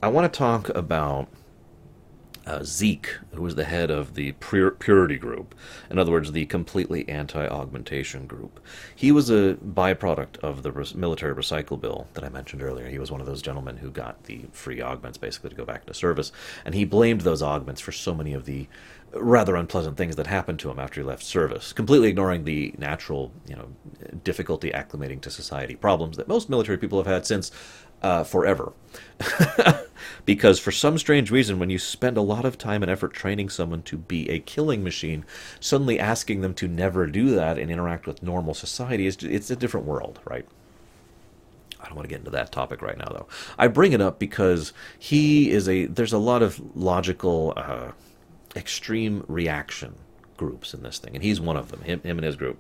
I 0.02 0.08
want 0.08 0.34
to 0.34 0.36
talk 0.36 0.70
about 0.70 1.28
uh, 2.46 2.64
Zeke, 2.64 3.18
who 3.34 3.42
was 3.42 3.56
the 3.56 3.64
head 3.64 3.90
of 3.90 4.16
the 4.16 4.34
pur- 4.34 4.72
purity 4.72 5.18
group, 5.18 5.56
in 5.90 5.98
other 5.98 6.12
words, 6.12 6.32
the 6.32 6.46
completely 6.46 7.08
anti 7.08 7.48
augmentation 7.48 8.28
group. 8.28 8.60
He 8.96 9.12
was 9.12 9.30
a 9.30 9.56
byproduct 9.56 10.38
of 10.38 10.64
the 10.64 10.72
res- 10.72 10.96
military 10.96 11.34
recycle 11.34 11.80
bill 11.80 12.08
that 12.14 12.24
I 12.24 12.30
mentioned 12.30 12.62
earlier. 12.62 12.88
He 12.88 13.00
was 13.00 13.12
one 13.12 13.22
of 13.22 13.28
those 13.28 13.42
gentlemen 13.42 13.78
who 13.78 13.90
got 13.90 14.24
the 14.26 14.46
free 14.52 14.82
augments 14.82 15.18
basically 15.18 15.52
to 15.52 15.56
go 15.56 15.66
back 15.66 15.82
into 15.82 15.94
service, 15.94 16.32
and 16.66 16.76
he 16.76 16.86
blamed 16.86 17.22
those 17.22 17.42
augments 17.42 17.82
for 17.82 17.92
so 17.92 18.14
many 18.14 18.34
of 18.34 18.46
the 18.46 18.68
rather 19.14 19.56
unpleasant 19.56 19.96
things 19.96 20.16
that 20.16 20.28
happened 20.28 20.60
to 20.60 20.70
him 20.70 20.80
after 20.80 21.02
he 21.02 21.06
left 21.06 21.24
service, 21.24 21.72
completely 21.72 22.10
ignoring 22.10 22.44
the 22.44 22.74
natural, 22.78 23.32
you 23.48 23.56
know, 23.56 23.68
difficulty 24.24 24.72
acclimating 24.72 25.22
to 25.22 25.30
society 25.30 25.76
problems 25.76 26.18
that 26.18 26.28
most 26.28 26.50
military 26.50 26.78
people 26.78 26.98
have 26.98 27.08
had 27.08 27.26
since 27.26 27.52
uh, 28.04 28.24
forever. 28.24 28.74
because 30.26 30.60
for 30.60 30.72
some 30.72 30.98
strange 30.98 31.32
reason, 31.32 31.60
when 31.60 31.70
you 31.70 31.80
spend 31.80 32.18
a 32.18 32.22
lot 32.22 32.46
of 32.46 32.58
time 32.58 32.84
and 32.84 32.92
effort 32.92 33.14
training 33.14 33.50
someone 33.50 33.82
to 33.84 33.98
be 33.98 34.30
a 34.30 34.40
killing 34.40 34.84
machine, 34.84 35.26
suddenly 35.60 36.00
asking 36.00 36.42
them 36.42 36.54
to 36.54 36.68
never 36.68 37.08
do 37.08 37.34
that 37.34 37.58
and 37.58 37.72
interact 37.72 38.06
with 38.06 38.22
normal 38.22 38.54
society 38.54 39.08
is 39.08 39.18
it's 39.24 39.50
a 39.50 39.56
different 39.56 39.86
world, 39.86 40.20
right? 40.26 40.46
I 41.80 41.88
don't 41.88 41.96
want 41.96 42.06
to 42.08 42.10
get 42.10 42.20
into 42.20 42.32
that 42.32 42.52
topic 42.52 42.82
right 42.82 42.98
now, 42.98 43.10
though. 43.10 43.28
I 43.58 43.68
bring 43.68 43.92
it 43.92 44.00
up 44.00 44.18
because 44.18 44.72
he 44.98 45.52
is 45.52 45.68
a. 45.68 45.86
There's 45.86 46.14
a 46.14 46.18
lot 46.18 46.42
of 46.42 46.62
logical, 46.78 47.54
uh, 47.58 47.92
extreme 48.56 49.26
reaction 49.28 49.96
groups 50.38 50.74
in 50.74 50.82
this 50.82 50.98
thing, 50.98 51.14
and 51.14 51.24
he's 51.24 51.42
one 51.42 51.58
of 51.58 51.72
them. 51.72 51.82
Him, 51.82 52.02
him 52.02 52.18
and 52.18 52.26
his 52.26 52.38
group. 52.38 52.58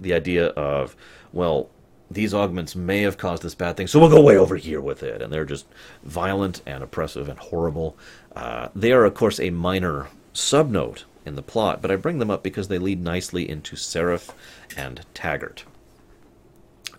The 0.00 0.12
idea 0.12 0.46
of, 0.48 0.96
well, 1.32 1.70
these 2.10 2.34
augments 2.34 2.76
may 2.76 3.02
have 3.02 3.18
caused 3.18 3.42
this 3.42 3.54
bad 3.54 3.76
thing, 3.76 3.86
so 3.86 3.98
we'll 3.98 4.10
go 4.10 4.22
way 4.22 4.36
over 4.36 4.56
here 4.56 4.80
with 4.80 5.02
it. 5.02 5.22
And 5.22 5.32
they're 5.32 5.44
just 5.44 5.66
violent 6.02 6.62
and 6.66 6.82
oppressive 6.82 7.28
and 7.28 7.38
horrible. 7.38 7.96
Uh, 8.36 8.68
they 8.74 8.92
are, 8.92 9.04
of 9.04 9.14
course, 9.14 9.40
a 9.40 9.50
minor 9.50 10.08
subnote 10.34 11.04
in 11.24 11.34
the 11.34 11.42
plot, 11.42 11.80
but 11.80 11.90
I 11.90 11.96
bring 11.96 12.18
them 12.18 12.30
up 12.30 12.42
because 12.42 12.68
they 12.68 12.78
lead 12.78 13.02
nicely 13.02 13.48
into 13.48 13.76
Sarif 13.76 14.30
and 14.76 15.04
Taggart. 15.14 15.64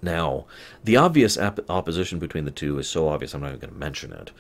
Now, 0.02 0.46
the 0.84 0.98
obvious 0.98 1.38
ap- 1.38 1.70
opposition 1.70 2.20
between 2.20 2.46
the 2.46 2.52
two 2.52 2.78
is 2.80 2.90
so 2.90 3.08
obvious 3.08 3.34
I'm 3.34 3.42
not 3.42 3.50
even 3.50 3.60
going 3.60 3.74
to 3.74 3.80
mention 3.80 4.12
it, 4.12 4.32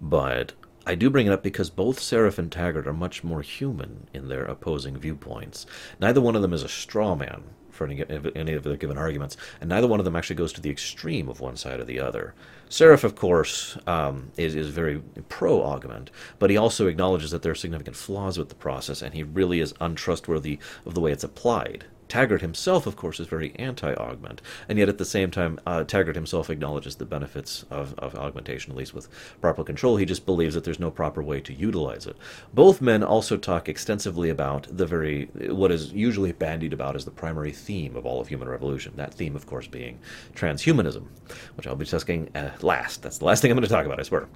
but 0.00 0.52
I 0.86 0.94
do 0.94 1.10
bring 1.10 1.26
it 1.26 1.32
up 1.32 1.42
because 1.42 1.70
both 1.70 2.00
Sarif 2.00 2.38
and 2.38 2.50
Taggart 2.50 2.86
are 2.86 2.92
much 2.92 3.22
more 3.22 3.42
human 3.42 4.08
in 4.14 4.28
their 4.28 4.44
opposing 4.44 4.96
viewpoints. 4.96 5.66
Neither 6.00 6.20
one 6.20 6.36
of 6.36 6.42
them 6.42 6.52
is 6.52 6.62
a 6.62 6.68
straw 6.68 7.14
man, 7.14 7.42
for 7.80 7.86
any, 7.86 8.04
any 8.36 8.52
of 8.52 8.62
the 8.62 8.76
given 8.76 8.98
arguments, 8.98 9.38
and 9.58 9.70
neither 9.70 9.86
one 9.86 10.00
of 10.00 10.04
them 10.04 10.14
actually 10.14 10.36
goes 10.36 10.52
to 10.52 10.60
the 10.60 10.68
extreme 10.68 11.30
of 11.30 11.40
one 11.40 11.56
side 11.56 11.80
or 11.80 11.84
the 11.84 11.98
other. 11.98 12.34
Sarif, 12.68 13.04
of 13.04 13.16
course, 13.16 13.78
um, 13.86 14.30
is, 14.36 14.54
is 14.54 14.68
very 14.68 15.00
pro 15.30 15.62
augment, 15.62 16.10
but 16.38 16.50
he 16.50 16.58
also 16.58 16.88
acknowledges 16.88 17.30
that 17.30 17.40
there 17.40 17.52
are 17.52 17.54
significant 17.54 17.96
flaws 17.96 18.36
with 18.36 18.50
the 18.50 18.54
process, 18.54 19.00
and 19.00 19.14
he 19.14 19.22
really 19.22 19.60
is 19.60 19.72
untrustworthy 19.80 20.58
of 20.84 20.92
the 20.92 21.00
way 21.00 21.10
it's 21.10 21.24
applied. 21.24 21.86
Taggart 22.10 22.42
himself, 22.42 22.86
of 22.86 22.96
course, 22.96 23.20
is 23.20 23.28
very 23.28 23.54
anti-augment, 23.56 24.42
and 24.68 24.78
yet 24.78 24.88
at 24.88 24.98
the 24.98 25.04
same 25.04 25.30
time, 25.30 25.58
uh, 25.64 25.84
Taggart 25.84 26.16
himself 26.16 26.50
acknowledges 26.50 26.96
the 26.96 27.06
benefits 27.06 27.64
of, 27.70 27.94
of 27.98 28.14
augmentation, 28.16 28.72
at 28.72 28.76
least 28.76 28.92
with 28.92 29.08
proper 29.40 29.62
control. 29.62 29.96
He 29.96 30.04
just 30.04 30.26
believes 30.26 30.54
that 30.54 30.64
there's 30.64 30.80
no 30.80 30.90
proper 30.90 31.22
way 31.22 31.40
to 31.40 31.54
utilize 31.54 32.06
it. 32.06 32.16
Both 32.52 32.80
men 32.82 33.04
also 33.04 33.36
talk 33.36 33.68
extensively 33.68 34.28
about 34.28 34.66
the 34.76 34.86
very 34.86 35.26
what 35.50 35.70
is 35.70 35.92
usually 35.92 36.32
bandied 36.32 36.72
about 36.72 36.96
as 36.96 37.04
the 37.04 37.10
primary 37.12 37.52
theme 37.52 37.94
of 37.94 38.04
all 38.04 38.20
of 38.20 38.28
human 38.28 38.48
revolution. 38.48 38.92
That 38.96 39.14
theme, 39.14 39.36
of 39.36 39.46
course, 39.46 39.68
being 39.68 40.00
transhumanism, 40.34 41.06
which 41.54 41.66
I'll 41.66 41.76
be 41.76 41.84
discussing 41.84 42.28
uh, 42.34 42.50
last. 42.60 43.02
That's 43.02 43.18
the 43.18 43.24
last 43.24 43.40
thing 43.40 43.52
I'm 43.52 43.56
going 43.56 43.68
to 43.68 43.72
talk 43.72 43.86
about. 43.86 44.00
I 44.00 44.02
swear. 44.02 44.28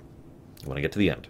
When 0.64 0.78
I 0.78 0.80
get 0.80 0.92
to 0.92 0.98
the 0.98 1.10
end. 1.10 1.26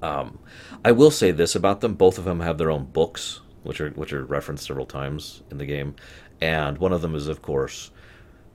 Um, 0.00 0.38
I 0.84 0.92
will 0.92 1.10
say 1.10 1.32
this 1.32 1.54
about 1.54 1.82
them: 1.82 1.94
both 1.94 2.16
of 2.16 2.24
them 2.24 2.40
have 2.40 2.56
their 2.56 2.70
own 2.70 2.86
books 2.86 3.40
which 3.68 3.82
are 3.82 3.90
which 3.90 4.14
are 4.14 4.24
referenced 4.24 4.66
several 4.66 4.86
times 4.86 5.42
in 5.50 5.58
the 5.58 5.66
game, 5.66 5.94
and 6.40 6.78
one 6.78 6.92
of 6.92 7.02
them 7.02 7.14
is 7.14 7.28
of 7.28 7.42
course 7.42 7.90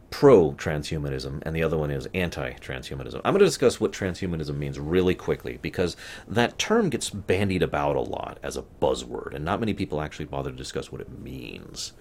pro 0.10 0.52
transhumanism, 0.52 1.42
and 1.44 1.56
the 1.56 1.64
other 1.64 1.78
one 1.78 1.92
is 1.92 2.08
anti 2.16 2.54
transhumanism. 2.54 3.22
I'm 3.24 3.34
going 3.34 3.40
to 3.40 3.46
discuss 3.46 3.80
what 3.80 3.92
transhumanism 3.92 4.58
means 4.58 4.80
really 4.80 5.16
quickly 5.16 5.60
because 5.62 5.96
that 6.28 6.58
term 6.58 6.90
gets 6.90 7.12
bandied 7.12 7.62
about 7.62 7.96
a 7.96 8.02
lot 8.02 8.40
as 8.42 8.58
a 8.58 8.64
buzzword, 8.82 9.36
and 9.36 9.46
not 9.46 9.60
many 9.60 9.74
people 9.74 10.02
actually 10.02 10.26
bother 10.26 10.50
to 10.50 10.58
discuss 10.58 10.92
what 10.92 11.02
it 11.02 11.20
means. 11.20 11.94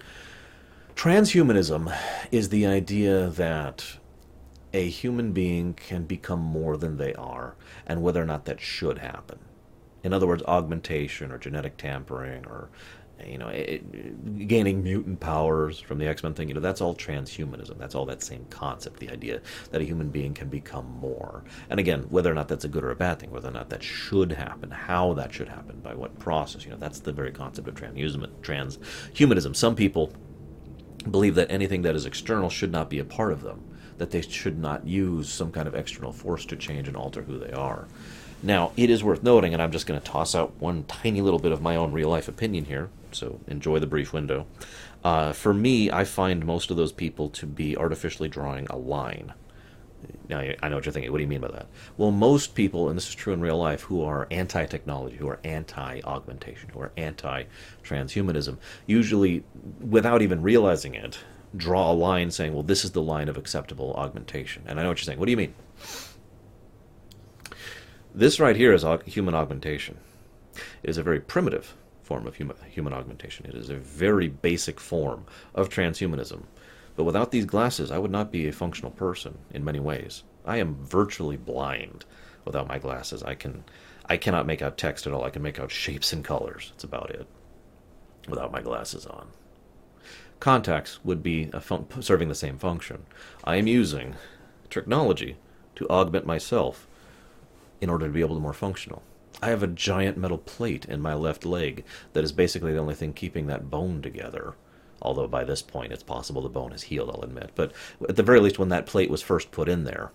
Transhumanism 0.95 1.95
is 2.31 2.49
the 2.49 2.65
idea 2.65 3.27
that 3.29 3.97
a 4.73 4.89
human 4.89 5.33
being 5.33 5.75
can 5.75 6.05
become 6.05 6.39
more 6.39 6.77
than 6.77 6.97
they 6.97 7.13
are, 7.13 7.55
and 7.85 8.01
whether 8.01 8.21
or 8.21 8.25
not 8.25 8.45
that 8.45 8.59
should 8.59 8.97
happen. 8.97 9.37
In 10.03 10.13
other 10.13 10.27
words, 10.27 10.43
augmentation 10.43 11.31
or 11.31 11.37
genetic 11.37 11.77
tampering 11.77 12.45
or 12.45 12.69
you 13.25 13.37
know, 13.37 13.47
it, 13.47 14.47
gaining 14.47 14.83
mutant 14.83 15.19
powers 15.19 15.79
from 15.79 15.97
the 15.97 16.07
X 16.07 16.23
Men 16.23 16.33
thing, 16.33 16.49
you 16.49 16.53
know, 16.53 16.59
that's 16.59 16.81
all 16.81 16.95
transhumanism. 16.95 17.77
That's 17.77 17.95
all 17.95 18.05
that 18.05 18.21
same 18.21 18.45
concept, 18.49 18.99
the 18.99 19.09
idea 19.09 19.41
that 19.71 19.81
a 19.81 19.83
human 19.85 20.09
being 20.09 20.33
can 20.33 20.49
become 20.49 20.85
more. 20.99 21.43
And 21.69 21.79
again, 21.79 22.03
whether 22.09 22.31
or 22.31 22.35
not 22.35 22.47
that's 22.47 22.65
a 22.65 22.67
good 22.67 22.83
or 22.83 22.91
a 22.91 22.95
bad 22.95 23.19
thing, 23.19 23.31
whether 23.31 23.49
or 23.49 23.53
not 23.53 23.69
that 23.69 23.83
should 23.83 24.31
happen, 24.31 24.71
how 24.71 25.13
that 25.13 25.33
should 25.33 25.47
happen, 25.47 25.79
by 25.79 25.93
what 25.93 26.17
process, 26.19 26.65
you 26.65 26.71
know, 26.71 26.77
that's 26.77 26.99
the 26.99 27.13
very 27.13 27.31
concept 27.31 27.67
of 27.67 27.75
transhumanism. 27.75 29.55
Some 29.55 29.75
people 29.75 30.11
believe 31.09 31.35
that 31.35 31.51
anything 31.51 31.81
that 31.83 31.95
is 31.95 32.05
external 32.05 32.49
should 32.49 32.71
not 32.71 32.89
be 32.89 32.99
a 32.99 33.05
part 33.05 33.31
of 33.31 33.41
them, 33.41 33.63
that 33.97 34.11
they 34.11 34.21
should 34.21 34.57
not 34.59 34.85
use 34.87 35.29
some 35.29 35.51
kind 35.51 35.67
of 35.67 35.75
external 35.75 36.11
force 36.11 36.45
to 36.45 36.55
change 36.55 36.87
and 36.87 36.97
alter 36.97 37.21
who 37.21 37.37
they 37.37 37.51
are. 37.51 37.87
Now, 38.41 38.73
it 38.75 38.89
is 38.89 39.03
worth 39.03 39.23
noting, 39.23 39.53
and 39.53 39.61
I'm 39.61 39.71
just 39.71 39.85
going 39.85 39.99
to 39.99 40.05
toss 40.05 40.35
out 40.35 40.53
one 40.59 40.83
tiny 40.83 41.21
little 41.21 41.39
bit 41.39 41.53
of 41.53 41.61
my 41.61 41.77
own 41.77 41.93
real 41.93 42.09
life 42.09 42.27
opinion 42.27 42.65
here, 42.65 42.89
so 43.13 43.39
enjoy 43.47 43.79
the 43.79 43.87
brief 43.87 44.13
window. 44.13 44.45
Uh, 45.03 45.33
for 45.33 45.53
me, 45.53 45.91
I 45.91 46.03
find 46.03 46.45
most 46.45 46.71
of 46.71 46.77
those 46.77 46.91
people 46.91 47.29
to 47.29 47.45
be 47.45 47.75
artificially 47.77 48.29
drawing 48.29 48.67
a 48.69 48.77
line. 48.77 49.33
Now, 50.29 50.39
I 50.39 50.69
know 50.69 50.75
what 50.75 50.85
you're 50.85 50.93
thinking. 50.93 51.11
What 51.11 51.19
do 51.19 51.23
you 51.23 51.29
mean 51.29 51.41
by 51.41 51.49
that? 51.49 51.67
Well, 51.97 52.11
most 52.11 52.55
people, 52.55 52.89
and 52.89 52.97
this 52.97 53.07
is 53.07 53.15
true 53.15 53.33
in 53.33 53.41
real 53.41 53.57
life, 53.57 53.81
who 53.83 54.03
are 54.03 54.27
anti 54.31 54.65
technology, 54.65 55.17
who 55.17 55.27
are 55.29 55.39
anti 55.43 56.01
augmentation, 56.03 56.69
who 56.69 56.79
are 56.79 56.91
anti 56.97 57.43
transhumanism, 57.83 58.57
usually, 58.85 59.43
without 59.79 60.21
even 60.21 60.41
realizing 60.41 60.95
it, 60.95 61.19
draw 61.55 61.91
a 61.91 61.93
line 61.93 62.31
saying, 62.31 62.53
well, 62.53 62.63
this 62.63 62.83
is 62.83 62.91
the 62.91 63.01
line 63.01 63.29
of 63.29 63.37
acceptable 63.37 63.93
augmentation. 63.93 64.63
And 64.65 64.79
I 64.79 64.83
know 64.83 64.89
what 64.89 64.99
you're 64.99 65.05
saying. 65.05 65.19
What 65.19 65.25
do 65.25 65.31
you 65.31 65.37
mean? 65.37 65.53
This 68.13 68.39
right 68.39 68.55
here 68.55 68.73
is 68.73 68.85
human 69.05 69.35
augmentation. 69.35 69.97
It 70.83 70.89
is 70.89 70.97
a 70.97 71.03
very 71.03 71.19
primitive 71.19 71.75
form 72.13 72.27
of 72.27 72.35
human, 72.35 72.55
human 72.69 72.93
augmentation. 72.93 73.47
It 73.47 73.55
is 73.55 73.71
a 73.71 73.75
very 73.75 74.27
basic 74.27 74.79
form 74.79 75.25
of 75.55 75.69
transhumanism. 75.69 76.43
But 76.95 77.05
without 77.05 77.31
these 77.31 77.45
glasses, 77.45 77.89
I 77.89 77.97
would 77.97 78.11
not 78.11 78.31
be 78.31 78.47
a 78.47 78.51
functional 78.51 78.91
person 78.91 79.39
in 79.49 79.65
many 79.65 79.79
ways. 79.79 80.21
I 80.45 80.57
am 80.57 80.75
virtually 80.75 81.37
blind 81.37 82.05
without 82.45 82.67
my 82.67 82.77
glasses. 82.77 83.23
I 83.23 83.33
can 83.33 83.63
I 84.05 84.17
cannot 84.17 84.45
make 84.45 84.61
out 84.61 84.77
text 84.77 85.07
at 85.07 85.13
all. 85.13 85.23
I 85.23 85.31
can 85.31 85.41
make 85.41 85.59
out 85.59 85.71
shapes 85.71 86.13
and 86.13 86.23
colors. 86.23 86.69
That's 86.69 86.83
about 86.83 87.09
it. 87.09 87.25
Without 88.27 88.51
my 88.51 88.61
glasses 88.61 89.07
on. 89.07 89.29
Contacts 90.39 91.03
would 91.03 91.23
be 91.23 91.45
fun- 91.61 91.87
serving 91.99 92.29
the 92.29 92.35
same 92.35 92.59
function. 92.59 93.05
I 93.43 93.55
am 93.55 93.65
using 93.65 94.13
technology 94.69 95.37
to 95.77 95.89
augment 95.89 96.27
myself 96.27 96.87
in 97.81 97.89
order 97.89 98.05
to 98.05 98.13
be 98.13 98.21
able 98.21 98.35
to 98.35 98.41
more 98.41 98.53
functional. 98.53 99.01
I 99.41 99.49
have 99.49 99.63
a 99.63 99.67
giant 99.67 100.17
metal 100.17 100.37
plate 100.37 100.85
in 100.85 101.01
my 101.01 101.13
left 101.13 101.45
leg 101.45 101.83
that 102.13 102.23
is 102.23 102.31
basically 102.31 102.73
the 102.73 102.79
only 102.79 102.95
thing 102.95 103.13
keeping 103.13 103.47
that 103.47 103.69
bone 103.69 104.01
together. 104.01 104.53
Although 105.01 105.27
by 105.27 105.43
this 105.43 105.61
point 105.61 105.91
it's 105.91 106.03
possible 106.03 106.41
the 106.41 106.49
bone 106.49 106.71
is 106.71 106.83
healed, 106.83 107.09
I'll 107.09 107.23
admit. 107.23 107.51
But 107.55 107.73
at 108.07 108.15
the 108.15 108.23
very 108.23 108.39
least, 108.39 108.59
when 108.59 108.69
that 108.69 108.85
plate 108.85 109.09
was 109.09 109.21
first 109.21 109.51
put 109.51 109.67
in 109.67 109.83
there, 109.83 110.11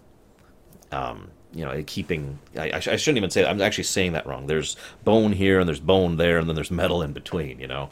um, 0.93 1.31
you 1.53 1.65
know, 1.65 1.83
keeping. 1.87 2.39
I, 2.57 2.71
I, 2.73 2.81
shouldn't 2.81 3.19
even 3.19 3.31
say 3.31 3.43
that. 3.43 3.51
I'm 3.51 3.61
actually 3.61 3.85
saying 3.85 4.13
that 4.13 4.27
wrong. 4.27 4.47
There's 4.47 4.77
bone 5.05 5.33
here, 5.33 5.61
and 5.61 5.69
there's 5.69 5.81
bone 5.81 6.17
there, 6.17 6.39
and 6.39 6.49
then 6.49 6.55
there's 6.57 6.71
metal 6.71 7.03
in 7.03 7.13
between, 7.13 7.61
you 7.61 7.67
know. 7.67 7.91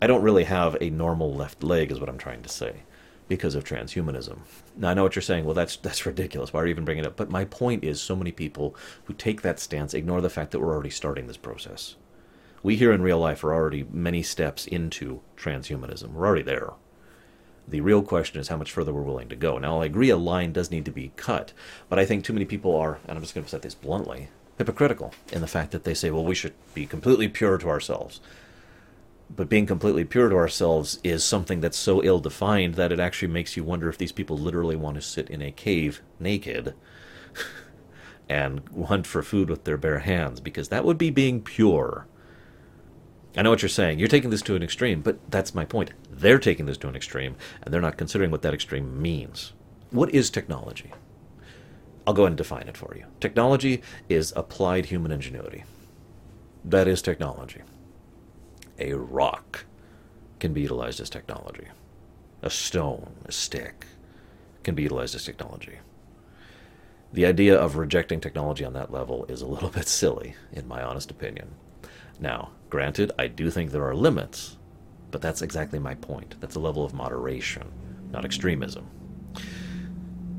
I 0.00 0.06
don't 0.06 0.22
really 0.22 0.44
have 0.44 0.76
a 0.80 0.90
normal 0.90 1.34
left 1.34 1.62
leg, 1.62 1.90
is 1.90 2.00
what 2.00 2.08
I'm 2.08 2.18
trying 2.18 2.42
to 2.42 2.48
say 2.48 2.82
because 3.28 3.54
of 3.54 3.64
transhumanism. 3.64 4.38
Now 4.76 4.90
I 4.90 4.94
know 4.94 5.02
what 5.02 5.14
you're 5.14 5.22
saying. 5.22 5.44
Well, 5.44 5.54
that's 5.54 5.76
that's 5.76 6.06
ridiculous. 6.06 6.52
Why 6.52 6.62
are 6.62 6.66
you 6.66 6.70
even 6.70 6.84
bringing 6.84 7.04
it 7.04 7.08
up? 7.08 7.16
But 7.16 7.30
my 7.30 7.44
point 7.44 7.84
is, 7.84 8.00
so 8.00 8.16
many 8.16 8.32
people 8.32 8.74
who 9.04 9.14
take 9.14 9.42
that 9.42 9.60
stance 9.60 9.94
ignore 9.94 10.20
the 10.20 10.30
fact 10.30 10.50
that 10.50 10.60
we're 10.60 10.72
already 10.72 10.90
starting 10.90 11.26
this 11.26 11.36
process. 11.36 11.96
We 12.62 12.76
here 12.76 12.92
in 12.92 13.02
real 13.02 13.18
life 13.18 13.44
are 13.44 13.54
already 13.54 13.86
many 13.90 14.22
steps 14.22 14.66
into 14.66 15.20
transhumanism. 15.36 16.12
We're 16.12 16.26
already 16.26 16.42
there. 16.42 16.72
The 17.68 17.82
real 17.82 18.02
question 18.02 18.40
is 18.40 18.48
how 18.48 18.56
much 18.56 18.72
further 18.72 18.92
we're 18.92 19.02
willing 19.02 19.28
to 19.28 19.36
go. 19.36 19.58
Now, 19.58 19.82
I 19.82 19.84
agree 19.84 20.08
a 20.08 20.16
line 20.16 20.52
does 20.52 20.70
need 20.70 20.86
to 20.86 20.90
be 20.90 21.12
cut, 21.16 21.52
but 21.88 21.98
I 21.98 22.06
think 22.06 22.24
too 22.24 22.32
many 22.32 22.46
people 22.46 22.74
are, 22.74 22.98
and 23.06 23.16
I'm 23.16 23.22
just 23.22 23.34
going 23.34 23.44
to 23.44 23.50
set 23.50 23.62
this 23.62 23.74
bluntly, 23.74 24.30
hypocritical 24.56 25.12
in 25.32 25.42
the 25.42 25.46
fact 25.46 25.70
that 25.72 25.84
they 25.84 25.94
say, 25.94 26.10
well, 26.10 26.24
we 26.24 26.34
should 26.34 26.54
be 26.74 26.86
completely 26.86 27.28
pure 27.28 27.58
to 27.58 27.68
ourselves 27.68 28.20
but 29.30 29.48
being 29.48 29.66
completely 29.66 30.04
pure 30.04 30.28
to 30.28 30.36
ourselves 30.36 30.98
is 31.04 31.22
something 31.22 31.60
that's 31.60 31.76
so 31.76 32.02
ill 32.02 32.18
defined 32.18 32.74
that 32.74 32.92
it 32.92 33.00
actually 33.00 33.28
makes 33.28 33.56
you 33.56 33.64
wonder 33.64 33.88
if 33.88 33.98
these 33.98 34.12
people 34.12 34.38
literally 34.38 34.76
want 34.76 34.94
to 34.96 35.02
sit 35.02 35.28
in 35.28 35.42
a 35.42 35.52
cave 35.52 36.00
naked 36.18 36.74
and 38.28 38.62
hunt 38.86 39.06
for 39.06 39.22
food 39.22 39.50
with 39.50 39.64
their 39.64 39.76
bare 39.76 40.00
hands, 40.00 40.40
because 40.40 40.68
that 40.68 40.84
would 40.84 40.98
be 40.98 41.10
being 41.10 41.42
pure. 41.42 42.06
I 43.36 43.42
know 43.42 43.50
what 43.50 43.62
you're 43.62 43.68
saying. 43.68 43.98
You're 43.98 44.08
taking 44.08 44.30
this 44.30 44.42
to 44.42 44.56
an 44.56 44.62
extreme, 44.62 45.02
but 45.02 45.18
that's 45.30 45.54
my 45.54 45.64
point. 45.64 45.92
They're 46.10 46.38
taking 46.38 46.66
this 46.66 46.78
to 46.78 46.88
an 46.88 46.96
extreme, 46.96 47.36
and 47.62 47.72
they're 47.72 47.80
not 47.80 47.98
considering 47.98 48.30
what 48.30 48.42
that 48.42 48.54
extreme 48.54 49.00
means. 49.00 49.52
What 49.90 50.12
is 50.14 50.30
technology? 50.30 50.92
I'll 52.06 52.14
go 52.14 52.22
ahead 52.22 52.32
and 52.32 52.38
define 52.38 52.68
it 52.68 52.76
for 52.76 52.96
you. 52.96 53.04
Technology 53.20 53.82
is 54.08 54.32
applied 54.34 54.86
human 54.86 55.12
ingenuity. 55.12 55.64
That 56.64 56.88
is 56.88 57.02
technology. 57.02 57.60
A 58.78 58.92
rock 58.94 59.64
can 60.38 60.52
be 60.52 60.62
utilized 60.62 61.00
as 61.00 61.10
technology. 61.10 61.66
A 62.42 62.50
stone, 62.50 63.14
a 63.24 63.32
stick, 63.32 63.86
can 64.62 64.74
be 64.74 64.84
utilized 64.84 65.14
as 65.14 65.24
technology. 65.24 65.78
The 67.12 67.26
idea 67.26 67.56
of 67.58 67.76
rejecting 67.76 68.20
technology 68.20 68.64
on 68.64 68.74
that 68.74 68.92
level 68.92 69.24
is 69.26 69.40
a 69.40 69.46
little 69.46 69.70
bit 69.78 69.88
silly, 69.88 70.34
in 70.52 70.68
my 70.68 70.82
honest 70.82 71.10
opinion. 71.10 71.54
Now, 72.20 72.50
granted, 72.70 73.12
I 73.18 73.28
do 73.28 73.50
think 73.50 73.70
there 73.70 73.86
are 73.86 73.94
limits, 73.94 74.56
but 75.10 75.22
that's 75.22 75.42
exactly 75.42 75.78
my 75.78 75.94
point. 75.94 76.34
That's 76.40 76.56
a 76.56 76.60
level 76.60 76.84
of 76.84 76.94
moderation, 76.94 77.70
not 78.10 78.24
extremism. 78.24 78.86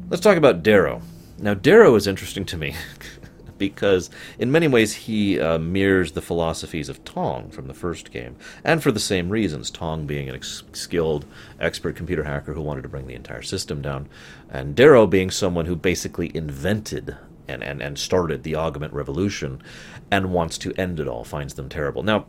Let's 0.09 0.23
talk 0.23 0.37
about 0.37 0.63
Darrow. 0.63 1.01
Now, 1.39 1.53
Darrow 1.53 1.95
is 1.95 2.07
interesting 2.07 2.45
to 2.45 2.57
me 2.57 2.75
because, 3.59 4.09
in 4.39 4.51
many 4.51 4.67
ways, 4.67 4.93
he 4.93 5.39
uh, 5.39 5.59
mirrors 5.59 6.13
the 6.13 6.21
philosophies 6.21 6.89
of 6.89 7.03
Tong 7.03 7.51
from 7.51 7.67
the 7.67 7.73
first 7.73 8.11
game, 8.11 8.37
and 8.63 8.81
for 8.81 8.91
the 8.91 8.99
same 8.99 9.29
reasons. 9.29 9.69
Tong 9.69 10.07
being 10.07 10.29
an 10.29 10.35
ex- 10.35 10.63
skilled, 10.73 11.25
expert 11.59 11.95
computer 11.95 12.23
hacker 12.23 12.53
who 12.53 12.61
wanted 12.61 12.81
to 12.81 12.89
bring 12.89 13.05
the 13.05 13.13
entire 13.13 13.43
system 13.43 13.81
down, 13.81 14.09
and 14.49 14.75
Darrow 14.75 15.05
being 15.05 15.29
someone 15.29 15.67
who 15.67 15.75
basically 15.75 16.35
invented 16.35 17.15
and, 17.47 17.63
and, 17.63 17.81
and 17.81 17.99
started 17.99 18.43
the 18.43 18.55
augment 18.55 18.93
revolution 18.93 19.61
and 20.09 20.33
wants 20.33 20.57
to 20.59 20.73
end 20.73 20.99
it 20.99 21.07
all, 21.07 21.23
finds 21.23 21.55
them 21.55 21.69
terrible. 21.69 22.03
Now, 22.03 22.25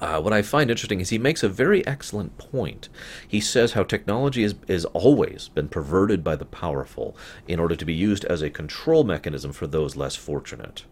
uh, 0.00 0.20
what 0.20 0.32
I 0.32 0.42
find 0.42 0.70
interesting 0.70 1.00
is 1.00 1.10
he 1.10 1.18
makes 1.18 1.42
a 1.42 1.48
very 1.48 1.86
excellent 1.86 2.36
point. 2.38 2.88
He 3.26 3.40
says 3.40 3.72
how 3.72 3.84
technology 3.84 4.42
has, 4.42 4.54
has 4.68 4.84
always 4.86 5.48
been 5.48 5.68
perverted 5.68 6.24
by 6.24 6.36
the 6.36 6.44
powerful 6.44 7.16
in 7.46 7.60
order 7.60 7.76
to 7.76 7.84
be 7.84 7.94
used 7.94 8.24
as 8.24 8.42
a 8.42 8.50
control 8.50 9.04
mechanism 9.04 9.52
for 9.52 9.66
those 9.66 9.96
less 9.96 10.16
fortunate. 10.16 10.84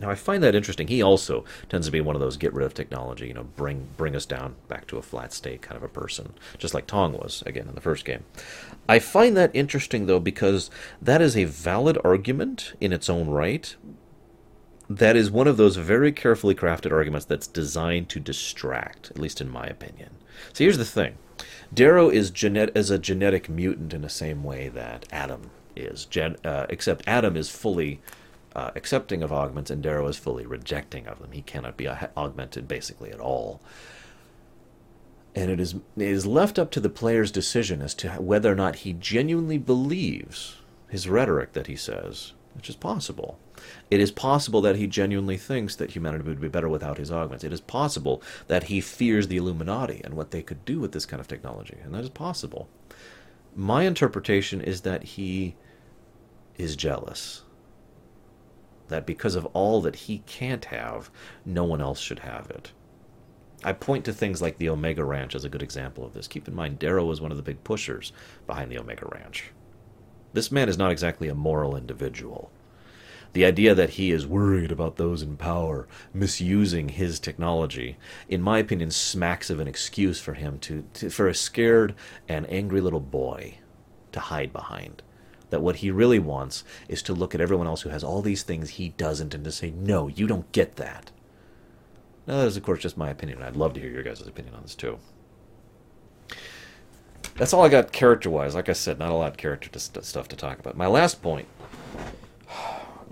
Now 0.00 0.08
I 0.08 0.14
find 0.14 0.42
that 0.42 0.54
interesting. 0.54 0.88
He 0.88 1.02
also 1.02 1.44
tends 1.68 1.86
to 1.86 1.92
be 1.92 2.00
one 2.00 2.16
of 2.16 2.20
those 2.20 2.38
get 2.38 2.54
rid 2.54 2.64
of 2.64 2.72
technology, 2.72 3.28
you 3.28 3.34
know, 3.34 3.44
bring 3.44 3.88
bring 3.98 4.16
us 4.16 4.24
down 4.24 4.56
back 4.66 4.86
to 4.86 4.96
a 4.96 5.02
flat 5.02 5.32
state 5.32 5.60
kind 5.60 5.76
of 5.76 5.82
a 5.82 5.88
person, 5.88 6.32
just 6.56 6.72
like 6.72 6.86
Tong 6.86 7.12
was 7.12 7.42
again 7.44 7.68
in 7.68 7.74
the 7.74 7.82
first 7.82 8.06
game. 8.06 8.24
I 8.88 8.98
find 8.98 9.36
that 9.36 9.50
interesting 9.52 10.06
though 10.06 10.18
because 10.18 10.70
that 11.02 11.20
is 11.20 11.36
a 11.36 11.44
valid 11.44 11.98
argument 12.02 12.72
in 12.80 12.94
its 12.94 13.10
own 13.10 13.28
right. 13.28 13.76
That 14.90 15.14
is 15.14 15.30
one 15.30 15.46
of 15.46 15.56
those 15.56 15.76
very 15.76 16.10
carefully 16.10 16.56
crafted 16.56 16.90
arguments 16.90 17.24
that's 17.24 17.46
designed 17.46 18.08
to 18.08 18.18
distract, 18.18 19.08
at 19.12 19.20
least 19.20 19.40
in 19.40 19.48
my 19.48 19.64
opinion. 19.64 20.10
So 20.52 20.64
here's 20.64 20.78
the 20.78 20.84
thing. 20.84 21.16
Darrow 21.72 22.10
is, 22.10 22.32
genet- 22.32 22.76
is 22.76 22.90
a 22.90 22.98
genetic 22.98 23.48
mutant 23.48 23.94
in 23.94 24.02
the 24.02 24.08
same 24.08 24.42
way 24.42 24.68
that 24.68 25.06
Adam 25.12 25.50
is, 25.76 26.06
Gen- 26.06 26.38
uh, 26.44 26.66
except 26.68 27.06
Adam 27.06 27.36
is 27.36 27.48
fully 27.48 28.00
uh, 28.56 28.72
accepting 28.74 29.22
of 29.22 29.32
augments, 29.32 29.70
and 29.70 29.80
Darrow 29.80 30.08
is 30.08 30.16
fully 30.16 30.44
rejecting 30.44 31.06
of 31.06 31.20
them. 31.20 31.30
He 31.30 31.42
cannot 31.42 31.76
be 31.76 31.88
augmented 31.88 32.66
basically 32.66 33.12
at 33.12 33.20
all. 33.20 33.60
And 35.36 35.52
it 35.52 35.60
is, 35.60 35.74
it 35.74 35.82
is 36.08 36.26
left 36.26 36.58
up 36.58 36.72
to 36.72 36.80
the 36.80 36.90
player's 36.90 37.30
decision 37.30 37.80
as 37.80 37.94
to 37.94 38.10
whether 38.14 38.50
or 38.50 38.56
not 38.56 38.76
he 38.76 38.92
genuinely 38.92 39.58
believes 39.58 40.56
his 40.88 41.08
rhetoric 41.08 41.52
that 41.52 41.68
he 41.68 41.76
says, 41.76 42.32
which 42.54 42.68
is 42.68 42.74
possible. 42.74 43.38
It 43.90 44.00
is 44.00 44.10
possible 44.10 44.60
that 44.62 44.76
he 44.76 44.86
genuinely 44.86 45.36
thinks 45.36 45.76
that 45.76 45.90
humanity 45.90 46.24
would 46.24 46.40
be 46.40 46.48
better 46.48 46.68
without 46.68 46.98
his 46.98 47.10
augments. 47.10 47.44
It 47.44 47.52
is 47.52 47.60
possible 47.60 48.22
that 48.48 48.64
he 48.64 48.80
fears 48.80 49.28
the 49.28 49.36
Illuminati 49.36 50.00
and 50.04 50.14
what 50.14 50.30
they 50.30 50.42
could 50.42 50.64
do 50.64 50.80
with 50.80 50.92
this 50.92 51.06
kind 51.06 51.20
of 51.20 51.28
technology, 51.28 51.76
and 51.82 51.94
that 51.94 52.04
is 52.04 52.10
possible. 52.10 52.68
My 53.54 53.82
interpretation 53.84 54.60
is 54.60 54.82
that 54.82 55.02
he 55.02 55.56
is 56.56 56.76
jealous 56.76 57.42
that 58.90 59.06
because 59.06 59.34
of 59.34 59.46
all 59.46 59.80
that 59.80 59.96
he 59.96 60.18
can't 60.26 60.66
have, 60.66 61.10
no 61.46 61.64
one 61.64 61.80
else 61.80 62.00
should 62.00 62.20
have 62.20 62.50
it. 62.50 62.72
I 63.64 63.72
point 63.72 64.04
to 64.04 64.12
things 64.12 64.42
like 64.42 64.58
the 64.58 64.68
Omega 64.68 65.04
Ranch 65.04 65.34
as 65.34 65.44
a 65.44 65.48
good 65.48 65.62
example 65.62 66.04
of 66.04 66.12
this. 66.12 66.28
Keep 66.28 66.48
in 66.48 66.54
mind, 66.54 66.78
Darrow 66.78 67.06
was 67.06 67.20
one 67.20 67.30
of 67.30 67.36
the 67.36 67.42
big 67.42 67.62
pushers 67.64 68.12
behind 68.46 68.70
the 68.70 68.78
Omega 68.78 69.06
Ranch. 69.06 69.52
This 70.32 70.52
man 70.52 70.68
is 70.68 70.78
not 70.78 70.90
exactly 70.90 71.28
a 71.28 71.34
moral 71.34 71.76
individual. 71.76 72.50
The 73.32 73.44
idea 73.44 73.74
that 73.74 73.90
he 73.90 74.10
is 74.10 74.26
worried 74.26 74.72
about 74.72 74.96
those 74.96 75.22
in 75.22 75.36
power 75.36 75.86
misusing 76.12 76.88
his 76.90 77.20
technology, 77.20 77.96
in 78.28 78.42
my 78.42 78.58
opinion, 78.58 78.90
smacks 78.90 79.50
of 79.50 79.60
an 79.60 79.68
excuse 79.68 80.20
for 80.20 80.34
him 80.34 80.58
to, 80.60 80.84
to 80.94 81.10
for 81.10 81.28
a 81.28 81.34
scared 81.34 81.94
and 82.28 82.50
angry 82.50 82.80
little 82.80 83.00
boy 83.00 83.58
to 84.12 84.20
hide 84.20 84.52
behind 84.52 85.02
that 85.50 85.60
what 85.60 85.76
he 85.76 85.90
really 85.90 86.18
wants 86.18 86.64
is 86.88 87.02
to 87.02 87.12
look 87.12 87.34
at 87.34 87.40
everyone 87.40 87.66
else 87.66 87.82
who 87.82 87.90
has 87.90 88.02
all 88.02 88.22
these 88.22 88.42
things 88.42 88.70
he 88.70 88.90
doesn't 88.90 89.34
and 89.34 89.44
to 89.44 89.52
say, 89.52 89.70
no, 89.70 90.08
you 90.08 90.26
don't 90.26 90.50
get 90.52 90.76
that. 90.76 91.10
Now, 92.26 92.38
that 92.38 92.46
is, 92.46 92.56
of 92.56 92.62
course, 92.62 92.80
just 92.80 92.96
my 92.96 93.10
opinion. 93.10 93.42
I'd 93.42 93.56
love 93.56 93.74
to 93.74 93.80
hear 93.80 93.90
your 93.90 94.02
guys' 94.02 94.20
opinion 94.20 94.54
on 94.54 94.62
this, 94.62 94.74
too. 94.74 94.98
That's 97.34 97.52
all 97.52 97.64
I 97.64 97.68
got 97.68 97.92
character 97.92 98.30
wise. 98.30 98.54
Like 98.54 98.68
I 98.68 98.74
said, 98.74 98.98
not 98.98 99.10
a 99.10 99.14
lot 99.14 99.32
of 99.32 99.36
character 99.36 99.68
to 99.70 99.78
st- 99.78 100.04
stuff 100.04 100.28
to 100.28 100.36
talk 100.36 100.58
about. 100.58 100.76
My 100.76 100.86
last 100.86 101.22
point 101.22 101.48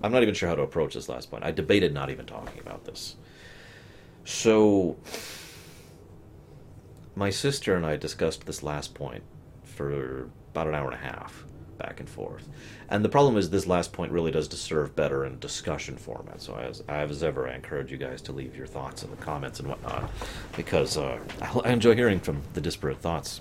I'm 0.02 0.12
not 0.12 0.22
even 0.22 0.34
sure 0.34 0.48
how 0.48 0.54
to 0.54 0.62
approach 0.62 0.94
this 0.94 1.08
last 1.08 1.30
point. 1.30 1.44
I 1.44 1.50
debated 1.50 1.92
not 1.92 2.10
even 2.10 2.26
talking 2.26 2.60
about 2.60 2.84
this. 2.84 3.16
So, 4.24 4.96
my 7.16 7.30
sister 7.30 7.74
and 7.74 7.84
I 7.84 7.96
discussed 7.96 8.46
this 8.46 8.62
last 8.62 8.94
point 8.94 9.24
for 9.64 10.28
about 10.52 10.66
an 10.66 10.74
hour 10.74 10.86
and 10.86 10.94
a 10.94 10.98
half 10.98 11.44
back 11.78 12.00
and 12.00 12.08
forth. 12.08 12.48
And 12.88 13.04
the 13.04 13.08
problem 13.08 13.36
is, 13.36 13.50
this 13.50 13.66
last 13.66 13.92
point 13.92 14.12
really 14.12 14.30
does 14.30 14.48
deserve 14.48 14.94
better 14.94 15.24
in 15.24 15.38
discussion 15.38 15.96
format. 15.96 16.42
So, 16.42 16.56
as, 16.56 16.82
as 16.88 17.22
ever, 17.22 17.48
I 17.48 17.54
encourage 17.54 17.90
you 17.90 17.96
guys 17.96 18.20
to 18.22 18.32
leave 18.32 18.56
your 18.56 18.66
thoughts 18.66 19.02
in 19.02 19.10
the 19.10 19.16
comments 19.16 19.60
and 19.60 19.68
whatnot, 19.68 20.10
because 20.56 20.96
uh, 20.96 21.18
I 21.64 21.72
enjoy 21.72 21.94
hearing 21.94 22.20
from 22.20 22.42
the 22.54 22.60
disparate 22.60 22.98
thoughts 22.98 23.40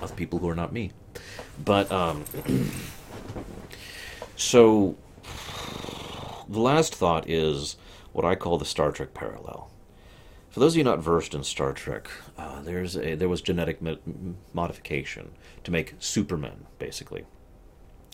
of 0.00 0.14
people 0.16 0.38
who 0.38 0.48
are 0.48 0.54
not 0.54 0.72
me. 0.72 0.92
But, 1.64 1.90
um, 1.90 2.24
so, 4.36 4.96
the 6.48 6.60
last 6.60 6.94
thought 6.94 7.28
is 7.28 7.76
what 8.12 8.24
I 8.24 8.34
call 8.34 8.58
the 8.58 8.64
Star 8.64 8.90
Trek 8.90 9.14
parallel. 9.14 9.70
For 10.50 10.58
those 10.58 10.72
of 10.72 10.78
you 10.78 10.84
not 10.84 10.98
versed 10.98 11.32
in 11.32 11.44
Star 11.44 11.72
Trek, 11.72 12.10
uh, 12.36 12.60
there's 12.60 12.96
a, 12.96 13.14
there 13.14 13.28
was 13.28 13.40
genetic 13.40 13.80
mo- 13.80 13.98
modification 14.52 15.30
to 15.62 15.70
make 15.70 15.94
Supermen, 16.00 16.66
basically, 16.80 17.24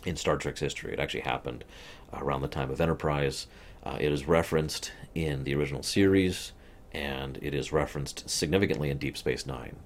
in 0.05 0.16
Star 0.16 0.36
Trek's 0.36 0.61
history. 0.61 0.92
It 0.92 1.01
actually 1.01 1.20
happened 1.20 1.64
around 2.12 2.42
the 2.42 2.49
time 2.49 2.70
of 2.70 2.78
Enterprise. 2.78 3.47
Uh, 3.82 3.97
it 3.99 4.12
is 4.12 4.28
referenced 4.28 4.92
in 5.14 5.44
the 5.44 5.55
original 5.55 5.82
series, 5.82 6.53
and 6.92 7.38
it 7.40 7.55
is 7.55 7.72
referenced 7.72 8.28
significantly 8.28 8.90
in 8.90 8.99
Deep 8.99 9.16
Space 9.16 9.47
Nine. 9.47 9.76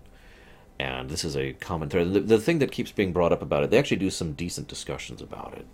And 0.81 1.09
this 1.09 1.25
is 1.25 1.37
a 1.37 1.53
common 1.53 1.89
thread. 1.89 2.13
The, 2.13 2.21
the 2.21 2.41
thing 2.41 2.59
that 2.59 2.73
keeps 2.73 2.91
being 2.91 3.13
brought 3.13 3.33
up 3.33 3.43
about 3.43 3.63
it, 3.63 3.71
they 3.71 3.79
actually 3.79 3.99
do 3.99 4.11
some 4.11 4.33
decent 4.33 4.67
discussions 4.67 5.23
about 5.23 5.55
it 5.57 5.67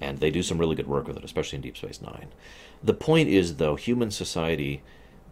and 0.00 0.18
they 0.18 0.30
do 0.30 0.42
some 0.42 0.58
really 0.58 0.76
good 0.76 0.86
work 0.86 1.06
with 1.06 1.16
it, 1.16 1.24
especially 1.24 1.56
in 1.56 1.62
Deep 1.62 1.76
Space 1.76 2.00
Nine. 2.00 2.28
The 2.82 2.94
point 2.94 3.28
is, 3.28 3.56
though, 3.56 3.76
human 3.76 4.10
society 4.10 4.82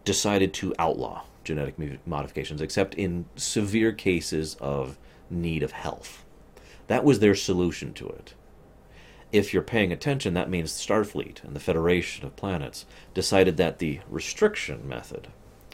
decided 0.05 0.53
to 0.55 0.73
outlaw 0.77 1.23
genetic 1.43 1.75
modifications, 2.05 2.61
except 2.61 2.93
in 2.93 3.25
severe 3.35 3.91
cases 3.91 4.55
of 4.59 4.97
need 5.29 5.63
of 5.63 5.71
health. 5.71 6.23
That 6.87 7.03
was 7.03 7.19
their 7.19 7.35
solution 7.35 7.93
to 7.93 8.07
it. 8.07 8.33
If 9.31 9.53
you're 9.53 9.61
paying 9.61 9.91
attention, 9.91 10.33
that 10.33 10.49
means 10.49 10.71
Starfleet 10.71 11.43
and 11.43 11.55
the 11.55 11.59
Federation 11.59 12.25
of 12.25 12.35
Planets 12.35 12.85
decided 13.13 13.57
that 13.57 13.79
the 13.79 13.99
restriction 14.09 14.87
method 14.87 15.27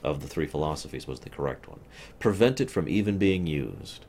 of 0.03 0.21
the 0.21 0.27
three 0.27 0.45
philosophies 0.45 1.07
was 1.07 1.21
the 1.21 1.29
correct 1.29 1.67
one. 1.67 1.79
Prevent 2.19 2.59
it 2.59 2.69
from 2.69 2.89
even 2.89 3.17
being 3.17 3.47
used. 3.47 4.05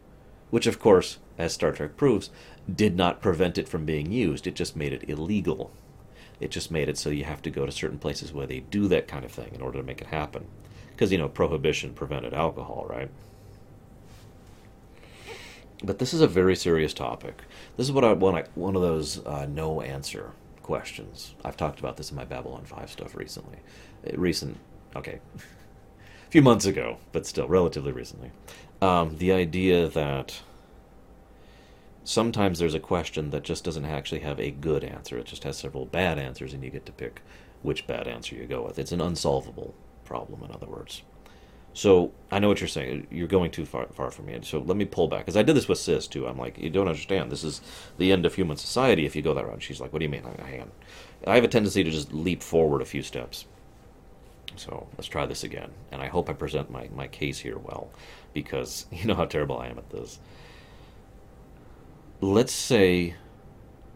Which, 0.51 0.67
of 0.67 0.79
course, 0.79 1.19
as 1.39 1.53
Star 1.53 1.73
Trek 1.73 1.97
proves, 1.97 2.31
did 2.73 2.97
not 2.97 3.21
prevent 3.21 3.59
it 3.59 3.69
from 3.69 3.85
being 3.85 4.13
used. 4.13 4.47
It 4.47 4.55
just 4.55 4.77
made 4.77 4.93
it 4.93 5.09
illegal. 5.09 5.71
It 6.41 6.51
just 6.51 6.71
made 6.71 6.89
it 6.89 6.99
so 6.99 7.11
you 7.11 7.25
have 7.25 7.43
to 7.43 7.51
go 7.51 7.67
to 7.67 7.73
certain 7.73 7.99
places 7.99 8.33
where 8.33 8.47
they 8.47 8.61
do 8.61 8.89
that 8.89 9.09
kind 9.09 9.25
of 9.25 9.33
thing 9.33 9.53
in 9.55 9.63
order 9.63 9.79
to 9.79 9.85
make 9.85 10.01
it 10.01 10.09
happen. 10.09 10.47
Because, 10.91 11.13
you 11.13 11.19
know, 11.19 11.29
prohibition 11.29 11.93
prevented 11.93 12.35
alcohol, 12.35 12.87
right? 12.89 13.11
But 15.85 15.99
this 15.99 16.15
is 16.15 16.21
a 16.21 16.29
very 16.29 16.57
serious 16.57 16.95
topic. 16.95 17.43
This 17.77 17.87
is 17.87 17.93
what 17.93 18.05
I 18.05 18.13
want. 18.13 18.47
One 18.55 18.77
of 18.77 18.83
those 18.83 19.25
uh, 19.27 19.47
no 19.47 19.83
answer 19.83 20.33
questions. 20.63 21.35
I've 21.45 21.57
talked 21.57 21.79
about 21.79 21.97
this 21.97 22.11
in 22.11 22.17
my 22.17 22.25
Babylon 22.25 22.65
Five 22.65 22.91
stuff 22.91 23.15
recently. 23.15 23.59
Uh, 24.07 24.17
recent, 24.17 24.57
okay, 24.97 25.21
a 25.37 26.31
few 26.31 26.43
months 26.43 26.65
ago, 26.65 26.97
but 27.13 27.27
still 27.27 27.47
relatively 27.47 27.93
recently. 27.93 28.31
Um, 28.83 29.17
the 29.19 29.33
idea 29.33 29.89
that 29.89 30.41
sometimes 32.05 32.59
there's 32.59 32.75
a 32.75 32.81
question 32.81 33.31
that 33.31 33.43
just 33.43 33.65
doesn't 33.65 33.85
actually 33.85 34.21
have 34.21 34.39
a 34.39 34.51
good 34.51 34.85
answer. 34.85 35.19
It 35.19 35.27
just 35.27 35.45
has 35.45 35.57
several 35.57 35.87
bad 35.87 36.19
answers, 36.19 36.53
and 36.53 36.63
you 36.63 36.71
get 36.71 36.87
to 36.87 36.93
pick 36.93 37.23
which 37.63 37.87
bad 37.87 38.07
answer 38.07 38.37
you 38.37 38.47
go 38.47 38.63
with. 38.63 38.79
It's 38.79 38.93
an 38.93 39.01
unsolvable 39.01 39.75
problem, 40.05 40.43
in 40.43 40.53
other 40.53 40.67
words. 40.67 41.03
So 41.77 42.13
I 42.31 42.39
know 42.39 42.49
what 42.49 42.61
you're 42.61 42.69
saying. 42.69 43.07
You're 43.11 43.27
going 43.27 43.51
too 43.51 43.67
far 43.67 43.87
far 43.89 44.11
from 44.11 44.27
me. 44.27 44.39
So 44.43 44.61
let 44.61 44.79
me 44.79 44.87
pull 44.87 45.09
back 45.09 45.27
because 45.27 45.37
I 45.37 45.43
did 45.43 45.55
this 45.57 45.69
with 45.69 45.77
Sis 45.77 46.07
too. 46.07 46.27
I'm 46.27 46.39
like, 46.39 46.57
you 46.57 46.71
don't 46.71 46.89
understand. 46.89 47.31
This 47.31 47.45
is 47.45 47.61
the 47.99 48.13
end 48.13 48.25
of 48.25 48.35
human 48.35 48.57
society 48.57 49.05
if 49.05 49.15
you 49.15 49.21
go 49.21 49.35
that 49.35 49.47
route. 49.47 49.63
She's 49.63 49.79
like, 49.79 49.93
what 49.93 49.99
do 49.99 50.07
you 50.07 50.09
mean? 50.09 50.23
Hang 50.23 50.63
on. 50.63 50.71
I 51.27 51.35
have 51.35 51.45
a 51.45 51.49
tendency 51.49 51.85
to 51.85 51.91
just 51.91 52.15
leap 52.15 52.43
forward 52.43 52.81
a 52.81 52.87
few 52.87 53.03
steps. 53.03 53.45
So 54.57 54.87
let's 54.97 55.09
try 55.09 55.27
this 55.27 55.45
again. 55.45 55.71
And 55.93 56.01
I 56.01 56.07
hope 56.07 56.31
I 56.31 56.33
present 56.33 56.71
my, 56.71 56.89
my 56.95 57.09
case 57.09 57.41
here 57.41 57.59
well 57.59 57.91
because 58.37 58.85
you 58.93 59.07
know 59.07 59.15
how 59.15 59.25
terrible 59.25 59.59
I 59.59 59.69
am 59.69 59.79
at 59.79 59.91
this. 59.91 60.21
Let's 62.21 62.53
say 62.53 63.15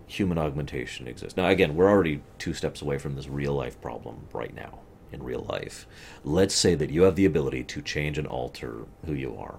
human 0.07 0.38
augmentation 0.38 1.07
exists. 1.07 1.36
Now, 1.36 1.49
again, 1.49 1.76
we're 1.76 1.88
already 1.88 2.22
two 2.38 2.55
steps 2.55 2.82
away 2.82 2.99
from 2.99 3.16
this 3.16 3.28
real 3.28 3.53
life 3.53 3.80
problem 3.80 4.26
right 4.32 4.55
now 4.55 4.80
in 5.12 5.22
real 5.22 5.47
life. 5.49 5.86
Let's 6.24 6.55
say 6.55 6.74
that 6.74 6.91
you 6.91 7.03
have 7.03 7.16
the 7.16 7.26
ability 7.26 7.64
to 7.64 7.82
change 7.82 8.16
and 8.18 8.26
alter 8.26 8.86
who 9.05 9.12
you 9.12 9.36
are. 9.36 9.57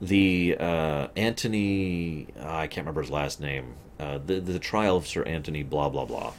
The 0.00 0.56
uh, 0.58 1.08
Anthony, 1.16 2.28
uh, 2.40 2.48
I 2.48 2.66
can't 2.66 2.84
remember 2.84 3.02
his 3.02 3.10
last 3.10 3.40
name. 3.40 3.74
Uh, 4.00 4.18
the 4.18 4.40
the 4.40 4.58
trial 4.58 4.96
of 4.96 5.06
Sir 5.06 5.22
Anthony, 5.22 5.62
blah 5.62 5.88
blah 5.88 6.04
blah, 6.04 6.32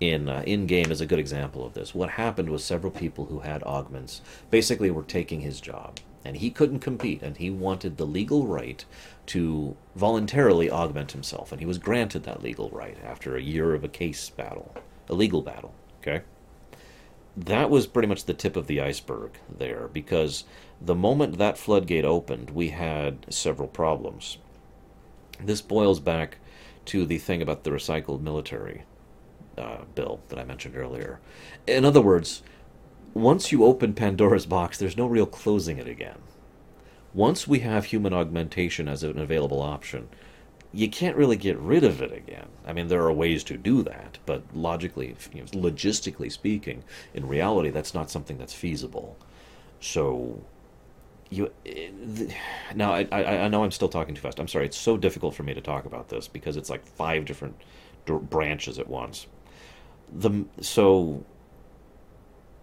in 0.00 0.28
uh, 0.28 0.42
in 0.46 0.66
game 0.66 0.90
is 0.90 1.00
a 1.00 1.06
good 1.06 1.20
example 1.20 1.64
of 1.64 1.74
this. 1.74 1.94
What 1.94 2.10
happened 2.10 2.50
was 2.50 2.64
several 2.64 2.90
people 2.90 3.26
who 3.26 3.40
had 3.40 3.62
augments 3.62 4.20
basically 4.50 4.90
were 4.90 5.04
taking 5.04 5.40
his 5.40 5.60
job, 5.60 6.00
and 6.24 6.36
he 6.36 6.50
couldn't 6.50 6.80
compete, 6.80 7.22
and 7.22 7.36
he 7.36 7.50
wanted 7.50 7.96
the 7.96 8.06
legal 8.06 8.46
right 8.46 8.84
to 9.26 9.76
voluntarily 9.94 10.70
augment 10.70 11.12
himself, 11.12 11.52
and 11.52 11.60
he 11.60 11.66
was 11.66 11.78
granted 11.78 12.24
that 12.24 12.42
legal 12.42 12.70
right 12.70 12.96
after 13.04 13.36
a 13.36 13.42
year 13.42 13.74
of 13.74 13.84
a 13.84 13.88
case 13.88 14.30
battle, 14.30 14.74
a 15.08 15.14
legal 15.14 15.42
battle. 15.42 15.74
Okay 16.00 16.22
that 17.36 17.70
was 17.70 17.86
pretty 17.86 18.08
much 18.08 18.24
the 18.24 18.34
tip 18.34 18.56
of 18.56 18.66
the 18.66 18.80
iceberg 18.80 19.32
there 19.58 19.88
because 19.92 20.44
the 20.80 20.94
moment 20.94 21.38
that 21.38 21.58
floodgate 21.58 22.04
opened, 22.04 22.50
we 22.50 22.68
had 22.68 23.26
several 23.28 23.68
problems. 23.68 24.38
This 25.40 25.60
boils 25.60 26.00
back 26.00 26.38
to 26.86 27.04
the 27.04 27.18
thing 27.18 27.42
about 27.42 27.64
the 27.64 27.70
recycled 27.70 28.20
military 28.20 28.84
uh, 29.58 29.78
bill 29.94 30.20
that 30.28 30.38
I 30.38 30.44
mentioned 30.44 30.76
earlier. 30.76 31.20
In 31.66 31.84
other 31.84 32.00
words, 32.00 32.42
once 33.14 33.52
you 33.52 33.64
open 33.64 33.94
Pandora's 33.94 34.44
box, 34.44 34.78
there's 34.78 34.96
no 34.96 35.06
real 35.06 35.26
closing 35.26 35.78
it 35.78 35.86
again. 35.86 36.18
Once 37.14 37.46
we 37.46 37.60
have 37.60 37.86
human 37.86 38.12
augmentation 38.12 38.88
as 38.88 39.04
an 39.04 39.18
available 39.18 39.62
option, 39.62 40.08
you 40.72 40.88
can't 40.88 41.16
really 41.16 41.36
get 41.36 41.56
rid 41.58 41.84
of 41.84 42.02
it 42.02 42.12
again. 42.12 42.48
I 42.66 42.72
mean, 42.72 42.88
there 42.88 43.02
are 43.02 43.12
ways 43.12 43.44
to 43.44 43.56
do 43.56 43.82
that, 43.84 44.18
but 44.26 44.42
logically, 44.52 45.14
you 45.32 45.42
know, 45.42 45.46
logistically 45.46 46.30
speaking, 46.32 46.82
in 47.14 47.28
reality, 47.28 47.70
that's 47.70 47.94
not 47.94 48.10
something 48.10 48.36
that's 48.36 48.52
feasible. 48.52 49.16
So, 49.80 50.42
you 51.30 51.52
eh, 51.64 51.90
now 52.74 52.92
I, 52.92 53.06
I, 53.12 53.24
I 53.38 53.48
know 53.48 53.62
I'm 53.62 53.70
still 53.70 53.88
talking 53.88 54.16
too 54.16 54.20
fast. 54.20 54.40
I'm 54.40 54.48
sorry. 54.48 54.66
It's 54.66 54.76
so 54.76 54.96
difficult 54.96 55.36
for 55.36 55.44
me 55.44 55.54
to 55.54 55.60
talk 55.60 55.84
about 55.84 56.08
this 56.08 56.26
because 56.26 56.56
it's 56.56 56.70
like 56.70 56.84
five 56.84 57.24
different 57.24 57.54
branches 58.06 58.80
at 58.80 58.88
once. 58.88 59.28
The 60.12 60.44
so 60.60 61.24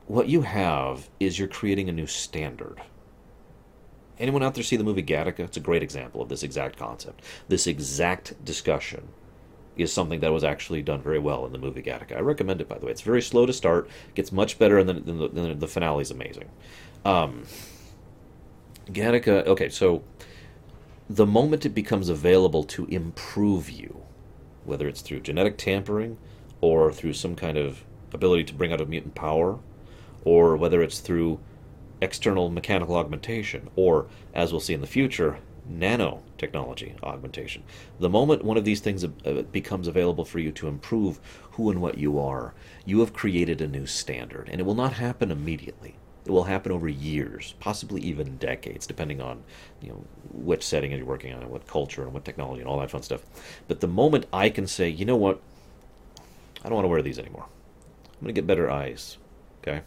what 0.07 0.27
you 0.27 0.41
have 0.41 1.09
is 1.19 1.39
you're 1.39 1.47
creating 1.47 1.89
a 1.89 1.91
new 1.91 2.07
standard 2.07 2.81
Anyone 4.21 4.43
out 4.43 4.53
there 4.53 4.63
see 4.63 4.75
the 4.75 4.83
movie 4.83 5.01
Gattaca? 5.01 5.39
It's 5.39 5.57
a 5.57 5.61
great 5.61 5.81
example 5.81 6.21
of 6.21 6.29
this 6.29 6.43
exact 6.43 6.77
concept. 6.77 7.23
This 7.47 7.65
exact 7.65 8.45
discussion 8.45 9.07
is 9.75 9.91
something 9.91 10.19
that 10.19 10.31
was 10.31 10.43
actually 10.43 10.83
done 10.83 11.01
very 11.01 11.17
well 11.17 11.43
in 11.47 11.51
the 11.51 11.57
movie 11.57 11.81
Gattaca. 11.81 12.17
I 12.17 12.19
recommend 12.19 12.61
it, 12.61 12.69
by 12.69 12.77
the 12.77 12.85
way. 12.85 12.91
It's 12.91 13.01
very 13.01 13.23
slow 13.23 13.47
to 13.47 13.53
start, 13.53 13.89
gets 14.13 14.31
much 14.31 14.59
better, 14.59 14.77
and 14.77 14.87
then, 14.87 15.17
the, 15.17 15.27
then 15.27 15.57
the 15.57 15.67
finale 15.67 16.03
is 16.03 16.11
amazing. 16.11 16.49
Um, 17.03 17.45
Gattaca, 18.85 19.47
okay, 19.47 19.69
so 19.69 20.03
the 21.09 21.25
moment 21.25 21.65
it 21.65 21.69
becomes 21.69 22.07
available 22.07 22.63
to 22.65 22.85
improve 22.85 23.71
you, 23.71 24.03
whether 24.65 24.87
it's 24.87 25.01
through 25.01 25.21
genetic 25.21 25.57
tampering 25.57 26.19
or 26.59 26.93
through 26.93 27.13
some 27.13 27.35
kind 27.35 27.57
of 27.57 27.83
ability 28.13 28.43
to 28.43 28.53
bring 28.53 28.71
out 28.71 28.81
a 28.81 28.85
mutant 28.85 29.15
power, 29.15 29.57
or 30.23 30.55
whether 30.55 30.81
it's 30.81 30.99
through 30.99 31.39
external 32.01 32.49
mechanical 32.49 32.95
augmentation, 32.95 33.69
or, 33.75 34.07
as 34.33 34.51
we'll 34.51 34.59
see 34.59 34.73
in 34.73 34.81
the 34.81 34.87
future, 34.87 35.37
nanotechnology 35.71 37.01
augmentation. 37.03 37.63
The 37.99 38.09
moment 38.09 38.43
one 38.43 38.57
of 38.57 38.65
these 38.65 38.81
things 38.81 39.03
uh, 39.03 39.43
becomes 39.51 39.87
available 39.87 40.25
for 40.25 40.39
you 40.39 40.51
to 40.53 40.67
improve 40.67 41.19
who 41.51 41.69
and 41.69 41.81
what 41.81 41.97
you 41.97 42.19
are, 42.19 42.53
you 42.85 42.99
have 42.99 43.13
created 43.13 43.61
a 43.61 43.67
new 43.67 43.85
standard, 43.85 44.49
and 44.49 44.59
it 44.59 44.63
will 44.63 44.75
not 44.75 44.93
happen 44.93 45.31
immediately. 45.31 45.95
It 46.25 46.31
will 46.31 46.43
happen 46.43 46.71
over 46.71 46.87
years, 46.87 47.55
possibly 47.59 48.01
even 48.01 48.37
decades, 48.37 48.85
depending 48.85 49.21
on 49.21 49.43
you 49.81 49.89
know 49.89 50.03
which 50.31 50.65
setting 50.65 50.91
you're 50.91 51.05
working 51.05 51.33
on 51.33 51.41
and 51.41 51.51
what 51.51 51.67
culture 51.67 52.03
and 52.03 52.13
what 52.13 52.25
technology 52.25 52.61
and 52.61 52.69
all 52.69 52.79
that 52.79 52.91
fun 52.91 53.01
stuff. 53.01 53.21
But 53.67 53.79
the 53.79 53.87
moment 53.87 54.27
I 54.31 54.49
can 54.49 54.67
say, 54.67 54.87
you 54.87 55.05
know 55.05 55.15
what, 55.15 55.41
I 56.63 56.69
don't 56.69 56.75
want 56.75 56.85
to 56.85 56.89
wear 56.89 57.01
these 57.01 57.17
anymore. 57.17 57.45
I'm 58.05 58.21
going 58.21 58.35
to 58.35 58.39
get 58.41 58.47
better 58.47 58.69
eyes. 58.69 59.17
Okay 59.61 59.81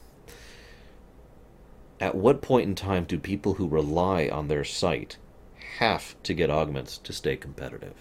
at 2.05 2.15
what 2.15 2.43
point 2.43 2.69
in 2.69 2.75
time 2.75 3.05
do 3.05 3.19
people 3.19 3.55
who 3.55 3.67
rely 3.67 4.29
on 4.29 4.49
their 4.49 4.63
sight 4.63 5.17
have 5.79 6.15
to 6.23 6.35
get 6.35 6.51
augments 6.51 6.99
to 6.99 7.15
stay 7.15 7.35
competitive? 7.35 7.95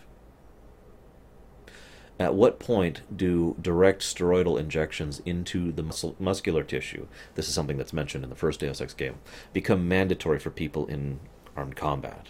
At 2.20 2.36
what 2.36 2.60
point 2.60 3.04
do 3.16 3.56
direct 3.62 4.02
steroidal 4.02 4.60
injections 4.60 5.22
into 5.26 5.72
the 5.72 6.16
muscular 6.20 6.66
tissue, 6.66 7.08
this 7.36 7.48
is 7.48 7.54
something 7.54 7.78
that's 7.78 7.94
mentioned 7.94 8.26
in 8.26 8.30
the 8.30 8.36
first 8.36 8.60
Deus 8.60 8.82
Ex 8.82 8.94
game, 8.94 9.20
become 9.54 9.88
mandatory 9.88 10.38
for 10.38 10.50
people 10.50 10.86
in 10.88 11.22
armed 11.56 11.78
combat 11.78 12.28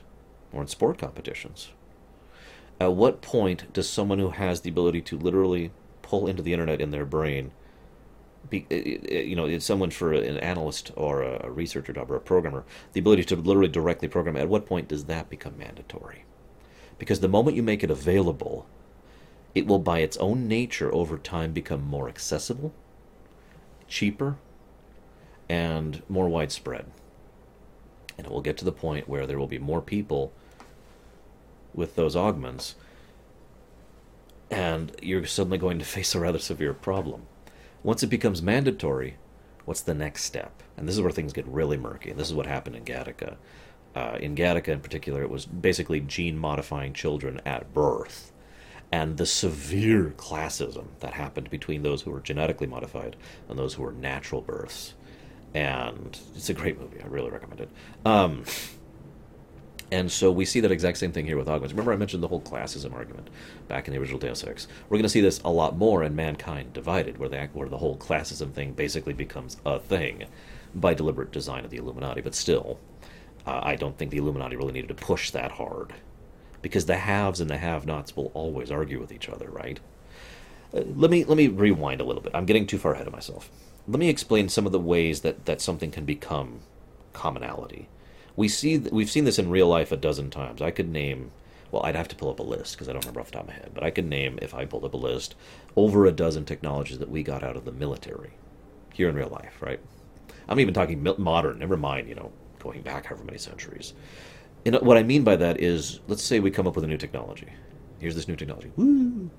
or 0.51 0.61
in 0.61 0.67
sport 0.67 0.99
competitions? 0.99 1.71
At 2.79 2.93
what 2.93 3.23
point 3.23 3.73
does 3.73 3.89
someone 3.89 4.19
who 4.19 4.29
has 4.29 4.61
the 4.61 4.69
ability 4.69 5.01
to 5.01 5.17
literally 5.17 5.71
pull 6.03 6.27
into 6.27 6.43
the 6.43 6.53
internet 6.53 6.81
in 6.81 6.91
their 6.91 7.05
brain 7.05 7.51
be, 8.53 8.65
uh, 8.71 9.15
uh, 9.15 9.19
you 9.19 9.35
know, 9.35 9.45
it's 9.45 9.65
someone 9.65 9.89
for 9.89 10.13
an 10.13 10.37
analyst 10.37 10.91
or 10.95 11.23
a 11.23 11.49
researcher 11.49 11.93
job 11.93 12.09
or 12.11 12.15
a 12.15 12.21
programmer, 12.21 12.63
the 12.93 12.99
ability 12.99 13.23
to 13.25 13.35
literally 13.35 13.69
directly 13.69 14.07
program, 14.07 14.37
at 14.37 14.47
what 14.47 14.65
point 14.65 14.87
does 14.87 15.05
that 15.05 15.29
become 15.29 15.57
mandatory? 15.57 16.23
Because 16.97 17.19
the 17.19 17.27
moment 17.27 17.57
you 17.57 17.63
make 17.63 17.83
it 17.83 17.91
available, 17.91 18.67
it 19.55 19.65
will 19.67 19.79
by 19.79 19.99
its 19.99 20.17
own 20.17 20.47
nature 20.47 20.93
over 20.93 21.17
time 21.17 21.51
become 21.51 21.83
more 21.83 22.07
accessible, 22.07 22.73
cheaper, 23.87 24.37
and 25.49 26.03
more 26.07 26.29
widespread. 26.29 26.85
And 28.17 28.27
it 28.27 28.31
will 28.31 28.41
get 28.41 28.57
to 28.57 28.65
the 28.65 28.71
point 28.71 29.09
where 29.09 29.25
there 29.25 29.39
will 29.39 29.47
be 29.47 29.59
more 29.59 29.81
people 29.81 30.31
with 31.73 31.95
those 31.95 32.15
augments, 32.15 32.75
and 34.51 34.95
you're 35.01 35.25
suddenly 35.25 35.57
going 35.57 35.79
to 35.79 35.85
face 35.97 36.13
a 36.13 36.19
rather 36.19 36.39
severe 36.39 36.73
problem 36.73 37.25
once 37.83 38.01
it 38.01 38.07
becomes 38.07 38.41
mandatory, 38.41 39.15
what's 39.65 39.81
the 39.81 39.93
next 39.93 40.23
step? 40.23 40.63
And 40.77 40.87
this 40.87 40.95
is 40.95 41.01
where 41.01 41.11
things 41.11 41.33
get 41.33 41.45
really 41.47 41.77
murky. 41.77 42.09
And 42.09 42.19
this 42.19 42.27
is 42.27 42.33
what 42.33 42.45
happened 42.45 42.75
in 42.75 42.85
Gattaca. 42.85 43.35
Uh, 43.95 44.17
in 44.19 44.35
Gattaca, 44.35 44.69
in 44.69 44.79
particular, 44.79 45.21
it 45.21 45.29
was 45.29 45.45
basically 45.45 45.99
gene 45.99 46.37
modifying 46.37 46.93
children 46.93 47.41
at 47.45 47.73
birth. 47.73 48.31
And 48.91 49.17
the 49.17 49.25
severe 49.25 50.13
classism 50.17 50.85
that 50.99 51.13
happened 51.13 51.49
between 51.49 51.83
those 51.83 52.03
who 52.03 52.11
were 52.11 52.19
genetically 52.19 52.67
modified 52.67 53.15
and 53.49 53.57
those 53.57 53.73
who 53.73 53.83
were 53.83 53.91
natural 53.91 54.41
births. 54.41 54.93
And 55.53 56.17
it's 56.35 56.49
a 56.49 56.53
great 56.53 56.79
movie. 56.79 57.01
I 57.01 57.07
really 57.07 57.29
recommend 57.29 57.61
it. 57.61 57.69
Um, 58.05 58.43
and 59.93 60.11
so 60.11 60.31
we 60.31 60.45
see 60.45 60.59
that 60.61 60.71
exact 60.71 60.97
same 60.97 61.11
thing 61.11 61.25
here 61.25 61.37
with 61.37 61.47
augments. 61.47 61.73
Remember, 61.73 61.93
I 61.93 61.97
mentioned 61.97 62.23
the 62.23 62.27
whole 62.27 62.41
classism 62.41 62.93
argument 62.93 63.29
back 63.67 63.87
in 63.87 63.93
the 63.93 63.99
original 63.99 64.19
Deus 64.19 64.43
Ex. 64.43 64.67
We're 64.89 64.97
going 64.97 65.03
to 65.03 65.09
see 65.09 65.21
this 65.21 65.39
a 65.45 65.51
lot 65.51 65.77
more 65.77 66.03
in 66.03 66.15
Mankind 66.15 66.73
Divided, 66.73 67.17
where 67.17 67.29
the 67.29 67.49
where 67.53 67.69
the 67.69 67.77
whole 67.83 67.97
classism 67.97 68.51
thing 68.51 68.73
basically 68.73 69.13
becomes 69.13 69.57
a 69.65 69.79
thing 69.79 70.25
by 70.73 70.93
deliberate 70.93 71.31
design 71.31 71.63
of 71.65 71.71
the 71.71 71.77
Illuminati. 71.77 72.21
But 72.21 72.35
still, 72.35 72.79
uh, 73.45 73.61
I 73.63 73.75
don't 73.75 73.97
think 73.97 74.11
the 74.11 74.17
Illuminati 74.17 74.55
really 74.55 74.73
needed 74.73 74.89
to 74.89 75.05
push 75.05 75.31
that 75.31 75.51
hard, 75.51 75.93
because 76.61 76.85
the 76.87 76.97
haves 76.97 77.39
and 77.41 77.49
the 77.49 77.57
have-nots 77.57 78.15
will 78.15 78.31
always 78.33 78.71
argue 78.71 78.99
with 78.99 79.11
each 79.11 79.29
other, 79.29 79.49
right? 79.49 79.79
Uh, 80.73 80.81
let 80.95 81.11
me 81.11 81.23
let 81.23 81.37
me 81.37 81.47
rewind 81.47 82.01
a 82.01 82.03
little 82.03 82.23
bit. 82.23 82.33
I'm 82.33 82.47
getting 82.47 82.65
too 82.65 82.79
far 82.79 82.93
ahead 82.93 83.07
of 83.07 83.13
myself. 83.13 83.49
Let 83.87 83.99
me 83.99 84.09
explain 84.09 84.49
some 84.49 84.65
of 84.65 84.71
the 84.71 84.79
ways 84.79 85.21
that, 85.21 85.45
that 85.45 85.61
something 85.61 85.91
can 85.91 86.05
become 86.05 86.61
commonality 87.11 87.89
we 88.35 88.47
see 88.47 88.77
we've 88.77 89.11
seen 89.11 89.25
this 89.25 89.39
in 89.39 89.49
real 89.49 89.67
life 89.67 89.91
a 89.91 89.97
dozen 89.97 90.29
times. 90.29 90.61
I 90.61 90.71
could 90.71 90.89
name 90.89 91.31
well, 91.73 91.83
I'd 91.83 91.95
have 91.95 92.07
to 92.09 92.15
pull 92.15 92.29
up 92.29 92.39
a 92.39 92.43
list 92.43 92.75
because 92.75 92.87
I 92.87 92.93
don't 92.93 93.03
remember 93.03 93.19
off 93.19 93.27
the 93.27 93.33
top 93.33 93.41
of 93.41 93.47
my 93.47 93.55
head, 93.55 93.71
but 93.73 93.83
I 93.83 93.89
could 93.89 94.05
name 94.05 94.37
if 94.43 94.53
I 94.53 94.63
pulled 94.63 94.85
up 94.85 94.93
a 94.93 94.97
list 94.97 95.33
over 95.75 96.05
a 96.05 96.11
dozen 96.11 96.45
technologies 96.45 96.99
that 96.99 97.09
we 97.09 97.23
got 97.23 97.41
out 97.43 97.57
of 97.57 97.65
the 97.65 97.71
military 97.71 98.33
here 98.93 99.09
in 99.09 99.15
real 99.15 99.29
life, 99.29 99.59
right? 99.59 99.79
I'm 100.47 100.59
even 100.59 100.75
talking 100.75 101.03
modern, 101.17 101.57
never 101.57 101.75
mind, 101.75 102.07
you 102.07 102.13
know, 102.13 102.31
going 102.59 102.83
back 102.83 103.07
however 103.07 103.23
many 103.23 103.39
centuries. 103.39 103.93
And 104.67 104.75
uh, 104.75 104.81
what 104.81 104.97
I 104.97 105.03
mean 105.03 105.23
by 105.23 105.35
that 105.37 105.61
is, 105.61 105.99
let's 106.07 106.21
say 106.21 106.39
we 106.39 106.51
come 106.51 106.67
up 106.67 106.75
with 106.75 106.83
a 106.83 106.87
new 106.87 106.97
technology. 106.97 107.47
Here's 107.97 108.13
this 108.13 108.27
new 108.27 108.35
technology. 108.35 108.71
Woo! 108.75 109.31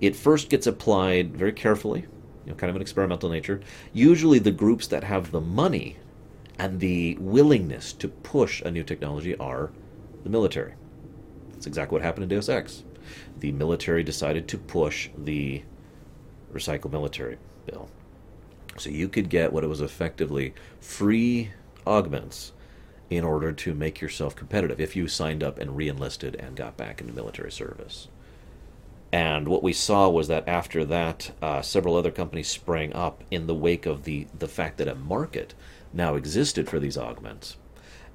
It 0.00 0.16
first 0.16 0.48
gets 0.48 0.66
applied 0.66 1.36
very 1.36 1.52
carefully, 1.52 2.06
you 2.46 2.52
know, 2.52 2.54
kind 2.54 2.70
of 2.70 2.76
an 2.76 2.82
experimental 2.82 3.28
nature. 3.28 3.60
Usually, 3.92 4.38
the 4.38 4.50
groups 4.50 4.86
that 4.86 5.04
have 5.04 5.30
the 5.30 5.42
money 5.42 5.98
and 6.62 6.78
the 6.78 7.16
willingness 7.18 7.92
to 7.92 8.06
push 8.06 8.62
a 8.62 8.70
new 8.70 8.84
technology 8.84 9.36
are 9.38 9.72
the 10.22 10.30
military. 10.30 10.74
That's 11.50 11.66
exactly 11.66 11.96
what 11.96 12.02
happened 12.02 12.22
in 12.22 12.28
Deus 12.28 12.48
Ex. 12.48 12.84
The 13.40 13.50
military 13.50 14.04
decided 14.04 14.46
to 14.46 14.58
push 14.58 15.10
the 15.18 15.64
recycle 16.54 16.88
military 16.88 17.38
bill. 17.66 17.88
So 18.78 18.90
you 18.90 19.08
could 19.08 19.28
get 19.28 19.52
what 19.52 19.64
it 19.64 19.66
was 19.66 19.80
effectively 19.80 20.54
free 20.80 21.50
augments 21.84 22.52
in 23.10 23.24
order 23.24 23.50
to 23.52 23.74
make 23.74 24.00
yourself 24.00 24.36
competitive 24.36 24.80
if 24.80 24.94
you 24.94 25.08
signed 25.08 25.42
up 25.42 25.58
and 25.58 25.76
re-enlisted 25.76 26.36
and 26.36 26.54
got 26.54 26.76
back 26.76 27.00
into 27.00 27.12
military 27.12 27.50
service. 27.50 28.06
And 29.10 29.48
what 29.48 29.64
we 29.64 29.72
saw 29.72 30.08
was 30.08 30.28
that 30.28 30.46
after 30.46 30.84
that, 30.84 31.32
uh, 31.42 31.60
several 31.60 31.96
other 31.96 32.12
companies 32.12 32.46
sprang 32.46 32.92
up 32.92 33.24
in 33.32 33.48
the 33.48 33.54
wake 33.54 33.84
of 33.84 34.04
the, 34.04 34.28
the 34.38 34.46
fact 34.46 34.78
that 34.78 34.86
a 34.86 34.94
market 34.94 35.54
now 35.92 36.14
existed 36.14 36.68
for 36.68 36.78
these 36.78 36.98
augments. 36.98 37.56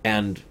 And 0.03 0.41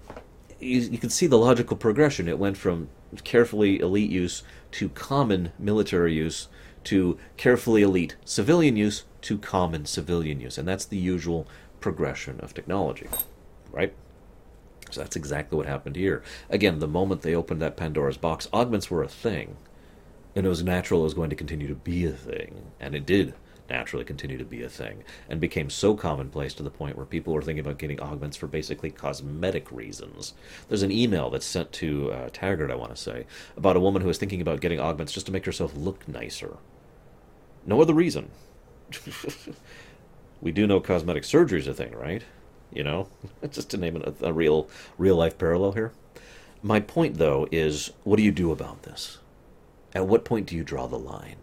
you, 0.61 0.81
you 0.81 0.99
can 0.99 1.11
see 1.11 1.27
the 1.27 1.39
logical 1.39 1.77
progression. 1.77 2.29
It 2.29 2.39
went 2.39 2.57
from 2.57 2.89
carefully 3.24 3.79
elite 3.81 4.11
use 4.11 4.43
to 4.72 4.89
common 4.91 5.53
military 5.59 6.14
use 6.14 6.49
to 6.85 7.18
carefully 7.37 7.83
elite 7.83 8.16
civilian 8.24 8.77
use 8.77 9.05
to 9.22 9.39
common 9.39 9.87
civilian 9.87 10.41
use. 10.41 10.57
And 10.57 10.68
that's 10.68 10.85
the 10.85 10.97
usual 10.97 11.47
progression 11.81 12.39
of 12.41 12.55
technology, 12.55 13.09
right? 13.72 13.93
So 14.91 15.01
that's 15.01 15.16
exactly 15.16 15.57
what 15.57 15.66
happened 15.66 15.97
here. 15.97 16.22
Again, 16.49 16.79
the 16.79 16.87
moment 16.87 17.22
they 17.22 17.35
opened 17.35 17.61
that 17.61 17.77
Pandora's 17.77 18.16
box, 18.16 18.49
augments 18.53 18.91
were 18.91 19.03
a 19.03 19.09
thing. 19.09 19.57
And 20.37 20.47
it 20.47 20.49
was 20.49 20.62
natural 20.62 21.01
it 21.01 21.05
was 21.05 21.14
going 21.14 21.31
to 21.31 21.37
continue 21.37 21.66
to 21.66 21.74
be 21.74 22.05
a 22.07 22.12
thing. 22.12 22.70
And 22.79 22.95
it 22.95 23.07
did 23.07 23.35
naturally 23.68 24.04
continue 24.04 24.38
to 24.38 24.44
be 24.44 24.62
a 24.62 24.68
thing. 24.68 25.04
And 25.28 25.40
became 25.40 25.70
so 25.70 25.94
commonplace 25.94 26.54
to 26.54 26.62
the 26.62 26.70
point 26.70 26.96
where 26.96 27.06
people 27.06 27.32
were 27.32 27.42
thinking 27.42 27.64
about 27.64 27.78
getting 27.78 28.00
augments 28.00 28.36
for 28.36 28.46
basically 28.46 28.90
cosmetic 28.90 29.70
reasons. 29.70 30.34
There's 30.68 30.82
an 30.82 30.92
email 30.92 31.30
that's 31.30 31.46
sent 31.46 31.72
to 31.72 32.12
uh, 32.12 32.28
Taggart, 32.32 32.70
I 32.70 32.76
want 32.76 32.94
to 32.94 33.00
say, 33.00 33.26
about 33.56 33.76
a 33.76 33.80
woman 33.80 34.02
who 34.02 34.08
was 34.08 34.18
thinking 34.18 34.40
about 34.40 34.60
getting 34.60 34.80
augments 34.80 35.12
just 35.12 35.26
to 35.26 35.32
make 35.32 35.46
herself 35.46 35.76
look 35.76 36.06
nicer. 36.08 36.56
No 37.64 37.80
other 37.80 37.94
reason. 37.94 38.30
we 40.40 40.52
do 40.52 40.66
know 40.66 40.80
cosmetic 40.80 41.24
surgery 41.24 41.60
is 41.60 41.66
a 41.66 41.74
thing, 41.74 41.94
right? 41.94 42.22
You 42.72 42.84
know, 42.84 43.08
just 43.50 43.70
to 43.70 43.76
name 43.76 43.96
a, 43.96 44.26
a 44.26 44.32
real 44.32 44.68
real 44.98 45.16
life 45.16 45.38
parallel 45.38 45.72
here. 45.72 45.92
My 46.62 46.80
point, 46.80 47.18
though, 47.18 47.46
is 47.52 47.92
what 48.04 48.16
do 48.16 48.22
you 48.22 48.32
do 48.32 48.50
about 48.50 48.82
this? 48.82 49.18
At 49.94 50.06
what 50.06 50.24
point 50.24 50.46
do 50.46 50.56
you 50.56 50.64
draw 50.64 50.86
the 50.86 50.98
line? 50.98 51.36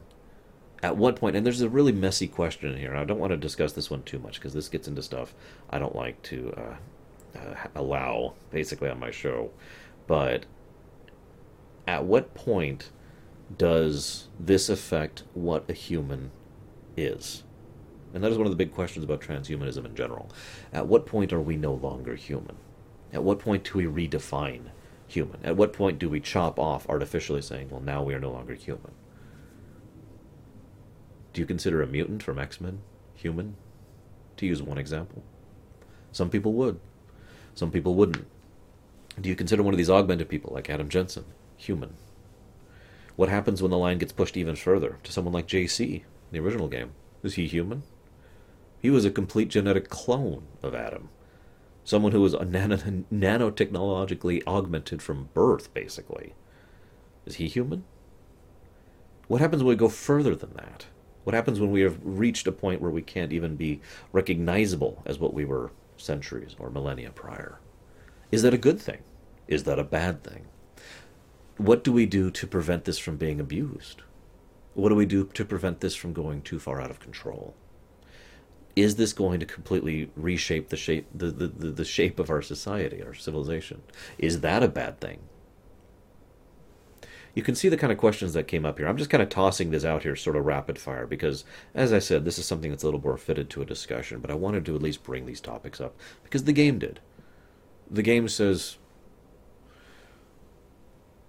At 0.83 0.97
what 0.97 1.15
point, 1.15 1.37
and 1.37 1.45
there's 1.45 1.61
a 1.61 1.69
really 1.69 1.93
messy 1.93 2.27
question 2.27 2.77
here. 2.77 2.93
I 2.93 3.05
don't 3.05 3.17
want 3.17 3.31
to 3.31 3.37
discuss 3.37 3.71
this 3.71 3.89
one 3.89 4.03
too 4.03 4.19
much 4.19 4.35
because 4.35 4.53
this 4.53 4.67
gets 4.67 4.85
into 4.85 5.01
stuff 5.01 5.33
I 5.69 5.79
don't 5.79 5.95
like 5.95 6.21
to 6.23 6.53
uh, 6.57 7.39
uh, 7.39 7.55
allow, 7.73 8.33
basically, 8.51 8.89
on 8.89 8.99
my 8.99 9.09
show. 9.09 9.51
But 10.07 10.45
at 11.87 12.03
what 12.03 12.33
point 12.33 12.89
does 13.57 14.27
this 14.37 14.67
affect 14.67 15.23
what 15.33 15.69
a 15.69 15.73
human 15.73 16.31
is? 16.97 17.43
And 18.13 18.21
that 18.21 18.31
is 18.31 18.37
one 18.37 18.45
of 18.45 18.51
the 18.51 18.57
big 18.57 18.73
questions 18.73 19.05
about 19.05 19.21
transhumanism 19.21 19.85
in 19.85 19.95
general. 19.95 20.29
At 20.73 20.87
what 20.87 21.05
point 21.05 21.31
are 21.31 21.41
we 21.41 21.55
no 21.55 21.73
longer 21.73 22.15
human? 22.15 22.57
At 23.13 23.23
what 23.23 23.39
point 23.39 23.63
do 23.63 23.77
we 23.77 24.07
redefine 24.07 24.65
human? 25.07 25.39
At 25.45 25.55
what 25.55 25.71
point 25.71 25.97
do 25.97 26.09
we 26.09 26.19
chop 26.19 26.59
off 26.59 26.89
artificially 26.89 27.41
saying, 27.41 27.69
well, 27.69 27.79
now 27.79 28.03
we 28.03 28.13
are 28.13 28.19
no 28.19 28.31
longer 28.31 28.53
human? 28.53 28.91
Do 31.33 31.41
you 31.41 31.47
consider 31.47 31.81
a 31.81 31.87
mutant 31.87 32.21
from 32.21 32.39
X 32.39 32.61
Men 32.61 32.81
human? 33.15 33.55
To 34.37 34.45
use 34.45 34.61
one 34.61 34.77
example. 34.77 35.23
Some 36.11 36.29
people 36.29 36.53
would. 36.53 36.79
Some 37.55 37.71
people 37.71 37.95
wouldn't. 37.95 38.25
Do 39.19 39.29
you 39.29 39.35
consider 39.35 39.61
one 39.61 39.73
of 39.73 39.77
these 39.77 39.89
augmented 39.89 40.29
people, 40.29 40.53
like 40.53 40.69
Adam 40.69 40.89
Jensen, 40.89 41.25
human? 41.57 41.95
What 43.15 43.29
happens 43.29 43.61
when 43.61 43.71
the 43.71 43.77
line 43.77 43.99
gets 43.99 44.11
pushed 44.11 44.37
even 44.37 44.55
further 44.55 44.97
to 45.03 45.11
someone 45.11 45.33
like 45.33 45.47
JC, 45.47 45.95
in 45.97 46.03
the 46.31 46.39
original 46.39 46.67
game? 46.67 46.93
Is 47.21 47.35
he 47.35 47.45
human? 47.47 47.83
He 48.79 48.89
was 48.89 49.05
a 49.05 49.11
complete 49.11 49.49
genetic 49.49 49.89
clone 49.89 50.43
of 50.61 50.73
Adam. 50.73 51.09
Someone 51.83 52.11
who 52.11 52.21
was 52.21 52.33
nano- 52.33 53.05
nanotechnologically 53.13 54.45
augmented 54.47 55.01
from 55.01 55.29
birth, 55.33 55.73
basically. 55.73 56.33
Is 57.25 57.35
he 57.35 57.47
human? 57.47 57.83
What 59.27 59.41
happens 59.41 59.63
when 59.63 59.69
we 59.69 59.75
go 59.75 59.89
further 59.89 60.35
than 60.35 60.53
that? 60.55 60.87
What 61.23 61.33
happens 61.33 61.59
when 61.59 61.71
we 61.71 61.81
have 61.81 61.97
reached 62.03 62.47
a 62.47 62.51
point 62.51 62.81
where 62.81 62.91
we 62.91 63.01
can't 63.01 63.33
even 63.33 63.55
be 63.55 63.81
recognizable 64.11 65.01
as 65.05 65.19
what 65.19 65.33
we 65.33 65.45
were 65.45 65.71
centuries 65.97 66.55
or 66.59 66.69
millennia 66.69 67.11
prior? 67.11 67.59
Is 68.31 68.41
that 68.41 68.53
a 68.53 68.57
good 68.57 68.79
thing? 68.79 68.99
Is 69.47 69.63
that 69.63 69.79
a 69.79 69.83
bad 69.83 70.23
thing? 70.23 70.45
What 71.57 71.83
do 71.83 71.91
we 71.91 72.05
do 72.05 72.31
to 72.31 72.47
prevent 72.47 72.85
this 72.85 72.97
from 72.97 73.17
being 73.17 73.39
abused? 73.39 74.01
What 74.73 74.89
do 74.89 74.95
we 74.95 75.05
do 75.05 75.25
to 75.25 75.45
prevent 75.45 75.81
this 75.81 75.95
from 75.95 76.13
going 76.13 76.41
too 76.41 76.59
far 76.59 76.81
out 76.81 76.89
of 76.89 76.99
control? 76.99 77.55
is 78.75 78.95
this 78.95 79.13
going 79.13 79.39
to 79.39 79.45
completely 79.45 80.09
reshape 80.15 80.69
the 80.69 80.77
shape 80.77 81.07
the, 81.13 81.27
the, 81.27 81.47
the, 81.47 81.71
the, 81.71 81.85
shape 81.85 82.19
of 82.19 82.29
our 82.29 82.41
society, 82.41 83.03
our 83.03 83.13
civilization? 83.13 83.81
Is 84.17 84.41
that 84.41 84.63
a 84.63 84.67
bad 84.67 84.99
thing? 84.99 85.19
You 87.33 87.41
can 87.41 87.55
see 87.55 87.67
the 87.69 87.77
kind 87.77 87.91
of 87.91 87.97
questions 87.97 88.33
that 88.33 88.47
came 88.47 88.65
up 88.65 88.77
here. 88.77 88.87
I'm 88.87 88.97
just 88.97 89.09
kind 89.09 89.23
of 89.23 89.29
tossing 89.29 89.71
this 89.71 89.83
out 89.83 90.03
here 90.03 90.15
sort 90.15 90.35
of 90.35 90.45
rapid 90.45 90.77
fire 90.77 91.07
because 91.07 91.45
as 91.73 91.91
I 91.91 91.99
said, 91.99 92.25
this 92.25 92.37
is 92.37 92.45
something 92.45 92.69
that's 92.69 92.83
a 92.83 92.87
little 92.87 93.01
more 93.01 93.17
fitted 93.17 93.49
to 93.51 93.61
a 93.61 93.65
discussion, 93.65 94.19
but 94.19 94.29
I 94.29 94.35
wanted 94.35 94.65
to 94.65 94.75
at 94.75 94.81
least 94.81 95.03
bring 95.03 95.25
these 95.25 95.41
topics 95.41 95.81
up 95.81 95.95
because 96.23 96.43
the 96.43 96.53
game 96.53 96.77
did. 96.77 96.99
The 97.89 98.03
game 98.03 98.27
says 98.27 98.77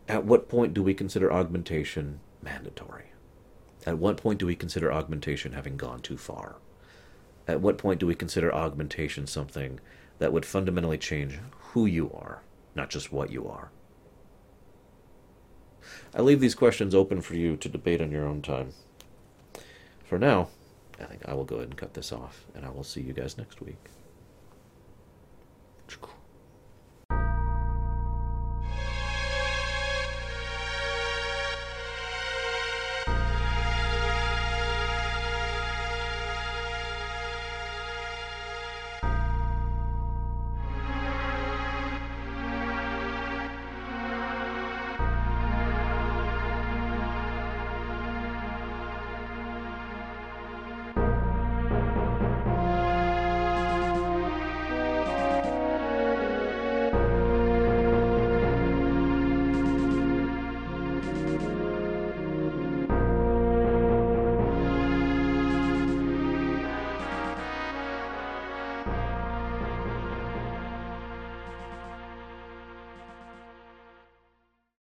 at 0.08 0.24
what 0.24 0.48
point 0.48 0.74
do 0.74 0.82
we 0.82 0.92
consider 0.92 1.32
augmentation 1.32 2.20
mandatory? 2.42 3.12
At 3.86 3.98
what 3.98 4.18
point 4.18 4.38
do 4.38 4.46
we 4.46 4.56
consider 4.56 4.92
augmentation 4.92 5.52
having 5.52 5.76
gone 5.76 6.00
too 6.00 6.18
far? 6.18 6.56
at 7.46 7.60
what 7.60 7.78
point 7.78 8.00
do 8.00 8.06
we 8.06 8.14
consider 8.14 8.54
augmentation 8.54 9.26
something 9.26 9.80
that 10.18 10.32
would 10.32 10.46
fundamentally 10.46 10.98
change 10.98 11.38
who 11.72 11.86
you 11.86 12.10
are, 12.12 12.42
not 12.74 12.90
just 12.90 13.12
what 13.12 13.30
you 13.30 13.46
are? 13.46 13.70
I 16.14 16.22
leave 16.22 16.40
these 16.40 16.54
questions 16.54 16.94
open 16.94 17.20
for 17.20 17.34
you 17.34 17.56
to 17.56 17.68
debate 17.68 18.00
on 18.00 18.10
your 18.10 18.26
own 18.26 18.42
time. 18.42 18.72
For 20.04 20.18
now, 20.18 20.48
I 21.00 21.04
think 21.04 21.22
I 21.26 21.34
will 21.34 21.44
go 21.44 21.56
ahead 21.56 21.68
and 21.68 21.76
cut 21.76 21.94
this 21.94 22.12
off, 22.12 22.44
and 22.54 22.64
I 22.64 22.70
will 22.70 22.84
see 22.84 23.00
you 23.00 23.12
guys 23.12 23.36
next 23.38 23.60
week. 23.60 23.78